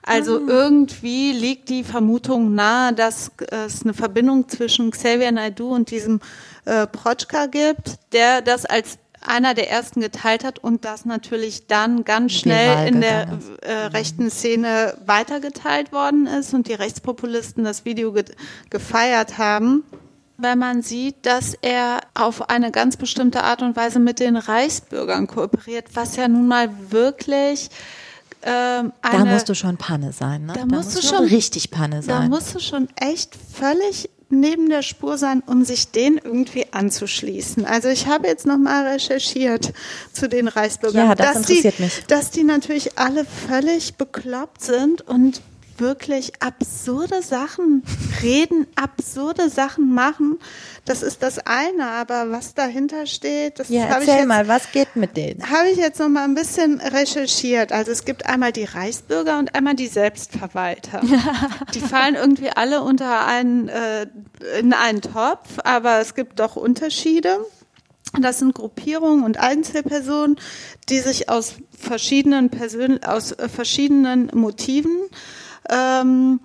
Also 0.04 0.40
mhm. 0.40 0.48
irgendwie 0.48 1.32
liegt 1.32 1.68
die 1.68 1.84
Vermutung 1.84 2.54
nahe, 2.54 2.92
dass 2.92 3.30
es 3.50 3.82
eine 3.82 3.94
Verbindung 3.94 4.48
zwischen 4.48 4.90
Xavier 4.90 5.30
Naidu 5.30 5.72
und 5.72 5.90
diesem 5.90 6.20
äh, 6.64 6.86
Protschka 6.86 7.46
gibt, 7.46 7.98
der 8.12 8.42
das 8.42 8.66
als 8.66 8.98
einer 9.26 9.54
der 9.54 9.70
ersten 9.70 10.00
geteilt 10.00 10.44
hat 10.44 10.58
und 10.58 10.84
das 10.84 11.04
natürlich 11.04 11.66
dann 11.66 12.04
ganz 12.04 12.32
schnell 12.32 12.88
in 12.88 13.00
der 13.00 13.38
äh, 13.62 13.72
rechten 13.86 14.30
Szene 14.30 14.96
weitergeteilt 15.06 15.92
worden 15.92 16.26
ist 16.26 16.54
und 16.54 16.68
die 16.68 16.74
Rechtspopulisten 16.74 17.64
das 17.64 17.84
Video 17.84 18.12
ge 18.12 18.24
gefeiert 18.70 19.38
haben. 19.38 19.84
Wenn 20.38 20.58
man 20.58 20.82
sieht, 20.82 21.24
dass 21.24 21.54
er 21.60 22.00
auf 22.14 22.50
eine 22.50 22.72
ganz 22.72 22.96
bestimmte 22.96 23.44
Art 23.44 23.62
und 23.62 23.76
Weise 23.76 24.00
mit 24.00 24.18
den 24.18 24.36
Reichsbürgern 24.36 25.26
kooperiert, 25.26 25.86
was 25.94 26.16
ja 26.16 26.26
nun 26.26 26.48
mal 26.48 26.68
wirklich 26.90 27.70
ähm, 28.42 28.92
Da 29.02 29.10
eine, 29.10 29.32
musst 29.32 29.48
du 29.48 29.54
schon 29.54 29.76
Panne 29.76 30.12
sein, 30.12 30.46
ne? 30.46 30.54
Da 30.54 30.66
musst 30.66 30.96
du 30.96 31.02
schon 31.02 31.24
richtig 31.24 31.70
Panne 31.70 31.96
da 31.96 32.02
sein. 32.02 32.30
musst 32.30 32.54
du 32.54 32.58
schon 32.58 32.88
echt 32.96 33.36
völlig 33.36 34.10
neben 34.32 34.68
der 34.68 34.82
Spur 34.82 35.18
sein, 35.18 35.42
um 35.46 35.64
sich 35.64 35.90
den 35.92 36.18
irgendwie 36.18 36.66
anzuschließen. 36.72 37.64
Also 37.64 37.88
ich 37.88 38.06
habe 38.06 38.26
jetzt 38.26 38.46
nochmal 38.46 38.86
recherchiert 38.86 39.72
zu 40.12 40.28
den 40.28 40.48
Reichsbürgern. 40.48 41.08
Ja, 41.08 41.14
das 41.14 41.26
dass 41.26 41.36
interessiert 41.36 41.78
die, 41.78 41.82
mich. 41.82 42.04
Dass 42.08 42.30
die 42.30 42.44
natürlich 42.44 42.98
alle 42.98 43.24
völlig 43.24 43.94
bekloppt 43.94 44.62
sind 44.62 45.02
und 45.02 45.42
wirklich 45.78 46.32
absurde 46.40 47.22
Sachen 47.22 47.82
reden, 48.22 48.66
absurde 48.74 49.48
Sachen 49.48 49.94
machen. 49.94 50.38
Das 50.84 51.02
ist 51.02 51.22
das 51.22 51.38
eine, 51.38 51.86
aber 51.86 52.30
was 52.30 52.54
dahinter 52.54 53.06
steht, 53.06 53.58
das 53.58 53.68
ja, 53.68 53.82
habe 53.88 54.02
ich 54.02 54.08
erzähl 54.08 54.20
jetzt 54.20 54.28
mal, 54.28 54.48
was 54.48 54.72
geht 54.72 54.96
mit 54.96 55.16
denen? 55.16 55.48
habe 55.48 55.68
ich 55.68 55.76
jetzt 55.76 56.00
noch 56.00 56.08
mal 56.08 56.24
ein 56.24 56.34
bisschen 56.34 56.80
recherchiert. 56.80 57.72
Also 57.72 57.92
es 57.92 58.04
gibt 58.04 58.26
einmal 58.26 58.52
die 58.52 58.64
Reichsbürger 58.64 59.38
und 59.38 59.54
einmal 59.54 59.74
die 59.74 59.86
Selbstverwalter. 59.86 61.00
die 61.74 61.80
fallen 61.80 62.14
irgendwie 62.14 62.50
alle 62.50 62.82
unter 62.82 63.26
einen, 63.26 63.68
äh, 63.68 64.06
in 64.58 64.72
einen 64.72 65.00
Topf, 65.00 65.58
aber 65.64 66.00
es 66.00 66.14
gibt 66.14 66.40
doch 66.40 66.56
Unterschiede. 66.56 67.38
Das 68.20 68.40
sind 68.40 68.54
Gruppierungen 68.54 69.24
und 69.24 69.38
Einzelpersonen, 69.38 70.36
die 70.88 70.98
sich 70.98 71.30
aus 71.30 71.54
verschiedenen 71.78 72.50
Persön 72.50 73.02
aus 73.04 73.32
äh, 73.32 73.48
verschiedenen 73.48 74.30
Motiven 74.34 75.08
ähm, 75.68 76.40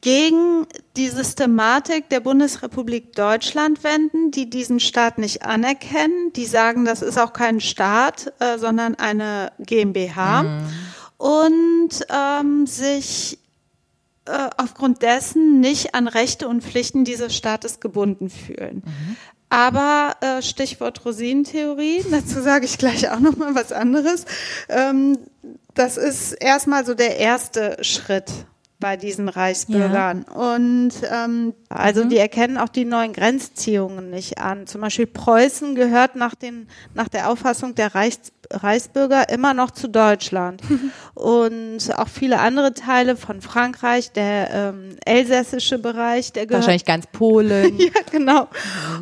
gegen 0.00 0.66
die 0.96 1.08
Systematik 1.08 2.10
der 2.10 2.20
Bundesrepublik 2.20 3.14
Deutschland 3.14 3.82
wenden, 3.82 4.30
die 4.30 4.50
diesen 4.50 4.78
Staat 4.78 5.18
nicht 5.18 5.42
anerkennen, 5.42 6.32
die 6.34 6.44
sagen, 6.44 6.84
das 6.84 7.00
ist 7.00 7.18
auch 7.18 7.32
kein 7.32 7.60
Staat, 7.60 8.32
äh, 8.38 8.58
sondern 8.58 8.96
eine 8.96 9.52
GmbH. 9.58 10.44
Und 11.16 12.06
ähm, 12.10 12.66
sich 12.66 13.38
äh, 14.26 14.50
aufgrund 14.58 15.02
dessen 15.02 15.60
nicht 15.60 15.94
an 15.94 16.08
Rechte 16.08 16.48
und 16.48 16.62
Pflichten 16.62 17.04
dieses 17.04 17.34
Staates 17.34 17.80
gebunden 17.80 18.28
fühlen. 18.28 18.82
Aber 19.48 20.16
äh, 20.20 20.42
Stichwort 20.42 21.04
Rosinentheorie, 21.04 22.04
dazu 22.10 22.42
sage 22.42 22.66
ich 22.66 22.76
gleich 22.76 23.10
auch 23.10 23.20
noch 23.20 23.36
mal 23.36 23.54
was 23.54 23.72
anderes. 23.72 24.24
Ähm, 24.68 25.18
das 25.74 25.96
ist 25.96 26.32
erstmal 26.32 26.84
so 26.86 26.94
der 26.94 27.18
erste 27.18 27.76
Schritt 27.82 28.30
bei 28.80 28.96
diesen 28.96 29.28
Reichsbürgern. 29.28 30.24
Und 30.24 30.92
ähm, 31.10 31.54
also 31.68 32.04
die 32.04 32.18
erkennen 32.18 32.58
auch 32.58 32.68
die 32.68 32.84
neuen 32.84 33.12
Grenzziehungen 33.12 34.10
nicht 34.10 34.38
an. 34.38 34.66
Zum 34.66 34.82
Beispiel 34.82 35.06
Preußen 35.06 35.74
gehört 35.74 36.16
nach, 36.16 36.34
den, 36.34 36.68
nach 36.92 37.08
der 37.08 37.30
Auffassung 37.30 37.74
der 37.74 37.94
Reichs, 37.94 38.32
Reichsbürger 38.62 39.28
immer 39.28 39.54
noch 39.54 39.70
zu 39.70 39.88
Deutschland. 39.88 40.62
Und 41.14 41.96
auch 41.96 42.08
viele 42.08 42.40
andere 42.40 42.74
Teile 42.74 43.16
von 43.16 43.40
Frankreich, 43.40 44.12
der 44.12 44.50
ähm, 44.50 44.96
elsässische 45.04 45.78
Bereich, 45.78 46.32
der 46.32 46.46
gehört 46.46 46.62
Wahrscheinlich 46.62 46.84
ganz 46.84 47.06
Polen. 47.06 47.76
ja, 47.78 47.92
genau. 48.10 48.48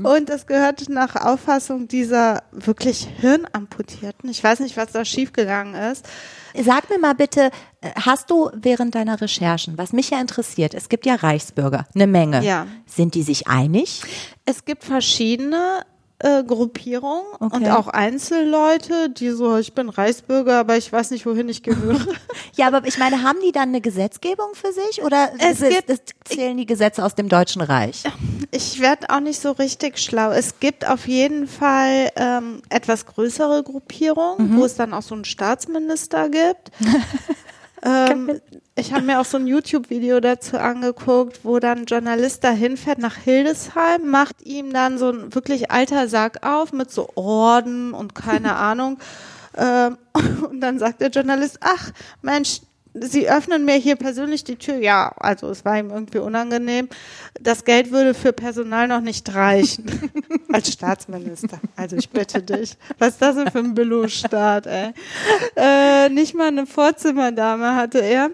Und 0.03 0.29
das 0.29 0.47
gehört 0.47 0.89
nach 0.89 1.17
Auffassung 1.17 1.89
dieser 1.89 2.43
wirklich 2.53 3.09
Hirnamputierten. 3.21 4.31
Ich 4.31 4.43
weiß 4.43 4.61
nicht, 4.61 4.77
was 4.77 4.93
da 4.93 5.05
schiefgegangen 5.05 5.75
ist. 5.75 6.07
Sag 6.55 6.91
mir 6.91 6.99
mal 6.99 7.15
bitte, 7.15 7.51
äh, 7.81 7.91
hast 8.05 8.31
du 8.31 8.51
während 8.55 8.95
deiner 8.95 9.21
Recherchen, 9.21 9.79
was 9.79 9.93
mich 9.93 10.11
ja 10.11 10.21
interessiert, 10.21 10.75
es 10.75 10.89
gibt 10.89 11.07
ja 11.07 11.15
Reichsbürger, 11.15 11.87
eine 11.95 12.07
Menge. 12.07 12.45
Ja. 12.45 12.67
Sind 12.87 13.15
die 13.15 13.23
sich 13.23 13.49
einig? 13.49 14.03
Es 14.45 14.65
gibt 14.65 14.85
verschiedene 14.85 15.85
äh, 16.23 16.45
Gruppierungen 16.45 17.25
Okay. 17.41 17.57
und 17.57 17.69
auch 17.71 17.89
Einzelleute, 17.89 19.11
die 19.11 19.31
so, 19.31 19.57
ich 19.57 19.73
bin 19.75 19.89
Reichsbürger, 19.89 20.59
aber 20.61 20.77
ich 20.77 20.93
weiß 20.93 21.11
nicht, 21.11 21.27
wohin 21.27 21.49
ich 21.49 21.63
gehöre. 21.63 22.01
Ja, 22.57 22.67
aber 22.69 22.87
ich 22.87 22.99
meine, 22.99 23.23
haben 23.23 23.39
die 23.45 23.51
dann 23.53 23.71
eine 23.71 23.81
Gesetzgebung 23.81 24.49
für 24.55 24.73
sich 24.73 25.03
oder 25.03 25.31
Es 25.39 25.61
ist- 25.63 25.71
gibt- 25.71 25.91
ist- 25.91 26.13
zählen 26.25 26.57
die 26.57 26.67
Gesetze 26.67 27.05
aus 27.05 27.15
dem 27.15 27.29
Deutschen 27.29 27.63
Reich? 27.63 28.03
Ich 28.51 28.81
werde 28.81 29.09
auch 29.11 29.21
nicht 29.21 29.41
so 29.41 29.53
richtig 29.53 29.99
schlau. 29.99 30.31
Es 30.33 30.61
gibt 30.61 30.87
auf 30.87 31.09
jeden 31.09 31.47
Fall 31.49 32.11
ähm, 32.17 32.61
etwas 32.69 33.07
größere 33.07 33.63
Gruppierungen, 33.63 34.57
wo 34.57 34.65
es 34.67 34.75
dann 34.75 34.93
auch 34.93 35.01
so 35.03 35.15
einen 35.15 35.25
Staatsminister 35.25 36.29
gibt. 36.29 36.71
ähm, 37.83 38.41
ich 38.75 38.93
habe 38.93 39.05
mir 39.05 39.21
auch 39.21 39.25
so 39.25 39.37
ein 39.37 39.47
YouTube-Video 39.47 40.21
dazu 40.21 40.57
angeguckt, 40.57 41.41
wo 41.45 41.59
dann 41.59 41.81
ein 41.81 41.85
Journalist 41.85 42.43
da 42.43 42.51
hinfährt 42.51 42.99
nach 42.99 43.17
Hildesheim, 43.17 44.09
macht 44.09 44.41
ihm 44.43 44.73
dann 44.73 44.97
so 44.97 45.11
ein 45.11 45.35
wirklich 45.35 45.71
alter 45.71 46.09
Sack 46.09 46.47
auf 46.47 46.73
mit 46.73 46.91
so 46.91 47.11
Orden 47.15 47.93
und 47.93 48.15
keine 48.15 48.57
Ahnung. 48.57 48.99
Ähm, 49.57 49.99
und 50.51 50.61
dann 50.61 50.79
sagt 50.79 51.03
der 51.03 51.11
Journalist, 51.11 51.59
ach 51.61 51.91
Mensch, 52.23 52.61
Sie 52.95 53.29
öffnen 53.29 53.65
mir 53.65 53.77
hier 53.77 53.97
persönlich 53.97 54.45
die 54.45 54.57
Tür. 54.57 54.77
Ja, 54.77 55.13
also 55.17 55.49
es 55.49 55.65
war 55.65 55.79
ihm 55.79 55.91
irgendwie 55.91 56.19
unangenehm. 56.19 56.89
Das 57.41 57.65
Geld 57.65 57.91
würde 57.91 58.13
für 58.13 58.33
Personal 58.33 58.87
noch 58.87 59.01
nicht 59.01 59.35
reichen. 59.35 60.11
Als 60.53 60.73
Staatsminister. 60.73 61.59
Also 61.75 61.97
ich 61.97 62.11
bitte 62.11 62.43
dich. 62.43 62.77
Was 62.99 63.15
ist 63.15 63.23
das 63.23 63.37
denn 63.37 63.51
für 63.51 63.61
ein 63.61 63.75
Billo-Staat, 63.75 64.67
ey? 64.67 64.93
Äh, 65.57 66.11
nicht 66.11 66.35
mal 66.35 66.49
eine 66.49 66.67
Vorzimmerdame 66.67 67.75
hatte 67.75 68.01
er, 68.01 68.31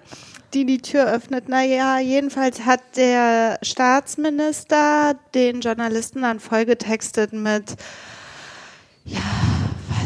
die 0.54 0.64
die 0.64 0.78
Tür 0.78 1.06
öffnet. 1.06 1.48
Naja, 1.48 2.00
jedenfalls 2.00 2.64
hat 2.64 2.80
der 2.96 3.58
Staatsminister 3.62 5.14
den 5.34 5.60
Journalisten 5.60 6.22
dann 6.22 6.40
vollgetextet 6.40 7.32
mit, 7.32 7.76
ja, 9.04 9.20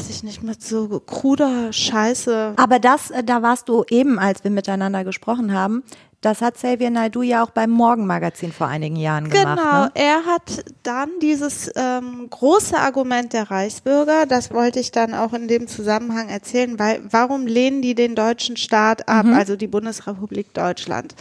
weiß 0.03 0.11
ich 0.11 0.25
nicht, 0.25 0.43
mit 0.43 0.61
so 0.61 0.99
kruder 0.99 1.73
Scheiße. 1.73 2.55
Aber 2.57 2.81
das, 2.81 3.13
äh, 3.13 3.23
da 3.23 3.43
warst 3.43 3.69
du 3.69 3.85
eben, 3.89 4.19
als 4.19 4.43
wir 4.43 4.51
miteinander 4.51 5.05
gesprochen 5.05 5.53
haben, 5.53 5.85
das 6.23 6.41
hat 6.41 6.55
Xavier 6.55 6.89
Naidu 6.91 7.23
ja 7.23 7.43
auch 7.45 7.51
beim 7.51 7.71
Morgenmagazin 7.71 8.53
vor 8.53 8.69
einigen 8.69 8.97
Jahren 8.97 9.29
gemacht. 9.29 9.59
Genau, 9.59 9.83
Ne? 9.85 9.91
er 9.95 10.25
hat 10.25 10.65
dann 10.85 11.11
dieses 11.21 11.71
ähm, 11.77 12.29
große 12.31 12.79
Argument 12.79 13.33
der 13.33 13.51
Reichsbürger, 13.51 14.27
das 14.27 14.53
wollte 14.53 14.81
ich 14.81 14.93
dann 14.93 15.15
auch 15.15 15.33
in 15.33 15.49
dem 15.49 15.67
Zusammenhang 15.67 16.29
erzählen, 16.29 16.79
weil 16.79 17.03
warum 17.11 17.47
lehnen 17.47 17.83
die 17.83 17.95
den 17.95 18.15
deutschen 18.15 18.57
Staat 18.57 19.09
ab, 19.09 19.27
also 19.27 19.57
die 19.57 19.67
Bundesrepublik 19.67 20.55
Deutschland? 20.55 21.15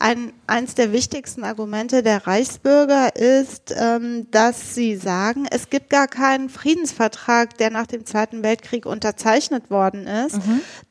Ein, 0.00 0.32
eins 0.46 0.74
der 0.76 0.92
wichtigsten 0.92 1.42
Argumente 1.42 2.02
der 2.04 2.26
Reichsbürger 2.26 3.16
ist, 3.16 3.74
ähm, 3.76 4.28
dass 4.30 4.74
sie 4.74 4.94
sagen, 4.96 5.46
es 5.50 5.70
gibt 5.70 5.90
gar 5.90 6.06
keinen 6.06 6.48
Friedensvertrag, 6.48 7.56
der 7.58 7.70
nach 7.70 7.86
dem 7.86 8.06
Zweiten 8.06 8.42
Weltkrieg 8.44 8.86
unterzeichnet 8.86 9.70
worden 9.70 10.06
ist. 10.06 10.38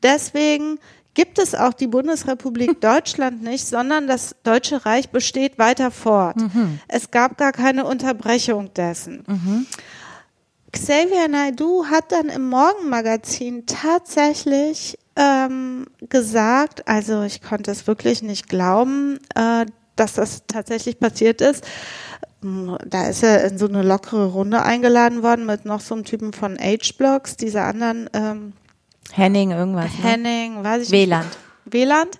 Deswegen 0.02 0.78
gibt 1.18 1.40
es 1.40 1.56
auch 1.56 1.72
die 1.72 1.88
Bundesrepublik 1.88 2.80
Deutschland 2.80 3.42
nicht, 3.42 3.66
sondern 3.66 4.06
das 4.06 4.36
Deutsche 4.44 4.86
Reich 4.86 5.10
besteht 5.10 5.58
weiter 5.58 5.90
fort. 5.90 6.36
Es 6.86 7.10
gab 7.10 7.36
gar 7.36 7.50
keine 7.50 7.86
Unterbrechung 7.86 8.72
dessen. 8.72 9.24
Xavier 10.70 11.26
Naidu 11.26 11.86
hat 11.86 12.12
dann 12.12 12.28
im 12.28 12.48
Morgenmagazin 12.48 13.66
tatsächlich 13.66 14.96
ähm, 15.16 15.86
gesagt, 16.08 16.86
also 16.86 17.22
ich 17.22 17.42
konnte 17.42 17.72
es 17.72 17.88
wirklich 17.88 18.22
nicht 18.22 18.48
glauben, 18.48 19.18
äh, 19.34 19.66
dass 19.96 20.12
das 20.12 20.42
tatsächlich 20.46 21.00
passiert 21.00 21.40
ist. 21.40 21.64
Da 22.40 23.08
ist 23.08 23.24
er 23.24 23.42
in 23.44 23.58
so 23.58 23.66
eine 23.66 23.82
lockere 23.82 24.26
Runde 24.26 24.62
eingeladen 24.62 25.24
worden 25.24 25.46
mit 25.46 25.64
noch 25.64 25.80
so 25.80 25.96
einem 25.96 26.04
Typen 26.04 26.32
von 26.32 26.56
H-Blocks, 26.56 27.36
dieser 27.36 27.64
anderen 27.64 28.08
ähm, 28.12 28.52
Henning, 29.18 29.50
irgendwas. 29.50 29.90
Ne? 29.98 30.04
Henning, 30.10 30.64
weiß 30.64 30.82
ich 30.84 30.90
Wieland. 30.92 31.26
nicht. 31.26 31.74
Wieland. 31.74 32.18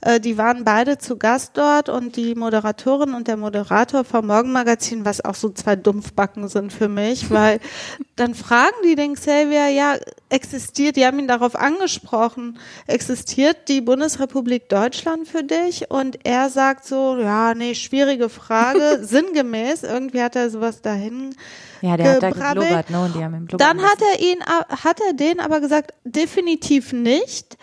Äh, 0.00 0.20
Die 0.20 0.38
waren 0.38 0.64
beide 0.64 0.98
zu 0.98 1.16
Gast 1.16 1.52
dort 1.54 1.88
und 1.88 2.16
die 2.16 2.34
Moderatorin 2.34 3.14
und 3.14 3.28
der 3.28 3.36
Moderator 3.36 4.04
vom 4.04 4.26
Morgenmagazin, 4.28 5.04
was 5.04 5.24
auch 5.24 5.34
so 5.34 5.50
zwei 5.50 5.76
Dumpfbacken 5.76 6.48
sind 6.48 6.72
für 6.72 6.88
mich, 6.88 7.30
weil 7.30 7.60
dann 8.16 8.34
fragen 8.34 8.76
die 8.84 8.94
den 8.94 9.14
Xavier, 9.14 9.68
ja, 9.68 9.94
existiert, 10.28 10.96
die 10.96 11.06
haben 11.06 11.18
ihn 11.18 11.28
darauf 11.28 11.54
angesprochen, 11.54 12.58
existiert 12.86 13.68
die 13.68 13.80
Bundesrepublik 13.80 14.68
Deutschland 14.68 15.28
für 15.28 15.44
dich? 15.44 15.90
Und 15.90 16.18
er 16.24 16.50
sagt 16.50 16.84
so, 16.84 17.18
ja, 17.18 17.54
nee, 17.54 17.74
schwierige 17.74 18.28
Frage, 18.28 19.00
sinngemäß, 19.02 19.82
irgendwie 19.82 20.22
hat 20.22 20.36
er 20.36 20.50
sowas 20.50 20.82
dahin 20.82 21.34
Ja, 21.80 21.96
der 21.96 22.14
hat 22.14 22.22
da 22.22 22.30
gebrabbelt. 22.30 22.68
geblubbert, 22.68 22.90
ne? 22.90 23.04
Und 23.04 23.14
die 23.14 23.24
haben 23.24 23.34
ihn 23.34 23.48
Dann 23.56 23.82
hat 23.82 23.98
er 24.00 24.20
ihn, 24.20 24.40
hat 24.44 25.00
er 25.06 25.14
den 25.14 25.40
aber 25.40 25.60
gesagt, 25.60 25.94
definitiv 26.04 26.92
nicht, 26.92 27.56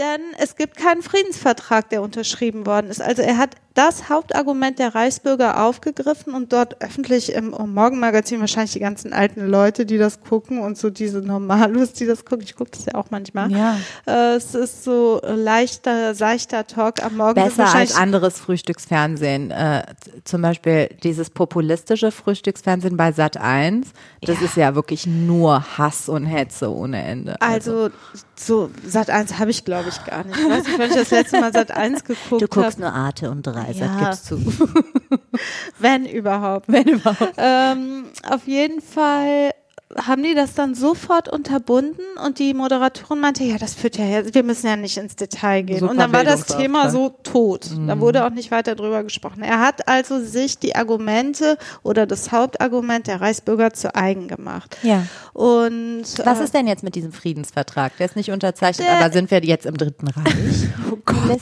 denn 0.00 0.20
es 0.38 0.56
gibt 0.56 0.76
keinen 0.76 1.02
Friedensvertrag, 1.02 1.90
der 1.90 2.02
unterschrieben 2.02 2.66
worden 2.66 2.88
ist. 2.88 3.02
Also 3.02 3.22
er 3.22 3.36
hat 3.36 3.56
das 3.74 4.08
Hauptargument 4.08 4.78
der 4.78 4.94
Reichsbürger 4.94 5.62
aufgegriffen 5.62 6.34
und 6.34 6.52
dort 6.52 6.82
öffentlich 6.82 7.32
im, 7.32 7.50
Morgenmagazin 7.50 8.40
wahrscheinlich 8.40 8.72
die 8.72 8.80
ganzen 8.80 9.12
alten 9.12 9.46
Leute, 9.46 9.86
die 9.86 9.96
das 9.96 10.20
gucken 10.22 10.58
und 10.58 10.76
so 10.76 10.90
diese 10.90 11.18
Normalos, 11.20 11.92
die 11.92 12.06
das 12.06 12.24
gucken. 12.24 12.42
Ich 12.42 12.56
gucke 12.56 12.72
das 12.72 12.86
ja 12.86 12.94
auch 12.96 13.06
manchmal. 13.10 13.50
Ja. 13.52 13.76
Äh, 14.06 14.34
es 14.36 14.54
ist 14.54 14.82
so 14.82 15.20
leichter, 15.22 16.14
seichter 16.14 16.66
Talk 16.66 17.02
am 17.02 17.16
Morgen. 17.16 17.34
Besser 17.34 17.48
als 17.48 17.58
wahrscheinlich- 17.58 17.96
anderes 17.96 18.40
Frühstücksfernsehen. 18.40 19.50
Äh, 19.50 19.84
zum 20.24 20.42
Beispiel 20.42 20.88
dieses 21.02 21.30
populistische 21.30 22.10
Frühstücksfernsehen 22.10 22.96
bei 22.96 23.12
Sat 23.12 23.36
1. 23.36 23.88
Das 24.22 24.42
ist 24.42 24.56
ja 24.56 24.74
wirklich 24.74 25.06
nur 25.06 25.78
Hass 25.78 26.08
und 26.08 26.26
Hetze 26.26 26.74
ohne 26.74 27.02
Ende. 27.02 27.40
Also 27.40 27.90
so 28.34 28.70
Sat 28.84 29.10
1 29.10 29.38
habe 29.38 29.50
ich 29.50 29.64
glaube 29.64 29.89
ich 29.90 30.04
gar 30.04 30.24
nicht. 30.24 30.38
Ich 30.38 30.48
weiß 30.48 30.64
nicht, 30.64 30.78
wann 30.78 30.88
ich 30.90 30.96
das 30.96 31.10
letzte 31.10 31.40
Mal 31.40 31.52
seit 31.52 31.70
eins 31.70 32.04
geguckt 32.04 32.30
habe. 32.30 32.38
Du 32.38 32.48
guckst 32.48 32.72
hab. 32.72 32.78
nur 32.78 32.92
Arte 32.92 33.30
und 33.30 33.46
Dreisat, 33.46 33.76
ja. 33.76 34.04
gibst 34.04 34.26
zu. 34.26 34.38
Wenn 35.78 36.06
überhaupt. 36.06 36.66
Wenn 36.68 36.88
überhaupt. 36.88 37.34
Ähm, 37.36 38.04
auf 38.28 38.46
jeden 38.46 38.80
Fall 38.80 39.52
haben 39.96 40.22
die 40.22 40.34
das 40.34 40.54
dann 40.54 40.74
sofort 40.74 41.28
unterbunden 41.28 42.04
und 42.24 42.38
die 42.38 42.54
Moderatorin 42.54 43.18
meinte, 43.18 43.42
ja, 43.42 43.58
das 43.58 43.74
führt 43.74 43.96
ja, 43.98 44.32
wir 44.32 44.42
müssen 44.44 44.66
ja 44.68 44.76
nicht 44.76 44.96
ins 44.96 45.16
Detail 45.16 45.62
gehen. 45.62 45.80
Super 45.80 45.90
und 45.90 45.98
dann 45.98 46.12
war 46.12 46.22
das 46.22 46.46
Thema 46.46 46.84
ne? 46.84 46.90
so 46.90 47.16
tot. 47.24 47.70
Mhm. 47.70 47.88
Da 47.88 47.98
wurde 47.98 48.24
auch 48.24 48.30
nicht 48.30 48.52
weiter 48.52 48.76
drüber 48.76 49.02
gesprochen. 49.02 49.42
Er 49.42 49.60
hat 49.60 49.88
also 49.88 50.20
sich 50.20 50.58
die 50.58 50.76
Argumente 50.76 51.58
oder 51.82 52.06
das 52.06 52.30
Hauptargument 52.30 53.08
der 53.08 53.20
Reichsbürger 53.20 53.72
zu 53.72 53.94
eigen 53.94 54.28
gemacht. 54.28 54.76
Ja. 54.82 55.06
Und 55.32 56.04
was 56.24 56.40
äh, 56.40 56.44
ist 56.44 56.54
denn 56.54 56.68
jetzt 56.68 56.84
mit 56.84 56.94
diesem 56.94 57.12
Friedensvertrag? 57.12 57.96
Der 57.96 58.06
ist 58.06 58.16
nicht 58.16 58.30
unterzeichnet, 58.30 58.86
der, 58.86 58.98
aber 58.98 59.12
sind 59.12 59.30
wir 59.32 59.42
jetzt 59.42 59.66
im 59.66 59.76
Dritten 59.76 60.06
Reich? 60.06 60.68
oh 60.92 60.98
Gott. 61.04 61.40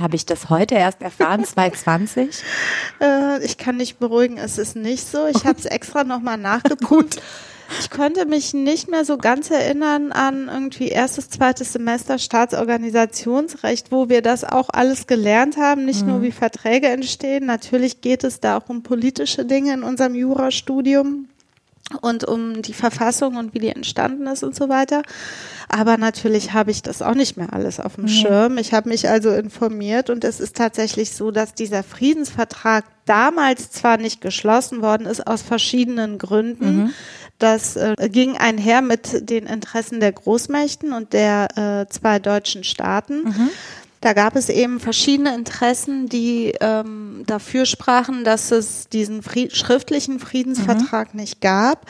Habe 0.00 0.16
ich 0.16 0.26
das 0.26 0.50
heute 0.50 0.74
erst 0.74 1.00
erfahren, 1.00 1.44
2020? 1.44 2.42
Äh, 3.00 3.44
ich 3.44 3.56
kann 3.56 3.76
nicht 3.76 4.00
beruhigen, 4.00 4.36
es 4.36 4.58
ist 4.58 4.74
nicht 4.74 5.06
so. 5.06 5.26
Ich 5.26 5.44
habe 5.46 5.58
es 5.58 5.64
extra 5.64 6.02
nochmal 6.02 6.38
nachgeguckt. 6.38 7.20
Ich 7.80 7.90
konnte 7.90 8.26
mich 8.26 8.54
nicht 8.54 8.88
mehr 8.88 9.04
so 9.04 9.16
ganz 9.18 9.50
erinnern 9.50 10.12
an 10.12 10.48
irgendwie 10.48 10.88
erstes, 10.88 11.30
zweites 11.30 11.72
Semester 11.72 12.18
Staatsorganisationsrecht, 12.18 13.90
wo 13.90 14.08
wir 14.08 14.22
das 14.22 14.44
auch 14.44 14.68
alles 14.70 15.06
gelernt 15.06 15.56
haben, 15.56 15.84
nicht 15.84 16.02
mhm. 16.02 16.08
nur 16.08 16.22
wie 16.22 16.32
Verträge 16.32 16.88
entstehen. 16.88 17.46
Natürlich 17.46 18.00
geht 18.00 18.24
es 18.24 18.40
da 18.40 18.58
auch 18.58 18.68
um 18.68 18.82
politische 18.82 19.44
Dinge 19.44 19.74
in 19.74 19.82
unserem 19.82 20.14
Jurastudium 20.14 21.28
und 22.00 22.24
um 22.24 22.62
die 22.62 22.72
Verfassung 22.72 23.36
und 23.36 23.54
wie 23.54 23.58
die 23.58 23.68
entstanden 23.68 24.26
ist 24.26 24.42
und 24.42 24.54
so 24.54 24.68
weiter. 24.68 25.02
Aber 25.68 25.96
natürlich 25.96 26.52
habe 26.52 26.70
ich 26.70 26.82
das 26.82 27.02
auch 27.02 27.14
nicht 27.14 27.36
mehr 27.36 27.52
alles 27.52 27.80
auf 27.80 27.96
dem 27.96 28.04
mhm. 28.04 28.08
Schirm. 28.08 28.58
Ich 28.58 28.72
habe 28.72 28.88
mich 28.88 29.08
also 29.08 29.30
informiert 29.30 30.10
und 30.10 30.24
es 30.24 30.40
ist 30.40 30.56
tatsächlich 30.56 31.12
so, 31.12 31.30
dass 31.30 31.54
dieser 31.54 31.82
Friedensvertrag 31.82 32.84
damals 33.04 33.70
zwar 33.70 33.96
nicht 33.96 34.20
geschlossen 34.20 34.82
worden 34.82 35.06
ist 35.06 35.26
aus 35.26 35.42
verschiedenen 35.42 36.18
Gründen. 36.18 36.76
Mhm. 36.76 36.90
Das 37.38 37.76
äh, 37.76 37.94
ging 38.08 38.36
einher 38.36 38.82
mit 38.82 39.28
den 39.28 39.46
Interessen 39.46 40.00
der 40.00 40.12
Großmächten 40.12 40.92
und 40.92 41.12
der 41.12 41.48
äh, 41.56 41.92
zwei 41.92 42.18
deutschen 42.18 42.64
Staaten. 42.64 43.24
Mhm. 43.24 43.50
Da 44.00 44.14
gab 44.14 44.34
es 44.34 44.48
eben 44.48 44.80
verschiedene 44.80 45.32
Interessen, 45.34 46.08
die 46.08 46.54
ähm, 46.60 47.22
dafür 47.26 47.66
sprachen, 47.66 48.24
dass 48.24 48.50
es 48.50 48.88
diesen 48.88 49.22
Fried 49.22 49.56
schriftlichen 49.56 50.18
Friedensvertrag 50.18 51.14
mhm. 51.14 51.20
nicht 51.20 51.40
gab. 51.40 51.86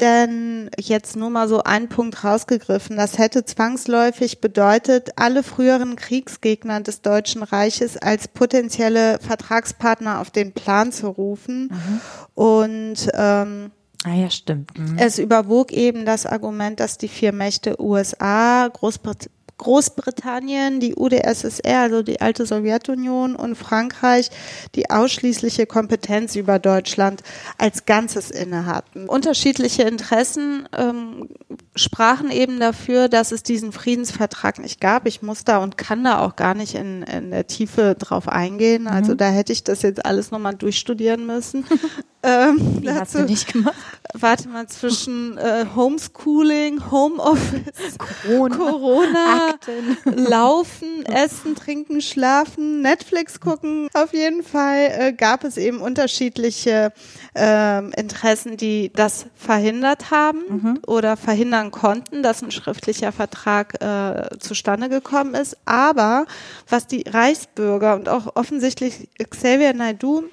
Denn 0.00 0.70
jetzt 0.78 1.16
nur 1.16 1.30
mal 1.30 1.48
so 1.48 1.64
ein 1.64 1.88
Punkt 1.88 2.22
rausgegriffen, 2.22 2.96
das 2.96 3.18
hätte 3.18 3.44
zwangsläufig 3.44 4.40
bedeutet, 4.40 5.10
alle 5.16 5.42
früheren 5.42 5.96
Kriegsgegner 5.96 6.80
des 6.82 7.00
Deutschen 7.00 7.42
Reiches 7.42 7.96
als 7.96 8.28
potenzielle 8.28 9.18
Vertragspartner 9.18 10.20
auf 10.20 10.30
den 10.30 10.52
Plan 10.52 10.92
zu 10.92 11.08
rufen. 11.08 11.70
Mhm. 11.72 12.00
Und 12.34 13.08
ähm, 13.14 13.72
Ah 14.04 14.14
ja, 14.14 14.30
stimmt. 14.30 14.78
Mhm. 14.78 14.96
Es 14.98 15.18
überwog 15.18 15.72
eben 15.72 16.04
das 16.04 16.24
Argument, 16.24 16.78
dass 16.78 16.98
die 16.98 17.08
vier 17.08 17.32
Mächte 17.32 17.80
USA, 17.80 18.68
Großbrit 18.68 19.30
Großbritannien, 19.58 20.80
die 20.80 20.94
UdSSR, 20.94 21.80
also 21.80 22.02
die 22.02 22.20
alte 22.20 22.46
Sowjetunion 22.46 23.36
und 23.36 23.56
Frankreich 23.56 24.30
die 24.74 24.88
ausschließliche 24.88 25.66
Kompetenz 25.66 26.36
über 26.36 26.58
Deutschland 26.58 27.22
als 27.58 27.84
Ganzes 27.84 28.30
inne 28.30 28.66
hatten. 28.66 29.08
Unterschiedliche 29.08 29.82
Interessen 29.82 30.68
ähm, 30.76 31.28
sprachen 31.74 32.30
eben 32.30 32.60
dafür, 32.60 33.08
dass 33.08 33.32
es 33.32 33.42
diesen 33.42 33.72
Friedensvertrag 33.72 34.58
nicht 34.60 34.80
gab. 34.80 35.06
Ich 35.06 35.22
muss 35.22 35.44
da 35.44 35.58
und 35.58 35.76
kann 35.76 36.04
da 36.04 36.20
auch 36.20 36.36
gar 36.36 36.54
nicht 36.54 36.74
in, 36.74 37.02
in 37.02 37.30
der 37.30 37.46
Tiefe 37.46 37.96
drauf 37.98 38.28
eingehen. 38.28 38.82
Mhm. 38.82 38.88
Also 38.88 39.14
da 39.14 39.28
hätte 39.28 39.52
ich 39.52 39.64
das 39.64 39.82
jetzt 39.82 40.04
alles 40.06 40.30
nochmal 40.30 40.54
durchstudieren 40.54 41.26
müssen. 41.26 41.64
ähm, 42.22 42.78
Wie 42.80 42.90
hast 42.90 43.14
du 43.14 43.22
nicht 43.22 43.52
gemacht? 43.52 43.74
Warte 44.14 44.48
mal, 44.48 44.66
zwischen 44.68 45.36
äh, 45.36 45.66
Homeschooling, 45.74 46.90
Homeoffice, 46.90 47.98
Corona, 47.98 48.56
Corona 48.56 49.47
Laufen, 50.04 51.04
Essen, 51.06 51.54
Trinken, 51.54 52.00
Schlafen, 52.00 52.82
Netflix 52.82 53.40
gucken. 53.40 53.88
Auf 53.94 54.12
jeden 54.12 54.42
Fall 54.42 54.90
äh, 54.98 55.12
gab 55.12 55.44
es 55.44 55.56
eben 55.56 55.80
unterschiedliche 55.80 56.92
äh, 57.36 58.00
Interessen, 58.00 58.56
die 58.56 58.92
das 58.94 59.26
verhindert 59.34 60.10
haben 60.10 60.40
mhm. 60.48 60.80
oder 60.86 61.16
verhindern 61.16 61.70
konnten, 61.70 62.22
dass 62.22 62.42
ein 62.42 62.50
schriftlicher 62.50 63.12
Vertrag 63.12 63.82
äh, 63.82 64.38
zustande 64.38 64.88
gekommen 64.88 65.34
ist. 65.34 65.56
Aber 65.64 66.26
was 66.68 66.86
die 66.86 67.04
Reichsbürger 67.08 67.94
und 67.94 68.08
auch 68.08 68.36
offensichtlich 68.36 69.08
Xavier 69.30 69.74
Naidu 69.74 70.24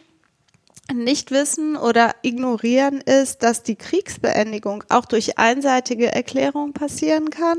nicht 0.93 1.31
wissen 1.31 1.75
oder 1.75 2.15
ignorieren 2.21 3.01
ist, 3.01 3.43
dass 3.43 3.63
die 3.63 3.75
Kriegsbeendigung 3.75 4.83
auch 4.89 5.05
durch 5.05 5.37
einseitige 5.37 6.13
Erklärung 6.13 6.73
passieren 6.73 7.29
kann, 7.29 7.57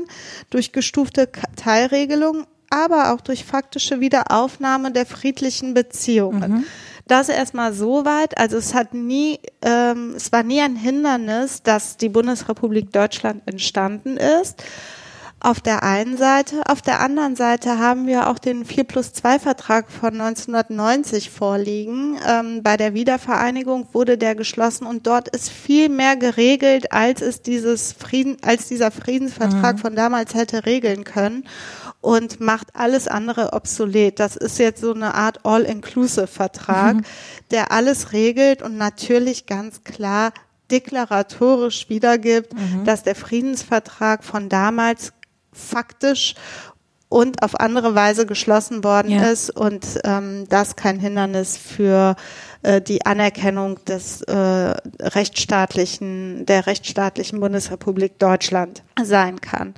durch 0.49 0.71
gestufte 0.71 1.29
Teilregelung, 1.55 2.45
aber 2.69 3.13
auch 3.13 3.21
durch 3.21 3.43
faktische 3.43 3.99
Wiederaufnahme 3.99 4.91
der 4.91 5.05
friedlichen 5.05 5.73
Beziehungen. 5.73 6.51
Mhm. 6.51 6.63
Das 7.05 7.29
erstmal 7.29 7.73
so 7.73 8.03
weit. 8.03 8.37
Also 8.37 8.57
es 8.57 8.73
hat 8.73 8.93
nie, 8.93 9.39
ähm, 9.61 10.13
es 10.15 10.31
war 10.31 10.43
nie 10.43 10.61
ein 10.61 10.75
Hindernis, 10.75 11.63
dass 11.63 11.95
die 11.95 12.09
Bundesrepublik 12.09 12.91
Deutschland 12.91 13.43
entstanden 13.45 14.17
ist 14.17 14.63
auf 15.39 15.61
der 15.61 15.83
einen 15.83 16.17
Seite. 16.17 16.63
Auf 16.67 16.81
der 16.81 16.99
anderen 16.99 17.35
Seite 17.35 17.77
haben 17.77 18.07
wir 18.07 18.29
auch 18.29 18.39
den 18.39 18.65
4 18.65 18.83
plus 18.85 19.13
2 19.13 19.39
Vertrag 19.39 19.91
von 19.91 20.19
1990 20.19 21.29
vorliegen. 21.29 22.17
Ähm, 22.27 22.63
bei 22.63 22.75
der 22.75 22.95
Wiedervereinigung 22.95 23.87
wurde 23.93 24.17
der 24.17 24.33
geschlossen 24.33 24.87
und 24.87 25.05
dort 25.05 25.27
ist 25.27 25.49
viel 25.49 25.89
mehr 25.89 26.15
geregelt, 26.15 26.91
als 26.91 27.21
es 27.21 27.43
dieses 27.43 27.93
Frieden, 27.93 28.37
als 28.41 28.67
dieser 28.67 28.89
Friedensvertrag 28.89 29.75
mhm. 29.75 29.81
von 29.81 29.95
damals 29.95 30.33
hätte 30.33 30.65
regeln 30.65 31.03
können 31.03 31.43
und 32.01 32.39
macht 32.39 32.75
alles 32.75 33.07
andere 33.07 33.53
obsolet. 33.53 34.19
Das 34.19 34.35
ist 34.35 34.57
jetzt 34.57 34.81
so 34.81 34.93
eine 34.93 35.13
Art 35.13 35.45
All-Inclusive-Vertrag, 35.45 36.95
mhm. 36.95 37.03
der 37.51 37.71
alles 37.71 38.11
regelt 38.11 38.63
und 38.63 38.77
natürlich 38.77 39.45
ganz 39.45 39.83
klar 39.83 40.31
deklaratorisch 40.71 41.89
wiedergibt, 41.89 42.53
mhm. 42.53 42.83
dass 42.85 43.03
der 43.03 43.15
Friedensvertrag 43.15 44.23
von 44.23 44.49
damals 44.49 45.13
faktisch 45.57 46.35
und 47.09 47.41
auf 47.41 47.59
andere 47.59 47.95
Weise 47.95 48.25
geschlossen 48.25 48.83
worden 48.83 49.11
ja. 49.11 49.29
ist 49.29 49.49
und 49.49 49.85
ähm, 50.03 50.45
das 50.49 50.75
kein 50.75 50.99
Hindernis 50.99 51.57
für 51.57 52.15
äh, 52.63 52.81
die 52.81 53.05
Anerkennung 53.05 53.83
des 53.85 54.21
äh, 54.23 54.33
rechtsstaatlichen 54.33 56.45
der 56.45 56.67
rechtsstaatlichen 56.67 57.39
Bundesrepublik 57.39 58.19
Deutschland 58.19 58.83
sein 59.01 59.39
kann. 59.39 59.73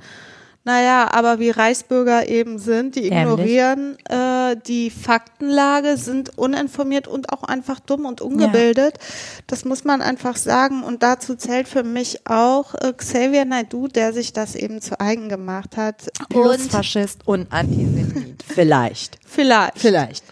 Naja, 0.64 1.08
aber 1.12 1.38
wie 1.38 1.48
Reichsbürger 1.48 2.28
eben 2.28 2.58
sind, 2.58 2.94
die 2.94 3.06
ignorieren 3.06 3.96
äh, 4.08 4.56
die 4.66 4.90
Faktenlage, 4.90 5.96
sind 5.96 6.36
uninformiert 6.36 7.08
und 7.08 7.32
auch 7.32 7.44
einfach 7.44 7.80
dumm 7.80 8.04
und 8.04 8.20
ungebildet. 8.20 8.96
Ja. 8.98 9.04
Das 9.46 9.64
muss 9.64 9.84
man 9.84 10.02
einfach 10.02 10.36
sagen. 10.36 10.82
Und 10.82 11.02
dazu 11.02 11.34
zählt 11.34 11.66
für 11.66 11.82
mich 11.82 12.26
auch 12.26 12.74
äh, 12.74 12.92
Xavier 12.92 13.46
Naidu, 13.46 13.88
der 13.88 14.12
sich 14.12 14.34
das 14.34 14.54
eben 14.54 14.82
zu 14.82 15.00
eigen 15.00 15.30
gemacht 15.30 15.78
hat. 15.78 16.10
Plus 16.28 16.56
und 16.56 16.70
Faschist 16.70 17.26
und 17.26 17.50
Antisemit. 17.50 18.44
Vielleicht. 18.46 19.18
Vielleicht. 19.26 19.78
Vielleicht. 19.78 20.24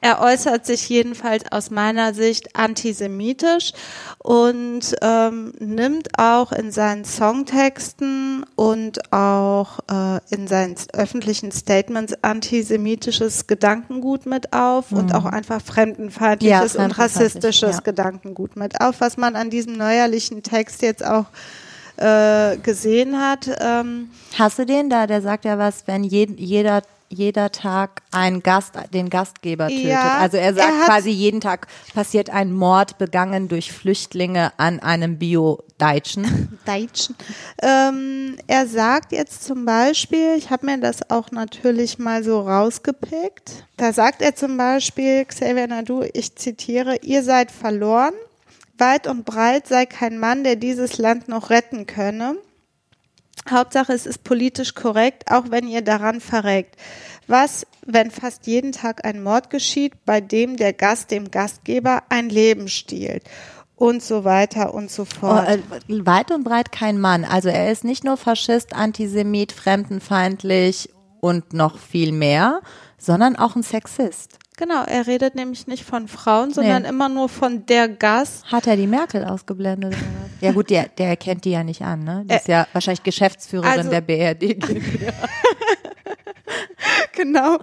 Er 0.00 0.20
äußert 0.20 0.64
sich 0.64 0.88
jedenfalls 0.88 1.44
aus 1.50 1.70
meiner 1.70 2.14
Sicht 2.14 2.56
antisemitisch 2.56 3.72
und 4.18 4.96
ähm, 5.02 5.52
nimmt 5.58 6.18
auch 6.18 6.52
in 6.52 6.72
seinen 6.72 7.04
Songtexten 7.04 8.46
und 8.56 9.12
auch 9.12 9.80
äh, 9.90 10.20
in 10.30 10.46
seinen 10.46 10.76
öffentlichen 10.94 11.52
Statements 11.52 12.14
antisemitisches 12.22 13.46
Gedankengut 13.46 14.24
mit 14.26 14.52
auf 14.52 14.90
mhm. 14.90 14.98
und 14.98 15.14
auch 15.14 15.26
einfach 15.26 15.60
fremdenfeindliches 15.60 16.74
ja, 16.74 16.84
und 16.84 16.92
rassistisches 16.92 17.76
ja. 17.76 17.82
Gedankengut 17.82 18.56
mit 18.56 18.80
auf, 18.80 19.00
was 19.00 19.16
man 19.16 19.36
an 19.36 19.50
diesem 19.50 19.74
neuerlichen 19.74 20.42
Text 20.42 20.80
jetzt 20.82 21.04
auch 21.04 21.26
äh, 22.00 22.56
gesehen 22.56 23.20
hat. 23.20 23.50
Ähm, 23.60 24.10
Hast 24.38 24.58
du 24.58 24.64
den 24.64 24.88
da? 24.88 25.06
Der 25.06 25.20
sagt 25.20 25.44
ja 25.44 25.58
was, 25.58 25.86
wenn 25.86 26.04
je, 26.04 26.26
jeder 26.36 26.82
jeder 27.10 27.50
Tag 27.50 28.02
ein 28.12 28.40
Gast, 28.40 28.74
den 28.94 29.10
Gastgeber 29.10 29.68
tötet. 29.68 29.84
Ja, 29.84 30.18
also 30.18 30.36
er 30.36 30.54
sagt 30.54 30.68
er 30.68 30.86
quasi, 30.86 31.10
jeden 31.10 31.40
Tag 31.40 31.66
passiert 31.92 32.30
ein 32.30 32.52
Mord 32.52 32.98
begangen 32.98 33.48
durch 33.48 33.72
Flüchtlinge 33.72 34.52
an 34.58 34.78
einem 34.80 35.18
Bio-Deutschen. 35.18 36.58
Deutschen. 36.66 37.16
Ähm, 37.60 38.36
er 38.46 38.66
sagt 38.66 39.12
jetzt 39.12 39.44
zum 39.44 39.64
Beispiel, 39.64 40.36
ich 40.36 40.50
habe 40.50 40.66
mir 40.66 40.78
das 40.78 41.10
auch 41.10 41.32
natürlich 41.32 41.98
mal 41.98 42.22
so 42.22 42.40
rausgepickt, 42.40 43.64
da 43.76 43.92
sagt 43.92 44.22
er 44.22 44.36
zum 44.36 44.56
Beispiel, 44.56 45.24
Xavier 45.24 45.66
Nadu, 45.66 46.04
ich 46.12 46.36
zitiere, 46.36 46.96
ihr 47.02 47.24
seid 47.24 47.50
verloren, 47.50 48.14
weit 48.78 49.08
und 49.08 49.24
breit 49.24 49.66
sei 49.66 49.86
kein 49.86 50.18
Mann, 50.18 50.44
der 50.44 50.56
dieses 50.56 50.98
Land 50.98 51.28
noch 51.28 51.50
retten 51.50 51.86
könne. 51.86 52.36
Hauptsache, 53.50 53.92
es 53.92 54.06
ist 54.06 54.24
politisch 54.24 54.74
korrekt, 54.74 55.30
auch 55.30 55.44
wenn 55.50 55.68
ihr 55.68 55.82
daran 55.82 56.20
verreckt. 56.20 56.76
Was, 57.26 57.66
wenn 57.86 58.10
fast 58.10 58.46
jeden 58.46 58.72
Tag 58.72 59.04
ein 59.04 59.22
Mord 59.22 59.50
geschieht, 59.50 60.04
bei 60.04 60.20
dem 60.20 60.56
der 60.56 60.72
Gast 60.72 61.10
dem 61.10 61.30
Gastgeber 61.30 62.02
ein 62.08 62.28
Leben 62.28 62.68
stiehlt? 62.68 63.24
Und 63.76 64.02
so 64.02 64.24
weiter 64.24 64.74
und 64.74 64.90
so 64.90 65.06
fort. 65.06 65.48
Oh, 65.48 65.94
äh, 65.94 66.06
weit 66.06 66.30
und 66.32 66.44
breit 66.44 66.70
kein 66.70 67.00
Mann. 67.00 67.24
Also 67.24 67.48
er 67.48 67.72
ist 67.72 67.82
nicht 67.82 68.04
nur 68.04 68.18
Faschist, 68.18 68.74
Antisemit, 68.74 69.52
fremdenfeindlich 69.52 70.90
und 71.20 71.54
noch 71.54 71.78
viel 71.78 72.12
mehr, 72.12 72.60
sondern 72.98 73.36
auch 73.36 73.56
ein 73.56 73.62
Sexist. 73.62 74.39
Genau, 74.60 74.84
er 74.84 75.06
redet 75.06 75.34
nämlich 75.36 75.66
nicht 75.66 75.84
von 75.84 76.06
Frauen, 76.06 76.52
sondern 76.52 76.82
Nee. 76.82 76.88
immer 76.90 77.08
nur 77.08 77.30
von 77.30 77.64
der 77.64 77.88
Gast. 77.88 78.44
Hat 78.52 78.66
er 78.66 78.76
die 78.76 78.86
Merkel 78.86 79.24
ausgeblendet? 79.24 79.96
Ja 80.42 80.52
gut, 80.52 80.68
der, 80.68 80.88
der 80.88 81.16
kennt 81.16 81.46
die 81.46 81.50
ja 81.52 81.64
nicht 81.64 81.80
an, 81.80 82.04
ne? 82.04 82.24
Die 82.26 82.34
ist 82.34 82.46
ja 82.46 82.66
wahrscheinlich 82.74 83.02
Geschäftsführerin 83.02 83.78
also- 83.78 83.90
der 83.90 84.02
BRD. 84.02 84.58
Genau. 87.12 87.58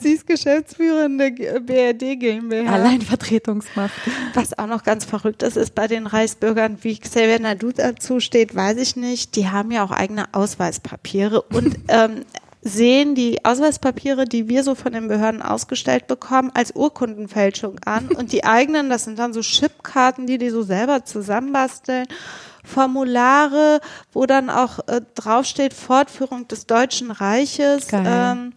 Sie 0.00 0.12
ist 0.12 0.26
Geschäftsführerin 0.26 1.18
der 1.18 1.30
G- 1.32 1.58
BRD 1.58 2.16
GmbH. 2.18 2.72
Alleinvertretungsmacht. 2.72 3.92
Was 4.34 4.56
auch 4.58 4.66
noch 4.66 4.84
ganz 4.84 5.04
verrückt 5.04 5.42
ist, 5.42 5.56
ist 5.56 5.74
bei 5.74 5.86
den 5.88 6.06
Reichsbürgern, 6.06 6.78
wie 6.82 6.96
Xavier 6.98 7.40
Nadu 7.40 7.72
dazu 7.72 8.20
steht, 8.20 8.54
weiß 8.54 8.78
ich 8.78 8.96
nicht. 8.96 9.36
Die 9.36 9.48
haben 9.48 9.70
ja 9.70 9.84
auch 9.84 9.90
eigene 9.90 10.26
Ausweispapiere 10.32 11.42
und 11.42 11.76
ähm, 11.88 12.24
sehen 12.64 13.14
die 13.14 13.44
Ausweispapiere, 13.44 14.24
die 14.24 14.48
wir 14.48 14.64
so 14.64 14.74
von 14.74 14.92
den 14.92 15.06
Behörden 15.06 15.42
ausgestellt 15.42 16.06
bekommen, 16.06 16.50
als 16.54 16.74
Urkundenfälschung 16.74 17.78
an. 17.84 18.08
Und 18.08 18.32
die 18.32 18.44
eigenen, 18.44 18.88
das 18.88 19.04
sind 19.04 19.18
dann 19.18 19.34
so 19.34 19.42
Chipkarten, 19.42 20.26
die 20.26 20.38
die 20.38 20.48
so 20.48 20.62
selber 20.62 21.04
zusammenbasteln. 21.04 22.06
Formulare, 22.64 23.80
wo 24.14 24.24
dann 24.24 24.48
auch 24.48 24.78
äh, 24.86 25.02
draufsteht 25.14 25.74
Fortführung 25.74 26.48
des 26.48 26.66
Deutschen 26.66 27.10
Reiches. 27.10 27.88
Ähm, 27.92 28.54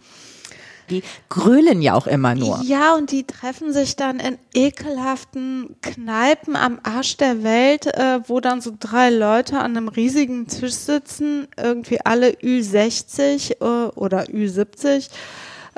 Die 0.90 1.04
grölen 1.30 1.82
ja 1.82 1.94
auch 1.94 2.08
immer 2.08 2.34
nur. 2.36 2.62
ja, 2.64 2.96
und 2.96 3.12
die 3.12 3.26
treffen 3.26 3.74
sich 3.74 3.96
dann 3.96 4.20
in 4.20 4.38
ekelhaften 4.54 5.76
Kneipen 5.82 6.56
am 6.56 6.80
Arsch 6.84 7.18
der 7.18 7.44
Welt, 7.44 7.88
äh, 7.88 8.20
wo 8.28 8.40
dann 8.40 8.62
so 8.62 8.72
drei 8.80 9.10
Leute 9.10 9.60
an 9.60 9.76
einem 9.78 9.88
riesigen 9.88 10.48
Tisch 10.48 10.74
sitzen, 10.76 11.48
irgendwie 11.58 12.00
alle 12.04 12.30
Ü60 12.32 13.52
äh, 13.60 13.90
oder 13.96 14.24
Ü70. 14.24 15.10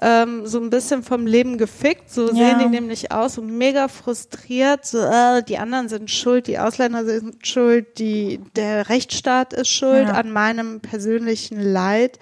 Ähm, 0.01 0.47
so 0.47 0.59
ein 0.61 0.69
bisschen 0.69 1.03
vom 1.03 1.27
Leben 1.27 1.57
gefickt, 1.57 2.09
so 2.09 2.27
Ja. 2.29 2.33
sehen 2.33 2.59
die 2.59 2.67
nämlich 2.67 3.11
aus 3.11 3.37
und 3.37 3.51
mega 3.57 3.89
frustriert, 3.89 4.85
so, 4.85 4.99
äh, 4.99 5.43
die 5.43 5.57
anderen 5.57 5.89
sind 5.89 6.09
schuld, 6.09 6.47
die 6.47 6.57
Ausländer 6.57 7.03
sind 7.03 7.45
schuld, 7.45 7.99
die, 7.99 8.39
der 8.55 8.87
Rechtsstaat 8.87 9.51
ist 9.51 9.67
schuld 9.67 10.07
Ja. 10.07 10.13
an 10.13 10.31
meinem 10.31 10.79
persönlichen 10.79 11.59
Leid. 11.61 12.17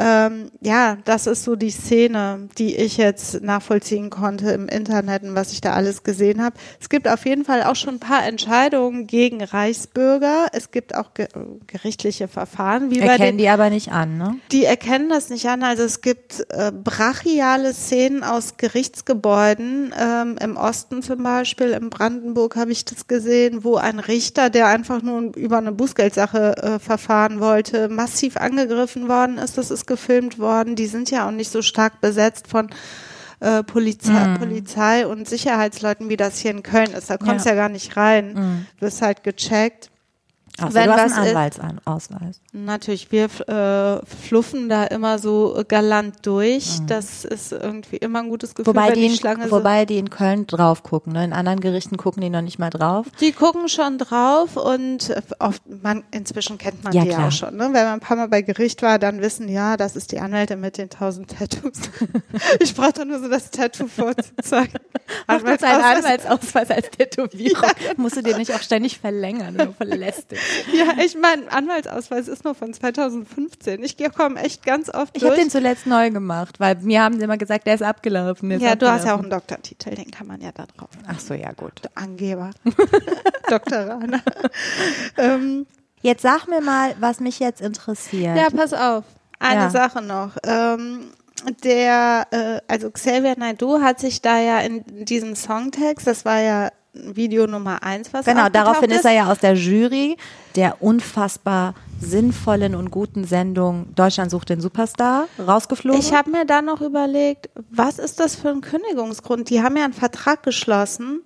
Ähm, 0.00 0.52
ja, 0.60 0.96
das 1.04 1.26
ist 1.26 1.42
so 1.42 1.56
die 1.56 1.70
Szene, 1.70 2.48
die 2.56 2.76
ich 2.76 2.98
jetzt 2.98 3.42
nachvollziehen 3.42 4.10
konnte 4.10 4.52
im 4.52 4.68
Internet 4.68 5.24
und 5.24 5.34
was 5.34 5.50
ich 5.50 5.60
da 5.60 5.72
alles 5.72 6.04
gesehen 6.04 6.40
habe. 6.40 6.54
Es 6.80 6.88
gibt 6.88 7.08
auf 7.08 7.26
jeden 7.26 7.44
Fall 7.44 7.64
auch 7.64 7.74
schon 7.74 7.96
ein 7.96 8.00
paar 8.00 8.24
Entscheidungen 8.24 9.08
gegen 9.08 9.42
Reichsbürger. 9.42 10.46
Es 10.52 10.70
gibt 10.70 10.94
auch 10.94 11.14
ge 11.14 11.26
gerichtliche 11.66 12.28
Verfahren, 12.28 12.92
wie 12.92 13.00
bei 13.00 13.06
den 13.06 13.10
Erkennen 13.10 13.38
die 13.38 13.48
aber 13.48 13.70
nicht 13.70 13.90
an, 13.90 14.18
ne? 14.18 14.36
die 14.52 14.64
erkennen 14.64 15.08
das 15.08 15.30
nicht 15.30 15.46
an. 15.48 15.64
Also 15.64 15.82
es 15.82 16.00
gibt 16.00 16.46
äh, 16.50 16.70
brachiale 16.70 17.74
Szenen 17.74 18.22
aus 18.22 18.56
Gerichtsgebäuden 18.56 19.92
ähm, 20.00 20.36
im 20.40 20.56
Osten 20.56 21.02
zum 21.02 21.24
Beispiel. 21.24 21.70
In 21.70 21.90
Brandenburg 21.90 22.54
habe 22.54 22.70
ich 22.70 22.84
das 22.84 23.08
gesehen, 23.08 23.64
wo 23.64 23.74
ein 23.74 23.98
Richter, 23.98 24.48
der 24.48 24.68
einfach 24.68 25.02
nur 25.02 25.36
über 25.36 25.58
eine 25.58 25.72
Bußgeldsache 25.72 26.56
äh, 26.56 26.78
verfahren 26.78 27.40
wollte, 27.40 27.88
massiv 27.88 28.36
angegriffen 28.36 29.08
worden 29.08 29.38
ist. 29.38 29.58
Das 29.58 29.72
ist 29.72 29.87
gefilmt 29.88 30.38
worden. 30.38 30.76
Die 30.76 30.86
sind 30.86 31.10
ja 31.10 31.26
auch 31.26 31.32
nicht 31.32 31.50
so 31.50 31.60
stark 31.62 32.00
besetzt 32.00 32.46
von 32.46 32.70
äh, 33.40 33.64
Polizei, 33.64 34.36
Polizei 34.38 35.06
und 35.06 35.28
Sicherheitsleuten, 35.28 36.08
wie 36.08 36.16
das 36.16 36.38
hier 36.38 36.52
in 36.52 36.62
Köln 36.62 36.92
ist. 36.92 37.10
Da 37.10 37.16
kommst 37.16 37.44
Ja. 37.46 37.52
ja 37.52 37.56
gar 37.56 37.68
nicht 37.68 37.96
rein. 37.96 38.66
Wirst 38.78 39.02
halt 39.02 39.24
gecheckt. 39.24 39.90
Achso, 40.60 40.74
Wenn 40.74 40.86
du 40.86 40.92
hast 40.96 41.12
einen 41.18 41.28
Anwaltsausweis. 41.36 42.40
Natürlich, 42.52 43.10
wir 43.12 43.24
äh, 43.48 44.04
fluffen 44.06 44.68
da 44.68 44.84
immer 44.84 45.18
so 45.18 45.62
galant 45.68 46.16
durch. 46.26 46.78
Das 46.86 47.24
ist 47.24 47.52
irgendwie 47.52 47.96
immer 47.96 48.20
ein 48.20 48.28
gutes 48.28 48.54
Gefühl, 48.54 48.72
Mhm. 48.72 48.76
Wobei 48.76 48.88
wenn 48.88 48.94
die, 48.94 49.06
in, 49.06 49.14
Schlange 49.16 49.50
wobei 49.50 49.84
die 49.86 49.98
in 49.98 50.10
Köln 50.10 50.46
drauf 50.46 50.82
gucken, 50.82 51.12
ne? 51.12 51.24
In 51.24 51.32
anderen 51.32 51.60
Gerichten 51.60 51.96
gucken 51.96 52.20
die 52.22 52.30
noch 52.30 52.42
nicht 52.42 52.58
mal 52.58 52.70
drauf. 52.70 53.06
Die 53.20 53.32
gucken 53.32 53.68
schon 53.68 53.98
drauf 53.98 54.56
und 54.56 55.10
äh, 55.10 55.22
oft, 55.38 55.62
man, 55.82 56.04
inzwischen 56.10 56.58
kennt 56.58 56.82
man 56.84 56.92
Ja, 56.92 57.02
die 57.04 57.10
klar. 57.10 57.28
auch 57.28 57.32
schon. 57.32 57.56
Ne? 57.56 57.64
Wenn 57.64 57.72
man 57.72 57.86
ein 57.94 58.00
paar 58.00 58.16
Mal 58.16 58.28
bei 58.28 58.42
Gericht 58.42 58.82
war, 58.82 58.98
dann 58.98 59.20
wissen, 59.20 59.48
ja, 59.48 59.76
das 59.76 59.96
ist 59.96 60.12
die 60.12 60.18
Anwältin 60.20 60.60
mit 60.60 60.76
den 60.78 60.90
tausend 60.90 61.30
Tattoos. 61.38 61.80
ich 62.60 62.74
brauche 62.74 62.92
doch 62.92 63.04
nur 63.04 63.20
so 63.20 63.28
das 63.28 63.50
Tattoo 63.50 63.86
vorzuzeigen. 63.86 64.80
Mach 65.26 65.42
kurz 65.42 65.62
einen 65.62 65.82
Anwaltsausweis. 65.82 66.70
Als 66.70 66.90
Tätowierung. 66.96 67.70
Musst 67.96 68.16
du 68.16 68.22
den 68.22 68.36
nicht 68.36 68.52
auch 68.54 68.60
ständig 68.62 68.98
verlängern, 68.98 69.54
nur 69.54 69.72
verlästigt. 69.74 70.42
Ja, 70.72 71.02
ich 71.04 71.16
mein 71.16 71.48
Anwaltsausweis 71.48 72.28
ist 72.28 72.44
nur 72.44 72.54
von 72.54 72.72
2015. 72.74 73.82
Ich 73.82 73.96
komme 74.14 74.40
echt 74.40 74.64
ganz 74.64 74.88
oft 74.92 75.16
Ich 75.16 75.22
habe 75.24 75.34
durch. 75.34 75.44
den 75.46 75.50
zuletzt 75.50 75.86
neu 75.86 76.10
gemacht, 76.10 76.60
weil 76.60 76.76
mir 76.76 77.02
haben 77.02 77.18
sie 77.18 77.24
immer 77.24 77.36
gesagt, 77.38 77.66
der 77.66 77.74
ist 77.74 77.82
abgelaufen. 77.82 78.48
Der 78.48 78.58
ist 78.58 78.64
ja, 78.64 78.74
du 78.76 78.90
hast 78.90 79.04
ja 79.06 79.14
auch 79.14 79.20
einen 79.20 79.30
Doktortitel, 79.30 79.94
den 79.94 80.10
kann 80.10 80.26
man 80.26 80.40
ja 80.40 80.50
da 80.52 80.66
drauf. 80.66 80.88
Ach 81.06 81.18
so, 81.20 81.34
ja 81.34 81.52
gut. 81.52 81.80
Angeber. 81.94 82.50
Dr. 83.48 83.78
Rana. 83.78 84.20
ähm, 85.16 85.66
Jetzt 86.00 86.22
sag 86.22 86.46
mir 86.46 86.60
mal, 86.60 86.94
was 87.00 87.18
mich 87.18 87.40
jetzt 87.40 87.60
interessiert. 87.60 88.36
ja, 88.36 88.48
pass 88.50 88.72
auf. 88.72 89.04
Eine 89.40 89.62
Ja. 89.62 89.70
Sache 89.70 90.00
noch. 90.00 90.36
Ähm, 90.44 91.10
der, 91.64 92.26
äh, 92.30 92.60
also 92.68 92.90
Xavier 92.90 93.34
Naidoo 93.36 93.80
hat 93.80 93.98
sich 94.00 94.22
da 94.22 94.38
ja 94.40 94.60
in 94.60 94.84
diesem 95.04 95.34
Songtext, 95.34 96.06
das 96.06 96.24
war 96.24 96.40
ja 96.40 96.70
Video 96.92 97.46
Nummer 97.46 97.82
eins, 97.82 98.12
was 98.12 98.24
Genau, 98.26 98.48
daraufhin 98.48 98.90
ist 98.90 99.04
er 99.04 99.12
ja 99.12 99.30
aus 99.30 99.38
der 99.38 99.54
Jury 99.54 100.16
der 100.56 100.82
unfassbar 100.82 101.74
sinnvollen 102.00 102.74
und 102.74 102.90
guten 102.90 103.24
Sendung 103.24 103.94
Deutschland 103.94 104.30
sucht 104.30 104.48
den 104.48 104.60
Superstar 104.60 105.28
rausgeflogen. 105.38 106.00
Ich 106.00 106.12
habe 106.12 106.30
mir 106.30 106.44
dann 106.46 106.64
noch 106.64 106.80
überlegt, 106.80 107.50
was 107.70 107.98
ist 107.98 108.18
das 108.20 108.34
für 108.34 108.48
ein 108.48 108.60
Kündigungsgrund? 108.60 109.50
Die 109.50 109.62
haben 109.62 109.76
ja 109.76 109.84
einen 109.84 109.92
Vertrag 109.92 110.42
geschlossen, 110.42 111.20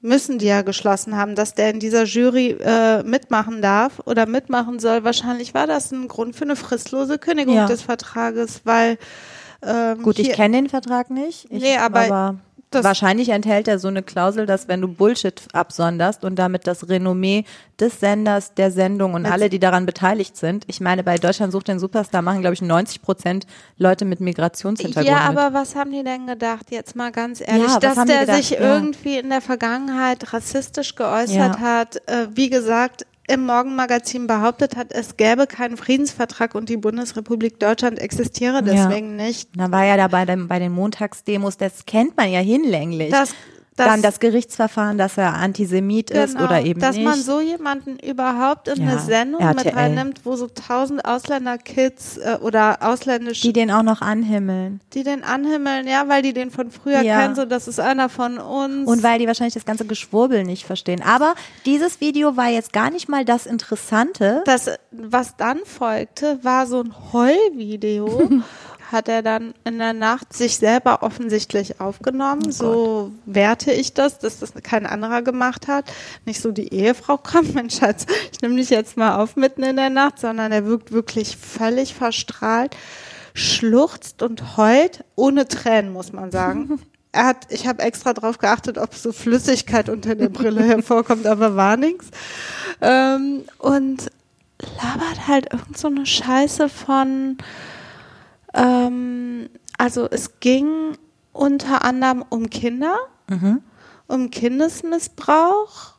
müssen 0.00 0.38
die 0.38 0.46
ja 0.46 0.62
geschlossen 0.62 1.16
haben, 1.16 1.34
dass 1.34 1.54
der 1.54 1.70
in 1.70 1.80
dieser 1.80 2.04
Jury 2.04 2.56
äh, 2.60 3.02
mitmachen 3.02 3.60
darf 3.62 4.00
oder 4.04 4.26
mitmachen 4.26 4.78
soll. 4.78 5.02
Wahrscheinlich 5.04 5.54
war 5.54 5.66
das 5.66 5.90
ein 5.92 6.08
Grund 6.08 6.36
für 6.36 6.44
eine 6.44 6.56
fristlose 6.56 7.18
Kündigung 7.18 7.56
Ja. 7.56 7.66
des 7.66 7.82
Vertrages, 7.82 8.60
weil 8.64 8.96
ähm, 9.62 10.02
Gut, 10.02 10.18
ich 10.18 10.32
kenne 10.32 10.56
den 10.56 10.68
Vertrag 10.68 11.10
nicht. 11.10 11.46
Ich, 11.50 11.62
Nee, 11.62 11.76
aber 11.76 12.36
das- 12.70 12.84
wahrscheinlich 12.84 13.30
enthält 13.30 13.66
er 13.68 13.78
so 13.78 13.88
eine 13.88 14.02
Klausel, 14.02 14.46
dass 14.46 14.68
wenn 14.68 14.80
du 14.80 14.88
Bullshit 14.88 15.40
absonderst 15.52 16.24
und 16.24 16.36
damit 16.38 16.66
das 16.66 16.88
Renommee 16.88 17.44
des 17.80 18.00
Senders, 18.00 18.54
der 18.54 18.70
Sendung 18.70 19.14
und 19.14 19.22
Jetzt- 19.24 19.32
alle, 19.32 19.48
die 19.48 19.58
daran 19.58 19.86
beteiligt 19.86 20.36
sind. 20.36 20.64
Ich 20.66 20.80
meine, 20.80 21.02
bei 21.04 21.16
Deutschland 21.16 21.52
sucht 21.52 21.68
den 21.68 21.78
Superstar 21.78 22.22
machen, 22.22 22.40
glaube 22.40 22.54
ich, 22.54 22.62
90 22.62 23.00
Prozent 23.02 23.46
Leute 23.76 24.04
mit 24.04 24.20
Migrationshintergrund. 24.20 25.06
Ja, 25.06 25.28
mit. 25.30 25.38
aber 25.38 25.54
was 25.58 25.76
haben 25.76 25.92
die 25.92 26.02
denn 26.04 26.26
gedacht? 26.26 26.70
Jetzt 26.70 26.96
mal 26.96 27.12
ganz 27.12 27.40
ehrlich, 27.40 27.68
Ja, 27.68 27.78
dass 27.78 28.04
der 28.04 28.34
sich 28.36 28.50
Ja. 28.50 28.58
irgendwie 28.60 29.18
in 29.18 29.30
der 29.30 29.40
Vergangenheit 29.40 30.32
rassistisch 30.32 30.94
geäußert 30.94 31.36
Ja. 31.36 31.60
hat. 31.60 31.96
Äh, 32.08 32.28
wie 32.34 32.50
gesagt, 32.50 33.06
im 33.28 33.46
Morgenmagazin 33.46 34.26
behauptet 34.26 34.76
hat, 34.76 34.92
es 34.92 35.16
gäbe 35.16 35.46
keinen 35.46 35.76
Friedensvertrag 35.76 36.54
und 36.54 36.68
die 36.68 36.76
Bundesrepublik 36.76 37.60
Deutschland 37.60 37.98
existiere 37.98 38.62
deswegen 38.62 39.16
nicht. 39.16 39.50
Da 39.56 39.70
war 39.70 39.84
ja 39.84 39.96
da 39.96 40.08
bei, 40.08 40.24
den 40.24 40.72
Montagsdemos, 40.72 41.56
das 41.58 41.86
kennt 41.86 42.16
man 42.16 42.30
ja 42.30 42.40
hinlänglich. 42.40 43.10
Das, 43.10 43.34
Dann 43.86 44.02
das 44.02 44.20
Gerichtsverfahren, 44.20 44.98
dass 44.98 45.16
er 45.16 45.34
Antisemit 45.34 46.10
ist 46.10 46.34
genau, 46.34 46.44
oder 46.46 46.62
eben 46.62 46.80
dass 46.80 46.96
nicht. 46.96 47.04
man 47.04 47.20
so 47.20 47.40
jemanden 47.40 47.98
überhaupt 47.98 48.68
in 48.68 48.82
Ja, 48.82 48.90
eine 48.90 48.98
Sendung 49.00 49.46
mit 49.46 49.58
RTL. 49.64 49.74
reinnimmt, 49.74 50.20
wo 50.24 50.36
so 50.36 50.48
tausend 50.48 51.04
Ausländerkids 51.04 52.16
äh, 52.18 52.38
oder 52.40 52.78
ausländische 52.82 53.42
die 53.46 53.52
den 53.52 53.70
auch 53.70 53.82
noch 53.82 54.02
anhimmeln. 54.02 54.80
die 54.94 55.02
den 55.04 55.22
anhimmeln, 55.24 55.86
ja, 55.86 56.08
weil 56.08 56.22
die 56.22 56.32
den 56.32 56.50
von 56.50 56.70
früher 56.70 57.02
Ja. 57.02 57.20
kennen, 57.22 57.34
so 57.34 57.44
das 57.44 57.68
ist 57.68 57.80
einer 57.80 58.08
von 58.08 58.38
uns. 58.38 58.88
Und 58.88 59.02
weil 59.02 59.18
die 59.18 59.26
wahrscheinlich 59.26 59.54
das 59.54 59.64
ganze 59.64 59.84
Geschwurbel 59.86 60.44
nicht 60.44 60.64
verstehen. 60.64 61.02
Aber 61.02 61.34
dieses 61.66 62.00
Video 62.00 62.36
war 62.36 62.48
jetzt 62.48 62.72
gar 62.72 62.90
nicht 62.90 63.08
mal 63.08 63.24
das 63.24 63.46
Interessante. 63.46 64.42
Das, 64.46 64.70
was 64.90 65.36
dann 65.36 65.58
folgte, 65.64 66.38
war 66.42 66.66
so 66.66 66.80
ein 66.80 66.92
Heulvideo. 67.12 68.30
Hat 68.90 69.08
er 69.08 69.22
dann 69.22 69.52
in 69.64 69.78
der 69.78 69.92
Nacht 69.92 70.32
sich 70.32 70.56
selber 70.56 71.02
offensichtlich 71.02 71.80
aufgenommen. 71.80 72.50
so 72.52 73.12
werte 73.26 73.70
ich 73.70 73.92
das, 73.92 74.18
dass 74.18 74.38
das 74.38 74.54
kein 74.62 74.86
anderer 74.86 75.22
gemacht 75.22 75.68
hat. 75.68 75.92
Nicht 76.24 76.40
so 76.40 76.52
die 76.52 76.72
Ehefrau 76.72 77.18
kommt, 77.18 77.54
mein 77.54 77.70
Schatz, 77.70 78.06
ich 78.32 78.40
nehme 78.40 78.56
dich 78.56 78.70
jetzt 78.70 78.96
mal 78.96 79.16
auf 79.16 79.36
mitten 79.36 79.62
in 79.62 79.76
der 79.76 79.90
Nacht, 79.90 80.18
sondern 80.18 80.52
er 80.52 80.64
wirkt 80.64 80.92
wirklich 80.92 81.36
völlig 81.36 81.94
verstrahlt, 81.94 82.76
schluchzt 83.34 84.22
und 84.22 84.56
heult, 84.56 85.04
ohne 85.16 85.46
Tränen, 85.46 85.92
muss 85.92 86.12
man 86.12 86.30
sagen. 86.30 86.80
Er 87.10 87.24
hat, 87.24 87.46
ich 87.48 87.66
habe 87.66 87.82
extra 87.82 88.12
drauf 88.12 88.36
geachtet, 88.36 88.76
ob 88.76 88.94
so 88.94 89.12
Flüssigkeit 89.12 89.88
unter 89.88 90.14
der 90.14 90.28
Brille 90.28 90.62
hervorkommt, 90.68 91.26
aber 91.26 91.56
war 91.56 91.78
nichts. 91.78 92.08
Ähm, 92.82 93.44
und 93.56 94.10
labert 94.60 95.26
halt 95.26 95.52
irgend 95.52 95.78
so 95.78 95.88
eine 95.88 96.04
Scheiße 96.04 96.68
von, 96.68 97.38
ähm, 98.58 99.48
also 99.76 100.08
es 100.10 100.40
ging 100.40 100.96
unter 101.32 101.84
anderem 101.84 102.24
um 102.28 102.50
Kinder, 102.50 102.96
um 104.08 104.30
Kindesmissbrauch. 104.30 105.98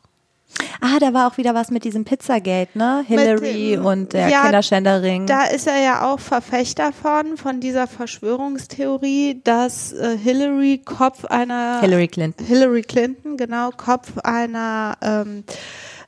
Ah, 0.80 0.98
da 0.98 1.14
war 1.14 1.28
auch 1.28 1.36
wieder 1.36 1.54
was 1.54 1.70
mit 1.70 1.84
diesem 1.84 2.04
Pizzagate, 2.04 2.76
ne? 2.76 3.04
Hillary 3.06 3.76
dem- 3.76 3.86
und 3.86 4.12
der 4.12 4.28
ja, 4.28 4.42
Kinderschänderring. 4.42 5.26
Da 5.26 5.44
ist 5.44 5.66
er 5.66 5.80
ja 5.80 6.10
auch 6.10 6.18
Verfechter 6.18 6.92
von, 6.92 7.36
von 7.36 7.60
dieser 7.60 7.86
Verschwörungstheorie, 7.86 9.40
dass 9.44 9.92
äh, 9.92 10.16
Hillary 10.18 10.78
Kopf 10.84 11.24
einer 11.24 11.80
Hillary 11.80 12.08
Clinton. 12.08 12.44
Hillary 12.44 12.82
Clinton, 12.82 13.36
genau, 13.36 13.70
Kopf 13.70 14.18
einer 14.18 14.96
ähm, 15.00 15.44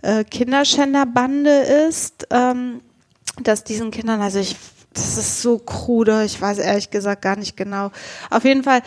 äh, 0.02 0.24
Kinderschänderbande 0.24 1.50
ist, 1.88 2.26
ähm, 2.30 2.80
dass 3.42 3.64
diesen 3.64 3.90
Kindern, 3.90 4.20
also 4.20 4.40
ich, 4.40 4.56
das 4.94 5.16
ist 5.18 5.42
so 5.42 5.58
krude, 5.58 6.24
ich 6.24 6.40
weiß 6.40 6.58
ehrlich 6.58 6.90
gesagt 6.90 7.22
gar 7.22 7.36
nicht 7.36 7.56
genau. 7.56 7.90
Auf 8.30 8.44
jeden 8.44 8.62
Fall 8.62 8.82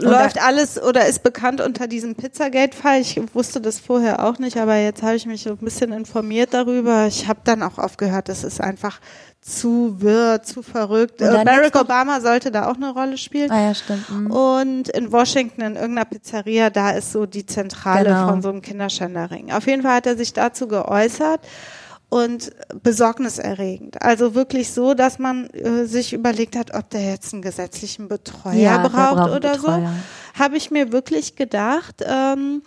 läuft 0.00 0.40
alles 0.40 0.80
oder 0.80 1.06
ist 1.06 1.22
bekannt 1.22 1.60
unter 1.60 1.88
diesem 1.88 2.14
Pizzagate-Fall. 2.14 3.00
Ich 3.00 3.20
wusste 3.34 3.60
das 3.60 3.80
vorher 3.80 4.24
auch 4.24 4.38
nicht, 4.38 4.56
aber 4.56 4.76
jetzt 4.76 5.02
habe 5.02 5.16
ich 5.16 5.26
mich 5.26 5.42
so 5.42 5.50
ein 5.50 5.56
bisschen 5.56 5.92
informiert 5.92 6.54
darüber. 6.54 7.06
Ich 7.06 7.26
habe 7.26 7.40
dann 7.44 7.62
auch 7.62 7.78
aufgehört, 7.78 8.28
das 8.28 8.44
ist 8.44 8.60
einfach 8.60 9.00
zu 9.40 10.00
wirr, 10.00 10.42
zu 10.42 10.62
verrückt. 10.62 11.20
Äh, 11.20 11.44
Barack 11.44 11.74
Obama 11.80 12.20
sollte 12.20 12.50
da 12.50 12.70
auch 12.70 12.76
eine 12.76 12.92
Rolle 12.92 13.18
spielen. 13.18 13.50
Ah 13.50 13.68
ja, 13.68 13.74
stimmt. 13.74 14.08
mhm. 14.10 14.30
Und 14.30 14.88
in 14.90 15.10
Washington 15.10 15.62
in 15.62 15.76
irgendeiner 15.76 16.04
Pizzeria, 16.04 16.70
da 16.70 16.90
ist 16.90 17.12
so 17.12 17.26
die 17.26 17.46
Zentrale 17.46 18.04
Genau. 18.10 18.28
von 18.28 18.42
so 18.42 18.50
einem 18.50 18.62
Kinderschänderring. 18.62 19.52
Auf 19.52 19.66
jeden 19.66 19.82
Fall 19.82 19.96
hat 19.96 20.06
er 20.06 20.16
sich 20.16 20.32
dazu 20.32 20.68
geäußert 20.68 21.40
und 22.10 22.50
besorgniserregend. 22.82 24.00
Also 24.02 24.34
wirklich 24.34 24.70
so, 24.72 24.94
dass 24.94 25.18
man 25.18 25.48
äh, 25.50 25.84
sich 25.84 26.12
überlegt 26.12 26.56
hat, 26.56 26.74
ob 26.74 26.88
der 26.90 27.02
jetzt 27.10 27.32
einen 27.32 27.42
gesetzlichen 27.42 28.08
Betreuer 28.08 28.54
Ja, 28.54 28.88
braucht 28.88 29.30
oder 29.30 29.52
Betreuer. 29.52 29.92
so. 30.34 30.40
Habe 30.42 30.56
ich 30.56 30.70
mir 30.70 30.92
wirklich 30.92 31.36
gedacht. 31.36 31.96
Ähm, 32.06 32.62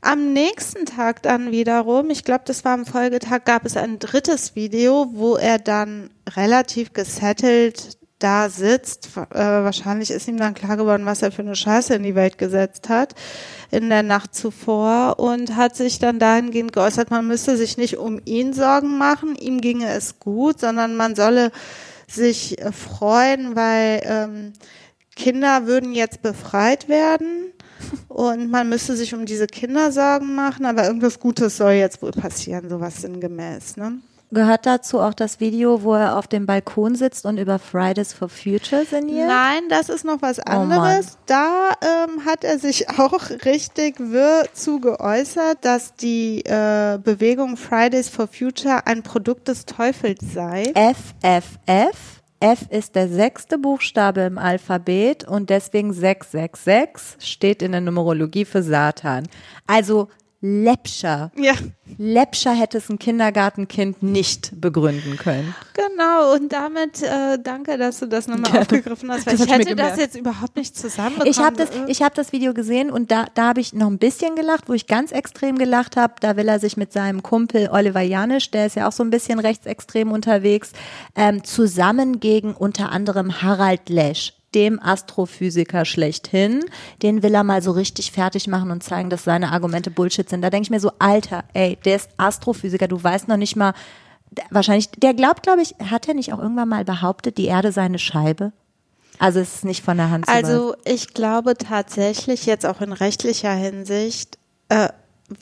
am 0.00 0.32
nächsten 0.32 0.86
Tag 0.86 1.22
dann 1.22 1.52
wiederum, 1.52 2.10
ich 2.10 2.24
glaube, 2.24 2.42
das 2.46 2.64
war 2.64 2.72
am 2.74 2.84
Folgetag, 2.84 3.44
gab 3.44 3.64
es 3.64 3.76
ein 3.76 3.98
drittes 3.98 4.56
Video, 4.56 5.08
wo 5.12 5.36
er 5.36 5.58
dann 5.58 6.10
relativ 6.36 6.92
gesettelt 6.92 7.96
da 8.22 8.48
sitzt. 8.48 9.10
Äh, 9.16 9.38
wahrscheinlich 9.38 10.10
ist 10.10 10.28
ihm 10.28 10.36
dann 10.36 10.54
klar 10.54 10.76
geworden, 10.76 11.06
was 11.06 11.22
er 11.22 11.32
für 11.32 11.42
eine 11.42 11.56
Scheiße 11.56 11.94
in 11.94 12.02
die 12.02 12.14
Welt 12.14 12.38
gesetzt 12.38 12.88
hat 12.88 13.14
in 13.72 13.88
der 13.88 14.02
Nacht 14.02 14.34
zuvor 14.34 15.18
und 15.18 15.56
hat 15.56 15.74
sich 15.74 15.98
dann 15.98 16.18
dahingehend 16.18 16.74
geäußert, 16.74 17.10
man 17.10 17.26
müsste 17.26 17.56
sich 17.56 17.78
nicht 17.78 17.96
um 17.96 18.20
ihn 18.26 18.52
Sorgen 18.52 18.98
machen, 18.98 19.34
ihm 19.34 19.62
ginge 19.62 19.88
es 19.88 20.20
gut, 20.20 20.60
sondern 20.60 20.94
man 20.94 21.16
solle 21.16 21.50
sich 22.06 22.60
äh, 22.60 22.70
freuen, 22.70 23.56
weil 23.56 24.02
ähm, 24.04 24.52
Kinder 25.16 25.66
würden 25.66 25.94
jetzt 25.94 26.20
befreit 26.20 26.90
werden 26.90 27.52
und 28.08 28.50
man 28.50 28.68
müsste 28.68 28.94
sich 28.94 29.14
um 29.14 29.24
diese 29.24 29.46
Kinder 29.46 29.90
Sorgen 29.90 30.34
machen, 30.34 30.66
aber 30.66 30.84
irgendwas 30.84 31.18
Gutes 31.18 31.56
soll 31.56 31.72
jetzt 31.72 32.02
wohl 32.02 32.12
passieren, 32.12 32.68
sowas 32.68 33.00
sinngemäß. 33.00 33.78
Ne? 33.78 34.00
Gehört 34.34 34.64
dazu 34.64 34.98
auch 34.98 35.12
das 35.12 35.40
Video, 35.40 35.82
wo 35.82 35.92
er 35.92 36.16
auf 36.18 36.26
dem 36.26 36.46
Balkon 36.46 36.94
sitzt 36.94 37.26
und 37.26 37.36
über 37.36 37.58
Fridays 37.58 38.14
for 38.14 38.30
Future 38.30 38.86
sinniert? 38.86 39.28
Nein, 39.28 39.60
das 39.68 39.90
ist 39.90 40.06
noch 40.06 40.22
was 40.22 40.38
Oh 40.38 40.42
anderes. 40.50 41.18
da 41.26 41.70
ähm, 41.82 42.24
hat 42.24 42.42
er 42.42 42.58
sich 42.58 42.88
auch 42.98 43.28
richtig 43.44 44.00
wirr 44.00 44.44
zu 44.54 44.80
geäußert, 44.80 45.58
dass 45.60 45.94
die 45.96 46.40
äh, 46.46 46.98
Bewegung 47.02 47.58
Fridays 47.58 48.08
for 48.08 48.26
Future 48.26 48.86
ein 48.86 49.02
Produkt 49.02 49.48
des 49.48 49.66
Teufels 49.66 50.20
sei. 50.32 50.72
FFF. 50.74 52.22
F 52.40 52.66
ist 52.70 52.96
der 52.96 53.08
sechste 53.08 53.56
Buchstabe 53.58 54.22
im 54.22 54.36
Alphabet 54.36 55.22
und 55.28 55.48
deswegen 55.50 55.92
666 55.92 57.24
steht 57.24 57.62
in 57.62 57.70
der 57.72 57.80
Numerologie 57.82 58.44
für 58.44 58.64
Satan. 58.64 59.28
Also 59.68 60.08
läppscher. 60.42 61.30
Ja, 61.36 61.54
Läppscher 61.98 62.52
hätte 62.52 62.78
es 62.78 62.88
ein 62.88 62.98
Kindergartenkind 62.98 64.02
nicht 64.02 64.60
begründen 64.60 65.16
können. 65.16 65.54
genau. 65.74 66.34
Und 66.34 66.52
damit 66.52 67.02
äh, 67.02 67.38
danke, 67.42 67.78
dass 67.78 68.00
du 68.00 68.06
das 68.06 68.26
nochmal 68.26 68.58
aufgegriffen 68.58 69.10
hast, 69.10 69.26
weil 69.26 69.34
ich 69.34 69.48
hätte 69.48 69.76
das 69.76 69.98
jetzt 69.98 70.16
überhaupt 70.16 70.56
nicht 70.56 70.76
zusammenbekommen. 70.76 71.30
Ich 71.30 71.38
habe 71.38 71.56
das, 71.56 71.70
ich 71.86 72.02
hab 72.02 72.14
das 72.14 72.32
Video 72.32 72.54
gesehen 72.54 72.90
und 72.90 73.10
da, 73.10 73.26
da 73.34 73.48
habe 73.48 73.60
ich 73.60 73.72
noch 73.72 73.86
ein 73.86 73.98
bisschen 73.98 74.34
gelacht, 74.34 74.68
wo 74.68 74.72
ich 74.72 74.86
ganz 74.86 75.12
extrem 75.12 75.58
gelacht 75.58 75.96
habe. 75.96 76.14
Da 76.20 76.36
will 76.36 76.48
er 76.48 76.58
sich 76.58 76.76
mit 76.76 76.92
seinem 76.92 77.22
Kumpel 77.22 77.68
Oliver 77.70 78.00
Janisch, 78.00 78.50
der 78.50 78.66
ist 78.66 78.76
ja 78.76 78.88
auch 78.88 78.92
so 78.92 79.04
ein 79.04 79.10
bisschen 79.10 79.38
rechtsextrem 79.38 80.10
unterwegs, 80.10 80.72
ähm, 81.14 81.44
zusammen 81.44 82.18
gegen 82.18 82.54
unter 82.54 82.90
anderem 82.90 83.42
Harald 83.42 83.88
Lesch 83.88 84.34
dem 84.54 84.80
Astrophysiker 84.80 85.84
schlechthin, 85.84 86.64
den 87.02 87.22
will 87.22 87.34
er 87.34 87.44
mal 87.44 87.62
so 87.62 87.72
richtig 87.72 88.12
fertig 88.12 88.46
machen 88.46 88.70
und 88.70 88.82
zeigen, 88.82 89.10
dass 89.10 89.24
seine 89.24 89.52
Argumente 89.52 89.90
Bullshit 89.90 90.28
sind. 90.28 90.42
Da 90.42 90.50
denke 90.50 90.64
ich 90.64 90.70
mir 90.70 90.80
so, 90.80 90.92
Alter, 90.98 91.44
ey, 91.54 91.78
der 91.84 91.96
ist 91.96 92.10
Astrophysiker, 92.16 92.88
du 92.88 93.02
weißt 93.02 93.28
noch 93.28 93.36
nicht 93.36 93.56
mal, 93.56 93.74
wahrscheinlich, 94.50 94.90
der 94.90 95.14
glaubt, 95.14 95.42
glaube 95.42 95.62
ich, 95.62 95.74
hat 95.90 96.08
er 96.08 96.14
nicht 96.14 96.32
auch 96.32 96.38
irgendwann 96.38 96.68
mal 96.68 96.84
behauptet, 96.84 97.38
die 97.38 97.46
Erde 97.46 97.72
sei 97.72 97.82
eine 97.82 97.98
Scheibe? 97.98 98.52
Also 99.18 99.40
es 99.40 99.56
ist 99.56 99.64
nicht 99.64 99.84
von 99.84 99.96
der 99.96 100.10
Hand 100.10 100.26
zu. 100.26 100.32
Also 100.32 100.74
ich 100.84 101.14
glaube 101.14 101.54
tatsächlich 101.56 102.46
jetzt 102.46 102.66
auch 102.66 102.80
in 102.80 102.92
rechtlicher 102.92 103.52
Hinsicht 103.52 104.38
äh, 104.68 104.88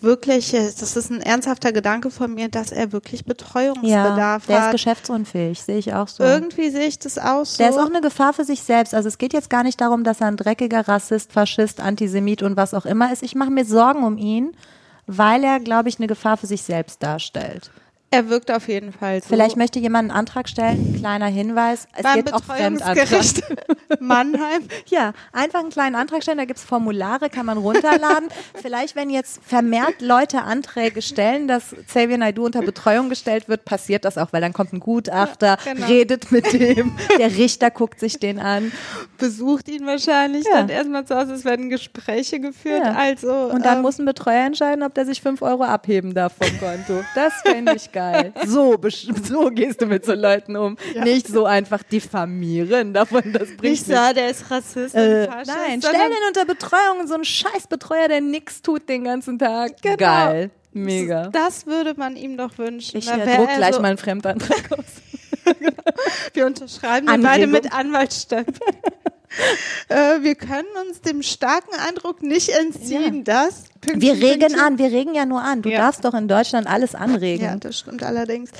wirklich, 0.00 0.50
das 0.52 0.96
ist 0.96 1.10
ein 1.10 1.20
ernsthafter 1.20 1.72
Gedanke 1.72 2.10
von 2.10 2.34
mir, 2.34 2.48
dass 2.48 2.72
er 2.72 2.92
wirklich 2.92 3.22
Ja, 3.22 3.26
Betreuungsbedarf 3.28 4.46
der 4.46 4.58
ist 4.58 4.64
hat. 4.64 4.72
geschäftsunfähig, 4.72 5.60
sehe 5.62 5.78
ich 5.78 5.94
auch 5.94 6.08
so. 6.08 6.22
Irgendwie 6.22 6.70
sehe 6.70 6.86
ich 6.86 6.98
das 6.98 7.18
auch 7.18 7.44
so. 7.44 7.58
Der 7.58 7.70
ist 7.70 7.78
auch 7.78 7.86
eine 7.86 8.00
Gefahr 8.00 8.32
für 8.32 8.44
sich 8.44 8.62
selbst. 8.62 8.94
Also 8.94 9.08
es 9.08 9.18
geht 9.18 9.32
jetzt 9.32 9.50
gar 9.50 9.62
nicht 9.62 9.80
darum, 9.80 10.04
dass 10.04 10.20
er 10.20 10.28
ein 10.28 10.36
dreckiger 10.36 10.86
Rassist, 10.86 11.32
Faschist, 11.32 11.80
Antisemit 11.80 12.42
und 12.42 12.56
was 12.56 12.74
auch 12.74 12.86
immer 12.86 13.12
ist. 13.12 13.22
Ich 13.22 13.34
mache 13.34 13.50
mir 13.50 13.64
Sorgen 13.64 14.04
um 14.04 14.16
ihn, 14.18 14.52
weil 15.06 15.42
er, 15.42 15.58
glaube 15.60 15.88
ich, 15.88 15.98
eine 15.98 16.06
Gefahr 16.06 16.36
für 16.36 16.46
sich 16.46 16.62
selbst 16.62 17.02
darstellt. 17.02 17.70
Er 18.12 18.28
wirkt 18.28 18.50
auf 18.50 18.66
jeden 18.66 18.92
Fall 18.92 19.20
so. 19.22 19.28
Vielleicht 19.28 19.56
möchte 19.56 19.78
jemand 19.78 20.10
einen 20.10 20.18
Antrag 20.18 20.48
stellen. 20.48 20.96
Kleiner 20.98 21.26
Hinweis. 21.26 21.86
Es 21.96 22.02
beim 22.02 22.16
gibt 22.16 22.32
auch 22.34 22.42
Fremdantrag. 22.42 23.06
Mannheim. 24.00 24.62
Ja, 24.86 25.12
einfach 25.32 25.60
einen 25.60 25.70
kleinen 25.70 25.94
Antrag 25.94 26.22
stellen, 26.22 26.38
da 26.38 26.44
gibt's 26.44 26.64
Formulare, 26.64 27.30
kann 27.30 27.46
man 27.46 27.58
runterladen. 27.58 28.28
Vielleicht, 28.60 28.96
wenn 28.96 29.10
jetzt 29.10 29.40
vermehrt 29.46 30.00
Leute 30.00 30.42
Anträge 30.42 31.02
stellen, 31.02 31.46
dass 31.46 31.74
Xavier 31.86 32.18
Naidoo 32.18 32.46
unter 32.46 32.62
Betreuung 32.62 33.08
gestellt 33.10 33.48
wird, 33.48 33.64
passiert 33.64 34.04
das 34.04 34.18
auch, 34.18 34.32
weil 34.32 34.40
dann 34.40 34.52
kommt 34.52 34.72
ein 34.72 34.80
Gutachter, 34.80 35.58
Ja, 35.64 35.72
genau. 35.74 35.86
redet 35.86 36.32
mit 36.32 36.52
dem, 36.52 36.96
der 37.18 37.36
Richter 37.36 37.70
guckt 37.70 38.00
sich 38.00 38.18
den 38.18 38.40
an. 38.40 38.72
besucht 39.18 39.68
ihn 39.68 39.86
wahrscheinlich 39.86 40.44
Ja. 40.46 40.54
dann 40.58 40.68
erstmal 40.68 41.04
zu 41.04 41.14
Hause. 41.14 41.34
Es 41.34 41.44
werden 41.44 41.68
Gespräche 41.70 42.40
geführt. 42.40 42.82
Ja. 42.84 42.94
Also 42.94 43.30
Und 43.32 43.64
dann 43.64 43.76
ähm, 43.76 43.82
muss 43.82 43.98
ein 43.98 44.04
Betreuer 44.06 44.46
entscheiden, 44.46 44.82
ob 44.82 44.94
der 44.94 45.06
sich 45.06 45.20
fünf 45.22 45.42
Euro 45.42 45.62
abheben 45.64 46.12
darf 46.14 46.32
vom 46.40 46.58
Konto. 46.58 47.04
Das 47.14 47.34
fände 47.42 47.74
ich 47.76 47.92
geil. 47.92 47.99
So, 48.46 48.74
besch- 48.74 49.12
so 49.26 49.50
gehst 49.50 49.80
du 49.82 49.86
mit 49.86 50.04
so 50.04 50.12
Leuten 50.14 50.56
um. 50.56 50.76
Nicht 51.02 51.26
so 51.28 51.44
einfach 51.46 51.82
diffamieren 51.82 52.92
davon, 52.94 53.32
das 53.32 53.48
bringt 53.48 53.62
nicht 53.62 53.86
so, 53.86 53.92
nichts. 53.92 54.14
der 54.14 54.30
ist 54.30 54.50
Rassist. 54.50 54.94
Äh, 54.94 55.26
und 55.26 55.32
Faschist, 55.32 55.56
nein, 55.68 55.80
stell 55.80 55.92
den 55.92 56.26
unter 56.28 56.44
Betreuung, 56.44 57.06
so 57.06 57.14
ein 57.14 57.24
Scheißbetreuer, 57.24 58.08
der 58.08 58.20
nix 58.20 58.62
tut 58.62 58.88
den 58.88 59.04
ganzen 59.04 59.38
Tag. 59.38 59.80
Genau. 59.82 59.96
Geil. 59.96 60.50
Mega. 60.72 61.28
Das 61.28 61.66
würde 61.66 61.94
man 61.96 62.16
ihm 62.16 62.36
doch 62.36 62.56
wünschen. 62.58 62.98
Ich 62.98 63.08
äh, 63.10 63.36
druck 63.36 63.48
er 63.48 63.56
gleich 63.56 63.74
so, 63.74 63.80
mal 63.80 63.88
einen 63.88 63.98
Fremdantrag 63.98 64.70
aus. 64.78 64.84
Wir 66.34 66.46
unterschreiben 66.46 67.06
beide 67.22 67.46
mit 67.46 67.72
Anwaltsstempel. 67.72 68.60
äh, 69.88 70.22
wir 70.22 70.34
können 70.34 70.68
uns 70.88 71.00
dem 71.00 71.22
starken 71.22 71.74
Eindruck 71.88 72.22
nicht 72.22 72.48
entziehen, 72.50 73.24
dass 73.24 73.64
Pünktchen, 73.80 74.02
Wir 74.02 74.12
regen 74.14 74.40
Pünktchen- 74.40 74.60
an, 74.60 74.78
wir 74.78 74.86
regen 74.92 75.14
ja 75.14 75.24
nur 75.24 75.40
an. 75.40 75.62
Du 75.62 75.70
Ja. 75.70 75.78
darfst 75.78 76.04
doch 76.04 76.12
in 76.14 76.28
Deutschland 76.28 76.66
alles 76.66 76.94
anregen. 76.94 77.44
Ja, 77.44 77.56
das 77.56 77.78
stimmt 77.78 78.02
allerdings. 78.02 78.50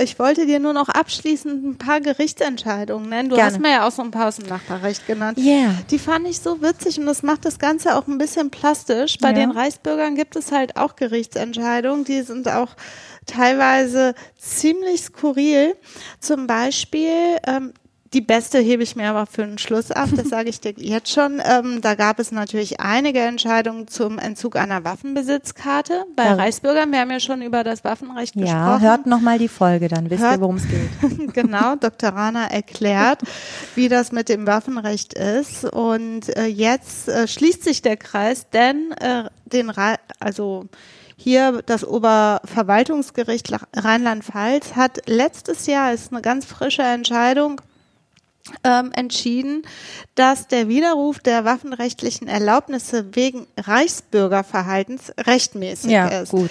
Ich 0.00 0.18
wollte 0.18 0.46
dir 0.46 0.60
nur 0.60 0.72
noch 0.72 0.88
abschließend 0.88 1.64
ein 1.64 1.78
paar 1.78 2.00
Gerichtsentscheidungen 2.00 3.08
nennen. 3.08 3.30
Du 3.30 3.36
Gerne. 3.36 3.50
hast 3.50 3.60
mir 3.60 3.70
ja 3.70 3.88
auch 3.88 3.90
so 3.92 4.02
ein 4.02 4.10
paar 4.12 4.28
aus 4.28 4.36
dem 4.36 4.46
Nachbarrecht 4.48 5.06
genannt. 5.06 5.38
Yeah. 5.38 5.74
Die 5.90 5.98
fand 5.98 6.28
ich 6.28 6.38
so 6.38 6.62
witzig 6.62 6.98
und 7.00 7.06
das 7.06 7.22
macht 7.24 7.44
das 7.44 7.58
Ganze 7.58 7.96
auch 7.96 8.06
ein 8.06 8.18
bisschen 8.18 8.50
plastisch. 8.50 9.18
Bei 9.18 9.28
Ja. 9.28 9.34
den 9.34 9.50
Reichsbürgern 9.50 10.14
gibt 10.14 10.36
es 10.36 10.52
halt 10.52 10.76
auch 10.76 10.94
Gerichtsentscheidungen, 10.96 12.04
die 12.04 12.22
sind 12.22 12.46
auch 12.48 12.76
teilweise 13.26 14.14
ziemlich 14.38 15.02
skurril. 15.02 15.74
Zum 16.20 16.46
Beispiel, 16.46 17.38
ähm, 17.46 17.72
die 18.12 18.20
beste 18.20 18.58
hebe 18.58 18.82
ich 18.82 18.96
mir 18.96 19.08
aber 19.10 19.26
für 19.26 19.46
den 19.46 19.56
Schluss 19.58 19.92
ab, 19.92 20.08
das 20.16 20.28
sage 20.30 20.48
ich 20.50 20.60
dir 20.60 20.74
jetzt 20.76 21.12
schon. 21.12 21.40
Ähm, 21.44 21.80
da 21.80 21.94
gab 21.94 22.18
es 22.18 22.32
natürlich 22.32 22.80
einige 22.80 23.20
Entscheidungen 23.20 23.86
zum 23.86 24.18
Entzug 24.18 24.56
einer 24.56 24.82
Waffenbesitzkarte 24.82 26.04
bei 26.16 26.24
Ja. 26.24 26.34
Reichsbürgern. 26.34 26.90
Wir 26.90 27.00
haben 27.00 27.10
ja 27.12 27.20
schon 27.20 27.40
über 27.40 27.62
das 27.62 27.84
Waffenrecht 27.84 28.34
Ja, 28.34 28.42
gesprochen. 28.42 28.80
hört 28.82 29.06
nochmal 29.06 29.38
die 29.38 29.46
Folge, 29.48 29.86
dann 29.86 30.10
wisst 30.10 30.22
Hört- 30.24 30.36
ihr, 30.36 30.40
worum 30.40 30.56
es 30.56 30.66
geht. 30.68 30.90
genau, 31.34 31.76
Dr. 31.76 32.10
Rana 32.10 32.46
erklärt, 32.48 33.20
wie 33.76 33.88
das 33.88 34.10
mit 34.10 34.28
dem 34.28 34.44
Waffenrecht 34.46 35.14
ist. 35.14 35.64
Und 35.64 36.36
äh, 36.36 36.46
jetzt 36.46 37.08
äh, 37.08 37.28
schließt 37.28 37.62
sich 37.62 37.80
der 37.80 37.96
Kreis, 37.96 38.48
denn 38.52 38.92
äh, 39.00 39.24
den 39.46 39.70
Ra 39.70 39.94
also 40.18 40.66
Hier 41.16 41.62
das 41.66 41.84
Oberverwaltungsgericht 41.84 43.52
Rheinland-Pfalz 43.76 44.74
hat 44.74 45.02
letztes 45.06 45.66
Jahr, 45.66 45.92
ist 45.92 46.12
eine 46.12 46.22
ganz 46.22 46.44
frische 46.44 46.82
Entscheidung, 46.82 47.60
ähm, 48.64 48.90
entschieden, 48.92 49.62
dass 50.14 50.48
der 50.48 50.68
Widerruf 50.68 51.18
der 51.20 51.44
waffenrechtlichen 51.44 52.28
Erlaubnisse 52.28 53.14
wegen 53.14 53.46
Reichsbürgerverhaltens 53.56 55.12
rechtmäßig 55.18 55.90
Ja, 55.90 56.06
ist. 56.08 56.30
gut. 56.30 56.50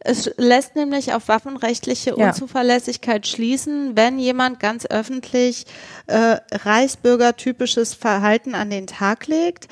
Es 0.00 0.30
lässt 0.36 0.76
nämlich 0.76 1.12
auf 1.12 1.26
waffenrechtliche 1.28 2.14
Ja. 2.16 2.28
Unzuverlässigkeit 2.28 3.26
schließen, 3.26 3.96
wenn 3.96 4.18
jemand 4.18 4.60
ganz 4.60 4.86
öffentlich 4.86 5.66
äh, 6.06 6.36
Reichsbürgertypisches 6.52 7.94
Verhalten 7.94 8.54
an 8.54 8.70
den 8.70 8.86
Tag 8.86 9.26
legt. 9.26 9.66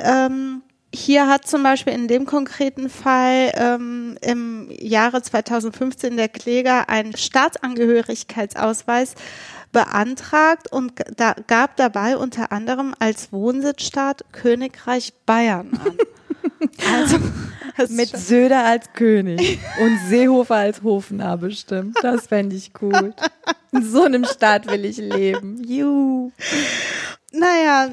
Ähm, 0.00 0.62
hier 0.92 1.28
hat 1.28 1.46
zum 1.46 1.62
Beispiel 1.62 1.92
in 1.92 2.08
dem 2.08 2.24
konkreten 2.26 2.88
Fall 2.90 3.52
ähm, 3.54 4.16
im 4.22 4.68
Jahre 4.80 5.22
2015 5.22 6.16
der 6.16 6.28
Kläger 6.28 6.88
einen 6.88 7.14
Staatsangehörigkeitsausweis 7.16 9.14
beantragt 9.72 10.70
und 10.72 10.92
da, 11.16 11.34
gab 11.46 11.76
dabei 11.76 12.16
unter 12.16 12.52
anderem 12.52 12.94
als 12.98 13.32
Wohnsitzstaat 13.32 14.24
Königreich 14.32 15.12
Bayern 15.26 15.70
an. 15.84 15.96
Also 16.90 17.18
Mit 17.90 18.16
Söder 18.16 18.64
als 18.64 18.92
König 18.92 19.60
und 19.80 19.98
Seehofer 20.08 20.56
als 20.56 20.82
Hofnarr 20.82 21.36
bestimmt. 21.36 21.96
Das 22.02 22.26
fände 22.26 22.56
ich 22.56 22.72
gut. 22.72 23.14
In 23.70 23.84
so 23.84 24.02
einem 24.02 24.24
Staat 24.24 24.66
will 24.66 24.84
ich 24.84 24.96
leben. 24.96 25.62
Juhu. 25.62 26.32
Naja, 27.32 27.90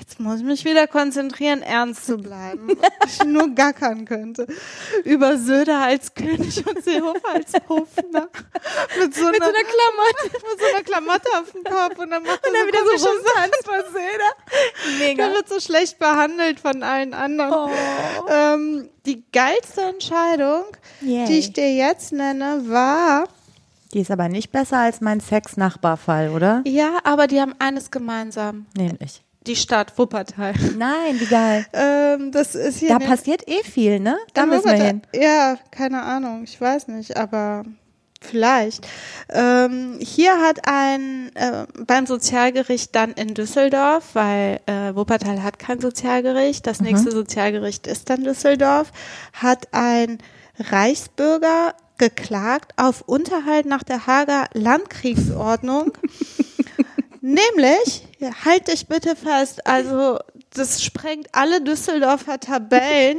jetzt 0.00 0.20
muss 0.20 0.38
ich 0.40 0.44
mich 0.44 0.64
wieder 0.64 0.86
konzentrieren, 0.86 1.62
ernst 1.62 2.06
zu 2.06 2.16
bleiben. 2.18 2.68
ich 3.06 3.24
nur 3.24 3.48
gackern 3.54 4.04
könnte. 4.04 4.46
Über 5.04 5.36
Söder 5.38 5.80
als 5.82 6.14
König 6.14 6.66
und 6.66 6.82
Seehofer 6.84 7.28
als 7.34 7.52
Hofner. 7.68 8.28
Mit 8.98 9.14
so, 9.14 9.26
einer, 9.26 9.36
Klamotte. 9.38 10.22
mit 10.32 10.60
so 10.60 10.66
einer 10.74 10.82
Klamotte 10.84 11.28
auf 11.38 11.50
dem 11.52 11.64
Kopf 11.64 11.98
und 11.98 12.10
dann 12.10 12.22
macht 12.22 12.40
er 12.44 12.50
so 12.60 12.66
wieder 12.66 12.78
so 12.84 12.96
Sachen. 12.98 13.16
rumtanzt 13.18 13.64
vor 13.64 13.84
Söder. 13.92 14.98
Der 15.00 15.08
Mega. 15.08 15.32
wird 15.34 15.48
so 15.48 15.60
schlecht 15.60 15.98
behandelt 15.98 16.60
von 16.60 16.82
allen 16.82 17.14
anderen. 17.14 17.52
Oh. 17.52 18.28
Ähm, 18.30 18.88
die 19.04 19.24
geilste 19.32 19.82
Entscheidung, 19.82 20.64
Yay. 21.00 21.26
die 21.26 21.38
ich 21.38 21.52
dir 21.52 21.72
jetzt 21.74 22.12
nenne, 22.12 22.62
war, 22.66 23.28
Die 23.92 24.00
ist 24.00 24.10
aber 24.10 24.28
nicht 24.28 24.50
besser 24.50 24.78
als 24.78 25.00
mein 25.00 25.20
Sex-Nachbarfall, 25.20 26.30
oder? 26.30 26.62
ja, 26.66 26.98
aber 27.04 27.26
die 27.28 27.40
haben 27.40 27.54
eines 27.60 27.90
gemeinsam. 27.90 28.66
Nämlich. 28.76 29.22
Die 29.46 29.56
Stadt 29.56 29.96
Wuppertal. 29.96 30.54
Nein, 30.76 31.20
wie 31.20 31.26
geil. 31.26 31.66
Ähm, 31.72 32.32
das 32.32 32.54
ist 32.54 32.78
hier 32.78 32.88
Da 32.88 32.98
passiert 32.98 33.48
eh 33.48 33.62
viel, 33.62 34.00
ne? 34.00 34.16
Da 34.34 34.46
müssen 34.46 34.64
wir 34.64 34.72
hin. 34.72 35.02
Ja, 35.14 35.56
keine 35.70 36.02
Ahnung, 36.02 36.42
ich 36.44 36.60
weiß 36.60 36.88
nicht, 36.88 37.16
aber 37.16 37.64
vielleicht. 38.20 38.86
Ähm, 39.28 39.98
hier 40.00 40.40
hat 40.40 40.66
ein 40.66 41.30
äh, 41.34 41.66
beim 41.86 42.06
Sozialgericht 42.06 42.94
dann 42.94 43.12
in 43.12 43.34
Düsseldorf, 43.34 44.14
weil 44.14 44.60
äh, 44.66 44.94
Wuppertal 44.94 45.42
hat 45.42 45.58
kein 45.58 45.80
Sozialgericht, 45.80 46.66
das 46.66 46.80
nächste 46.80 47.10
Sozialgericht 47.10 47.86
ist 47.86 48.10
dann 48.10 48.24
Düsseldorf, 48.24 48.90
hat 49.32 49.68
ein 49.72 50.18
Reichsbürger 50.58 51.74
geklagt 51.98 52.72
auf 52.76 53.02
Unterhalt 53.02 53.66
nach 53.66 53.82
der 53.82 54.06
Hager 54.06 54.48
Landkriegsordnung. 54.52 55.92
Nämlich, 57.26 58.06
halt 58.44 58.68
dich 58.68 58.86
bitte 58.86 59.16
fest, 59.16 59.66
also 59.66 60.20
das 60.54 60.84
sprengt 60.84 61.26
alle 61.32 61.60
Düsseldorfer 61.60 62.38
Tabellen 62.38 63.18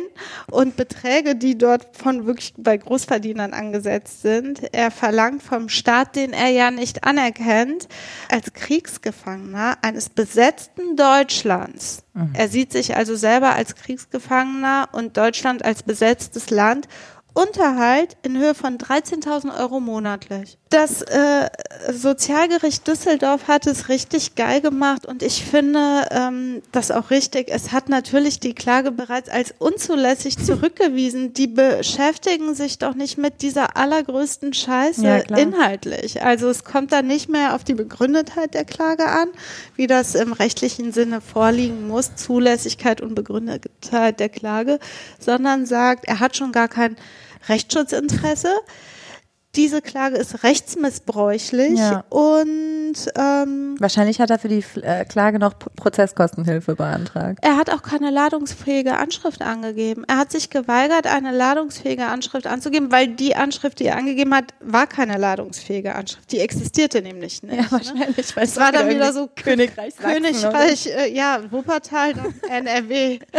und 0.49 0.77
Beträge, 0.77 1.35
die 1.35 1.57
dort 1.57 1.97
von 1.97 2.25
wirklich 2.25 2.53
bei 2.55 2.77
Großverdienern 2.77 3.51
angesetzt 3.51 4.21
sind. 4.21 4.61
Er 4.73 4.91
verlangt 4.91 5.43
vom 5.43 5.67
Staat, 5.67 6.15
den 6.15 6.31
er 6.31 6.47
ja 6.47 6.71
nicht 6.71 7.03
anerkennt, 7.03 7.89
als 8.31 8.53
Kriegsgefangener 8.53 9.77
eines 9.81 10.07
besetzten 10.07 10.95
Deutschlands. 10.95 12.05
Er 12.33 12.47
sieht 12.47 12.71
sich 12.71 12.95
also 12.95 13.17
selber 13.17 13.55
als 13.55 13.75
Kriegsgefangener 13.75 14.87
und 14.93 15.17
Deutschland 15.17 15.65
als 15.65 15.83
besetztes 15.83 16.49
Land 16.49 16.87
Unterhalt 17.33 18.17
in 18.23 18.35
Höhe 18.35 18.55
von 18.55 18.79
13.000 18.79 19.55
Euro 19.59 19.79
monatlich. 19.79 20.57
Das 20.69 21.01
äh, 21.01 21.49
Sozialgericht 21.93 22.85
Düsseldorf 22.87 23.47
hat 23.47 23.67
es 23.67 23.87
richtig 23.87 24.35
geil 24.35 24.59
gemacht 24.59 25.05
und 25.05 25.23
ich 25.23 25.45
finde 25.45 26.07
ähm, 26.11 26.61
das 26.73 26.91
auch 26.91 27.09
richtig. 27.09 27.47
Es 27.49 27.71
hat 27.71 27.87
natürlich 27.87 28.41
die 28.41 28.53
Klage 28.53 28.91
bereits 28.91 29.29
als 29.29 29.53
unzulässig 29.59 30.37
zurückgewiesen. 30.45 31.31
Die 31.33 31.47
beschäftigen 31.47 32.53
sich 32.53 32.79
doch 32.79 32.95
nicht 32.95 33.17
mit 33.17 33.41
dieser 33.41 33.77
allergrößten 33.77 34.53
Scheiße 34.53 35.03
Ja, 35.03 35.17
inhaltlich. 35.37 36.21
Also 36.21 36.49
es 36.49 36.65
kommt 36.65 36.91
da 36.91 37.01
nicht 37.01 37.29
mehr 37.29 37.55
auf 37.55 37.63
die 37.63 37.75
Begründetheit 37.75 38.53
der 38.53 38.65
Klage 38.65 39.05
an, 39.05 39.29
wie 39.77 39.87
das 39.87 40.15
im 40.15 40.33
rechtlichen 40.33 40.91
Sinne 40.91 41.21
vorliegen 41.21 41.87
muss, 41.87 42.15
Zulässigkeit 42.15 42.99
und 42.99 43.15
Begründetheit 43.15 44.19
der 44.19 44.29
Klage, 44.29 44.79
sondern 45.17 45.65
sagt, 45.65 46.05
er 46.05 46.19
hat 46.19 46.35
schon 46.35 46.51
gar 46.51 46.67
kein 46.67 46.97
Rechtsschutzinteresse. 47.47 48.49
Diese 49.57 49.81
Klage 49.81 50.15
ist 50.17 50.43
rechtsmissbräuchlich 50.43 51.77
Ja. 51.79 52.03
und 52.09 52.93
ähm, 53.15 53.75
Wahrscheinlich 53.79 54.19
hat 54.21 54.29
er 54.29 54.39
für 54.39 54.47
die 54.47 54.63
äh, 54.81 55.03
Klage 55.05 55.39
noch 55.39 55.57
P- 55.59 55.69
Prozesskostenhilfe 55.75 56.75
beantragt. 56.75 57.39
er 57.41 57.57
hat 57.57 57.69
auch 57.71 57.81
keine 57.81 58.09
ladungsfähige 58.11 58.95
Anschrift 58.97 59.41
angegeben. 59.41 60.03
Er 60.07 60.17
hat 60.17 60.31
sich 60.31 60.49
geweigert, 60.49 61.07
eine 61.07 61.31
ladungsfähige 61.31 62.05
Anschrift 62.05 62.47
anzugeben, 62.47 62.91
weil 62.91 63.07
die 63.07 63.35
Anschrift, 63.35 63.79
die 63.79 63.85
er 63.85 63.97
angegeben 63.97 64.33
hat, 64.33 64.53
war 64.61 64.87
keine 64.87 65.17
ladungsfähige 65.17 65.95
Anschrift. 65.95 66.31
Die 66.31 66.39
existierte 66.39 67.01
nämlich 67.01 67.43
nicht. 67.43 67.57
ne? 67.59 67.65
wahrscheinlich. 67.69 68.35
Weil 68.35 68.43
Es 68.43 68.57
war 68.57 68.71
dann 68.71 68.89
wieder 68.89 69.11
so 69.11 69.27
Königreich 69.35 69.93
Sachsen, 69.95 70.23
Königreich, 70.23 70.87
äh, 70.87 71.13
ja, 71.13 71.39
Wuppertal, 71.51 72.13
NRW. 72.49 73.19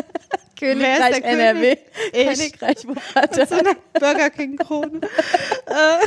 Königreich 0.59 1.23
NRW. 1.23 1.77
König? 1.77 1.79
Ich. 2.13 2.39
Königreich 2.39 2.89
Wuppertal. 2.89 3.49
so 3.49 3.55
einer 3.55 3.75
Burger 3.99 4.31
King 4.31 4.57
Krone. 4.57 5.01
äh, 5.67 6.07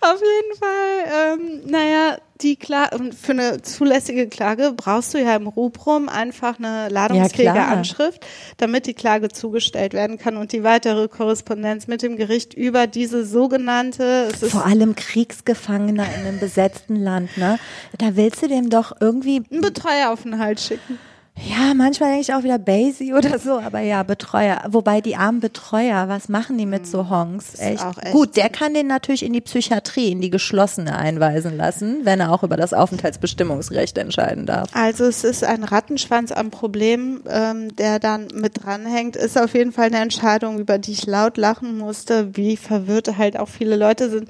auf 0.00 0.20
jeden 0.20 0.58
Fall, 0.58 1.36
ähm, 1.38 1.70
naja, 1.70 2.18
die 2.40 2.56
Klage, 2.56 2.98
und 2.98 3.14
für 3.14 3.32
eine 3.32 3.62
zulässige 3.62 4.28
Klage 4.28 4.72
brauchst 4.76 5.14
du 5.14 5.18
ja 5.18 5.36
im 5.36 5.46
Rubrum 5.46 6.08
einfach 6.08 6.58
eine 6.58 6.88
ladungsfähige 6.88 7.54
Ja. 7.54 7.68
Anschrift, 7.68 8.26
damit 8.56 8.86
die 8.86 8.94
Klage 8.94 9.28
zugestellt 9.28 9.92
werden 9.92 10.18
kann 10.18 10.36
und 10.36 10.52
die 10.52 10.64
weitere 10.64 11.08
Korrespondenz 11.08 11.86
mit 11.86 12.02
dem 12.02 12.16
Gericht 12.16 12.54
über 12.54 12.86
diese 12.86 13.24
sogenannte, 13.24 14.30
Vor 14.34 14.66
allem 14.66 14.96
Kriegsgefangener 14.96 16.04
in 16.16 16.26
einem 16.26 16.40
besetzten 16.40 16.96
Land, 16.96 17.36
ne? 17.36 17.58
Da 17.98 18.16
willst 18.16 18.42
du 18.42 18.48
dem 18.48 18.70
doch 18.70 18.92
irgendwie, 19.00 19.42
ein 19.52 19.60
Betreueraufenthalt 19.60 20.60
schicken. 20.60 20.98
Ja, 21.38 21.72
manchmal 21.74 22.10
denke 22.10 22.22
ich 22.22 22.34
auch 22.34 22.42
wieder 22.42 22.58
Basie 22.58 23.14
oder 23.14 23.38
so, 23.38 23.58
aber 23.58 23.80
ja, 23.80 24.02
Betreuer. 24.02 24.62
Wobei 24.68 25.00
die 25.00 25.16
armen 25.16 25.40
Betreuer, 25.40 26.08
was 26.08 26.28
machen 26.28 26.58
die 26.58 26.66
mit 26.66 26.86
so 26.86 27.08
Honks? 27.08 27.58
Echt? 27.58 27.82
auch 27.82 27.96
echt 27.98 28.12
Gut, 28.12 28.36
der 28.36 28.50
kann 28.50 28.74
den 28.74 28.86
natürlich 28.86 29.24
in 29.24 29.32
die 29.32 29.40
Psychiatrie, 29.40 30.12
in 30.12 30.20
die 30.20 30.28
geschlossene 30.28 30.96
einweisen 30.96 31.56
lassen, 31.56 32.00
wenn 32.04 32.20
er 32.20 32.32
auch 32.32 32.42
über 32.42 32.56
das 32.56 32.74
Aufenthaltsbestimmungsrecht 32.74 33.96
entscheiden 33.96 34.44
darf. 34.44 34.68
Also 34.74 35.04
es 35.04 35.24
ist 35.24 35.42
ein 35.42 35.64
Rattenschwanz 35.64 36.32
am 36.32 36.50
Problem, 36.50 37.22
ähm, 37.28 37.74
der 37.76 37.98
dann 37.98 38.28
mit 38.34 38.62
dranhängt. 38.62 39.16
Ist 39.16 39.38
auf 39.38 39.54
jeden 39.54 39.72
Fall 39.72 39.86
eine 39.86 39.98
Entscheidung, 39.98 40.58
über 40.58 40.78
die 40.78 40.92
ich 40.92 41.06
laut 41.06 41.38
lachen 41.38 41.78
musste, 41.78 42.36
wie 42.36 42.58
verwirrt 42.58 43.16
halt 43.16 43.38
auch 43.38 43.48
viele 43.48 43.76
Leute 43.76 44.10
sind. 44.10 44.28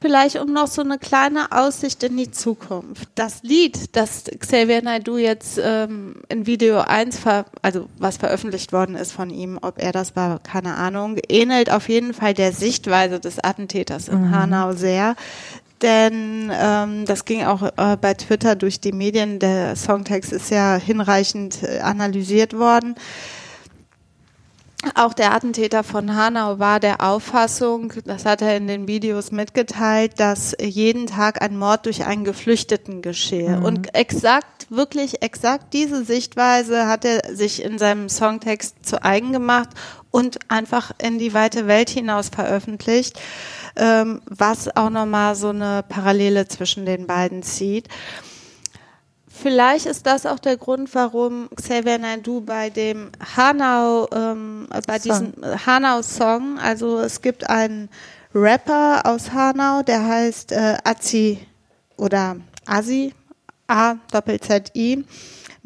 Vielleicht 0.00 0.36
um 0.36 0.52
noch 0.52 0.68
so 0.68 0.82
eine 0.82 0.98
kleine 0.98 1.50
Aussicht 1.50 2.02
in 2.04 2.16
die 2.16 2.30
Zukunft. 2.30 3.08
Das 3.16 3.42
Lied, 3.42 3.96
das 3.96 4.24
Xavier 4.38 4.82
Naidoo 4.82 5.16
jetzt 5.16 5.60
ähm, 5.62 6.16
in 6.28 6.46
Video 6.46 6.78
1, 6.78 7.18
ver 7.18 7.46
also 7.62 7.88
was 7.98 8.16
veröffentlicht 8.16 8.72
worden 8.72 8.94
ist 8.94 9.12
von 9.12 9.30
ihm, 9.30 9.58
ob 9.60 9.82
er 9.82 9.90
das 9.90 10.14
war, 10.14 10.38
keine 10.38 10.74
Ahnung, 10.76 11.16
ähnelt 11.28 11.70
auf 11.72 11.88
jeden 11.88 12.14
Fall 12.14 12.32
der 12.32 12.52
Sichtweise 12.52 13.18
des 13.18 13.42
Attentäters 13.42 14.08
in 14.08 14.30
Hanau 14.30 14.72
sehr. 14.72 15.16
Denn 15.82 16.50
ähm, 16.52 17.04
das 17.04 17.24
ging 17.24 17.44
auch 17.44 17.62
äh, 17.62 17.96
bei 18.00 18.14
Twitter 18.14 18.56
durch 18.56 18.80
die 18.80 18.92
Medien. 18.92 19.38
Der 19.38 19.76
Songtext 19.76 20.32
ist 20.32 20.50
ja 20.50 20.76
hinreichend 20.76 21.62
äh, 21.62 21.80
analysiert 21.80 22.58
worden. 22.58 22.96
Auch 24.94 25.12
der 25.12 25.34
Attentäter 25.34 25.82
von 25.82 26.14
Hanau 26.14 26.60
war 26.60 26.78
der 26.78 27.00
Auffassung, 27.00 27.92
das 28.04 28.24
hat 28.24 28.42
er 28.42 28.56
in 28.56 28.68
den 28.68 28.86
Videos 28.86 29.32
mitgeteilt, 29.32 30.20
dass 30.20 30.56
jeden 30.60 31.08
Tag 31.08 31.42
ein 31.42 31.58
Mord 31.58 31.86
durch 31.86 32.04
einen 32.06 32.22
Geflüchteten 32.22 33.02
geschehe. 33.02 33.60
Und 33.60 33.92
exakt, 33.96 34.68
wirklich 34.70 35.20
exakt 35.20 35.74
diese 35.74 36.04
Sichtweise 36.04 36.86
hat 36.86 37.04
er 37.04 37.34
sich 37.34 37.60
in 37.64 37.78
seinem 37.78 38.08
Songtext 38.08 38.86
zu 38.86 39.02
eigen 39.02 39.32
gemacht 39.32 39.70
und 40.12 40.38
einfach 40.48 40.92
in 41.02 41.18
die 41.18 41.34
weite 41.34 41.66
Welt 41.66 41.90
hinaus 41.90 42.28
veröffentlicht, 42.28 43.20
ähm, 43.74 44.22
was 44.26 44.74
auch 44.76 44.90
nochmal 44.90 45.34
so 45.34 45.48
eine 45.48 45.84
Parallele 45.88 46.46
zwischen 46.46 46.86
den 46.86 47.08
beiden 47.08 47.42
zieht. 47.42 47.88
Vielleicht 49.40 49.86
ist 49.86 50.06
das 50.06 50.26
auch 50.26 50.38
der 50.38 50.56
Grund, 50.56 50.92
warum 50.94 51.48
Xavier 51.54 51.98
Naidoo 51.98 52.40
bei 52.40 52.70
dem 52.70 53.10
Hanau, 53.36 54.08
ähm, 54.12 54.66
bei 54.86 54.98
Song. 54.98 55.32
diesem 55.32 55.66
Hanau-Song, 55.66 56.58
also 56.58 56.98
es 56.98 57.22
gibt 57.22 57.48
einen 57.48 57.88
Rapper 58.34 59.02
aus 59.04 59.32
Hanau, 59.32 59.82
der 59.82 60.04
heißt 60.04 60.52
äh, 60.52 60.76
Azi 60.82 61.38
oder 61.96 62.36
Asi, 62.66 63.14
A 63.68 63.96
Doppel 64.10 64.40
Z 64.40 64.72
I. 64.74 65.04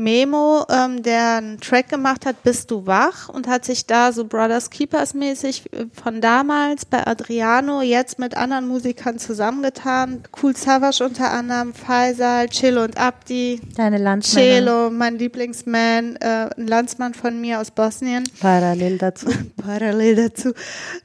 Memo, 0.03 0.64
ähm, 0.68 1.03
der 1.03 1.36
einen 1.36 1.61
Track 1.61 1.88
gemacht 1.88 2.26
hat, 2.26 2.42
Bist 2.42 2.70
du 2.70 2.86
wach? 2.86 3.28
Und 3.28 3.46
hat 3.46 3.64
sich 3.64 3.86
da 3.86 4.12
so 4.12 4.24
Brothers 4.24 4.70
Keepers 4.70 5.14
mäßig 5.14 5.72
äh, 5.72 5.86
von 5.92 6.20
damals 6.20 6.84
bei 6.84 7.07
Adriano 7.07 7.82
jetzt 7.82 8.18
mit 8.18 8.36
anderen 8.36 8.66
Musikern 8.66 9.18
zusammengetan. 9.18 10.22
Cool 10.42 10.57
Savage 10.57 11.05
unter 11.05 11.30
anderem, 11.30 11.72
Faisal, 11.74 12.48
Chelo 12.48 12.82
und 12.84 12.98
Abdi, 12.98 13.61
Deine 13.76 13.98
Landsmänner. 13.98 14.46
Chelo, 14.46 14.90
mein 14.90 15.18
Lieblingsman, 15.18 16.16
äh, 16.16 16.50
ein 16.57 16.66
Landsmann 16.66 17.14
von 17.14 17.40
mir 17.40 17.61
aus 17.61 17.70
Bosnien 17.70 18.24
Parallel 18.40 18.98
dazu. 18.98 19.26
parallel 19.57 20.16
dazu. 20.16 20.53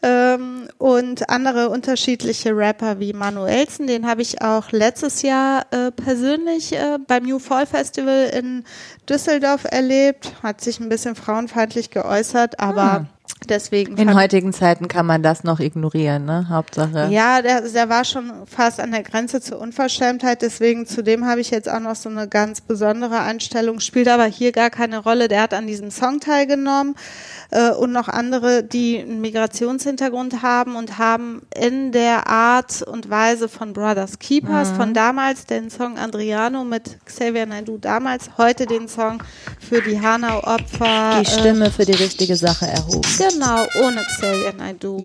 Ähm, 0.01 0.67
und 0.77 1.29
andere 1.29 1.69
unterschiedliche 1.69 2.55
Rapper 2.55 2.99
wie 2.99 3.13
Manuelsen, 3.13 3.87
den 3.87 4.07
habe 4.07 4.21
ich 4.21 4.41
auch 4.41 4.71
letztes 4.71 5.21
Jahr 5.21 5.65
äh, 5.71 5.91
persönlich 5.91 6.73
äh, 6.73 6.97
beim 7.05 7.23
New 7.23 7.39
Fall 7.39 7.65
Festival 7.65 8.31
in 8.33 8.63
Düsseldorf 9.09 9.65
erlebt. 9.69 10.33
Hat 10.43 10.61
sich 10.61 10.79
ein 10.79 10.89
bisschen 10.89 11.15
frauenfeindlich 11.15 11.91
geäußert, 11.91 12.59
aber 12.59 13.07
deswegen 13.49 13.97
In 13.97 14.13
heutigen 14.15 14.53
Zeiten 14.53 14.87
kann 14.87 15.05
man 15.05 15.23
das 15.23 15.43
noch 15.43 15.59
ignorieren, 15.59 16.25
ne? 16.25 16.47
Hauptsache. 16.49 17.07
ja, 17.11 17.41
der, 17.41 17.61
der 17.61 17.89
war 17.89 18.03
schon 18.05 18.31
fast 18.45 18.79
an 18.79 18.91
der 18.91 19.03
Grenze 19.03 19.41
zur 19.41 19.59
Unverschämtheit, 19.59 20.41
deswegen 20.41 20.85
zudem 20.85 21.25
habe 21.25 21.41
ich 21.41 21.51
jetzt 21.51 21.69
auch 21.69 21.79
noch 21.79 21.95
so 21.95 22.09
eine 22.09 22.27
ganz 22.27 22.61
besondere 22.61 23.19
Einstellung, 23.19 23.79
spielt 23.79 24.07
aber 24.07 24.25
hier 24.25 24.51
gar 24.51 24.69
keine 24.69 24.99
Rolle. 24.99 25.27
Der 25.27 25.41
hat 25.41 25.53
an 25.53 25.67
diesem 25.67 25.91
Song 25.91 26.19
teilgenommen 26.19 26.95
äh, 27.51 27.71
und 27.71 27.91
noch 27.91 28.07
andere, 28.07 28.63
die 28.63 28.99
einen 28.99 29.21
Migrationshintergrund 29.21 30.41
haben 30.41 30.75
und 30.75 30.97
haben 30.97 31.41
in 31.55 31.91
der 31.91 32.27
Art 32.27 32.81
und 32.81 33.09
Weise 33.09 33.49
von 33.49 33.73
Brothers 33.73 34.19
Keepers 34.19 34.71
von 34.71 34.93
damals 34.93 35.45
den 35.45 35.69
Song 35.69 35.97
Adriano 35.97 36.63
mit 36.63 36.97
Xavier 37.05 37.45
Naidoo 37.45 37.77
damals, 37.77 38.29
heute 38.37 38.65
den 38.65 38.87
Song 38.87 39.23
für 39.59 39.81
die 39.81 39.99
Hanau-Opfer. 39.99 41.21
Die 41.21 41.29
Stimme 41.29 41.71
für 41.71 41.85
die 41.85 41.93
richtige 41.93 42.35
Sache 42.35 42.67
erhoben. 42.67 43.01
Äh, 43.19 43.29
genau, 43.31 43.65
ohne 43.85 44.03
Xavier 44.03 44.53
Naidoo. 44.53 45.03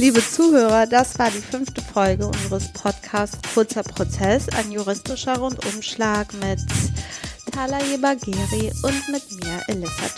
Liebe 0.00 0.26
Zuhörer, 0.26 0.86
das 0.86 1.18
war 1.18 1.30
die 1.30 1.42
fünfte 1.42 1.82
Folge 1.82 2.26
unseres 2.26 2.72
Podcasts 2.72 3.36
Kurzer 3.52 3.82
Prozess, 3.82 4.48
ein 4.48 4.72
juristischer 4.72 5.36
Rundumschlag 5.36 6.32
mit 6.32 6.58
Tala 7.52 7.84
Jebageri 7.84 8.72
und 8.82 9.08
mit 9.10 9.30
mir, 9.44 9.60
Elissa 9.68 10.08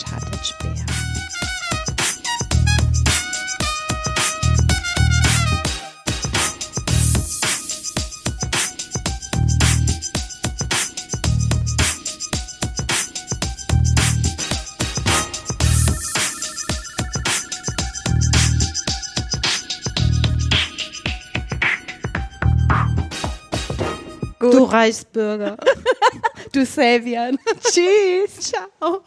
Chartic-Speer. 24.43 24.51
Du 24.51 24.65
Reichsbürger. 24.65 25.57
du 26.53 26.65
Savian. 26.65 27.39
Tschüss. 27.63 28.53
Ciao. 28.53 29.01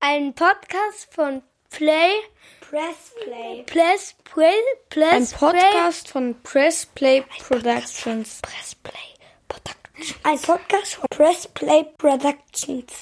Ein 0.00 0.34
Podcast 0.34 1.08
von 1.10 1.42
Play 1.70 2.10
Press 2.60 3.12
Play. 3.24 3.62
Press 3.66 4.14
Play. 4.24 4.52
Press 4.90 5.32
Ein 5.32 5.38
Podcast 5.38 6.08
von 6.08 6.34
Press 6.42 6.86
Play 6.86 7.24
Productions. 7.38 8.40
Press 8.42 8.74
Play 8.74 8.92
Productions. 9.48 10.14
Ein 10.24 10.40
Podcast 10.40 10.94
von 10.94 11.06
Press 11.10 11.48
Play 11.48 11.84
Productions. 11.98 12.94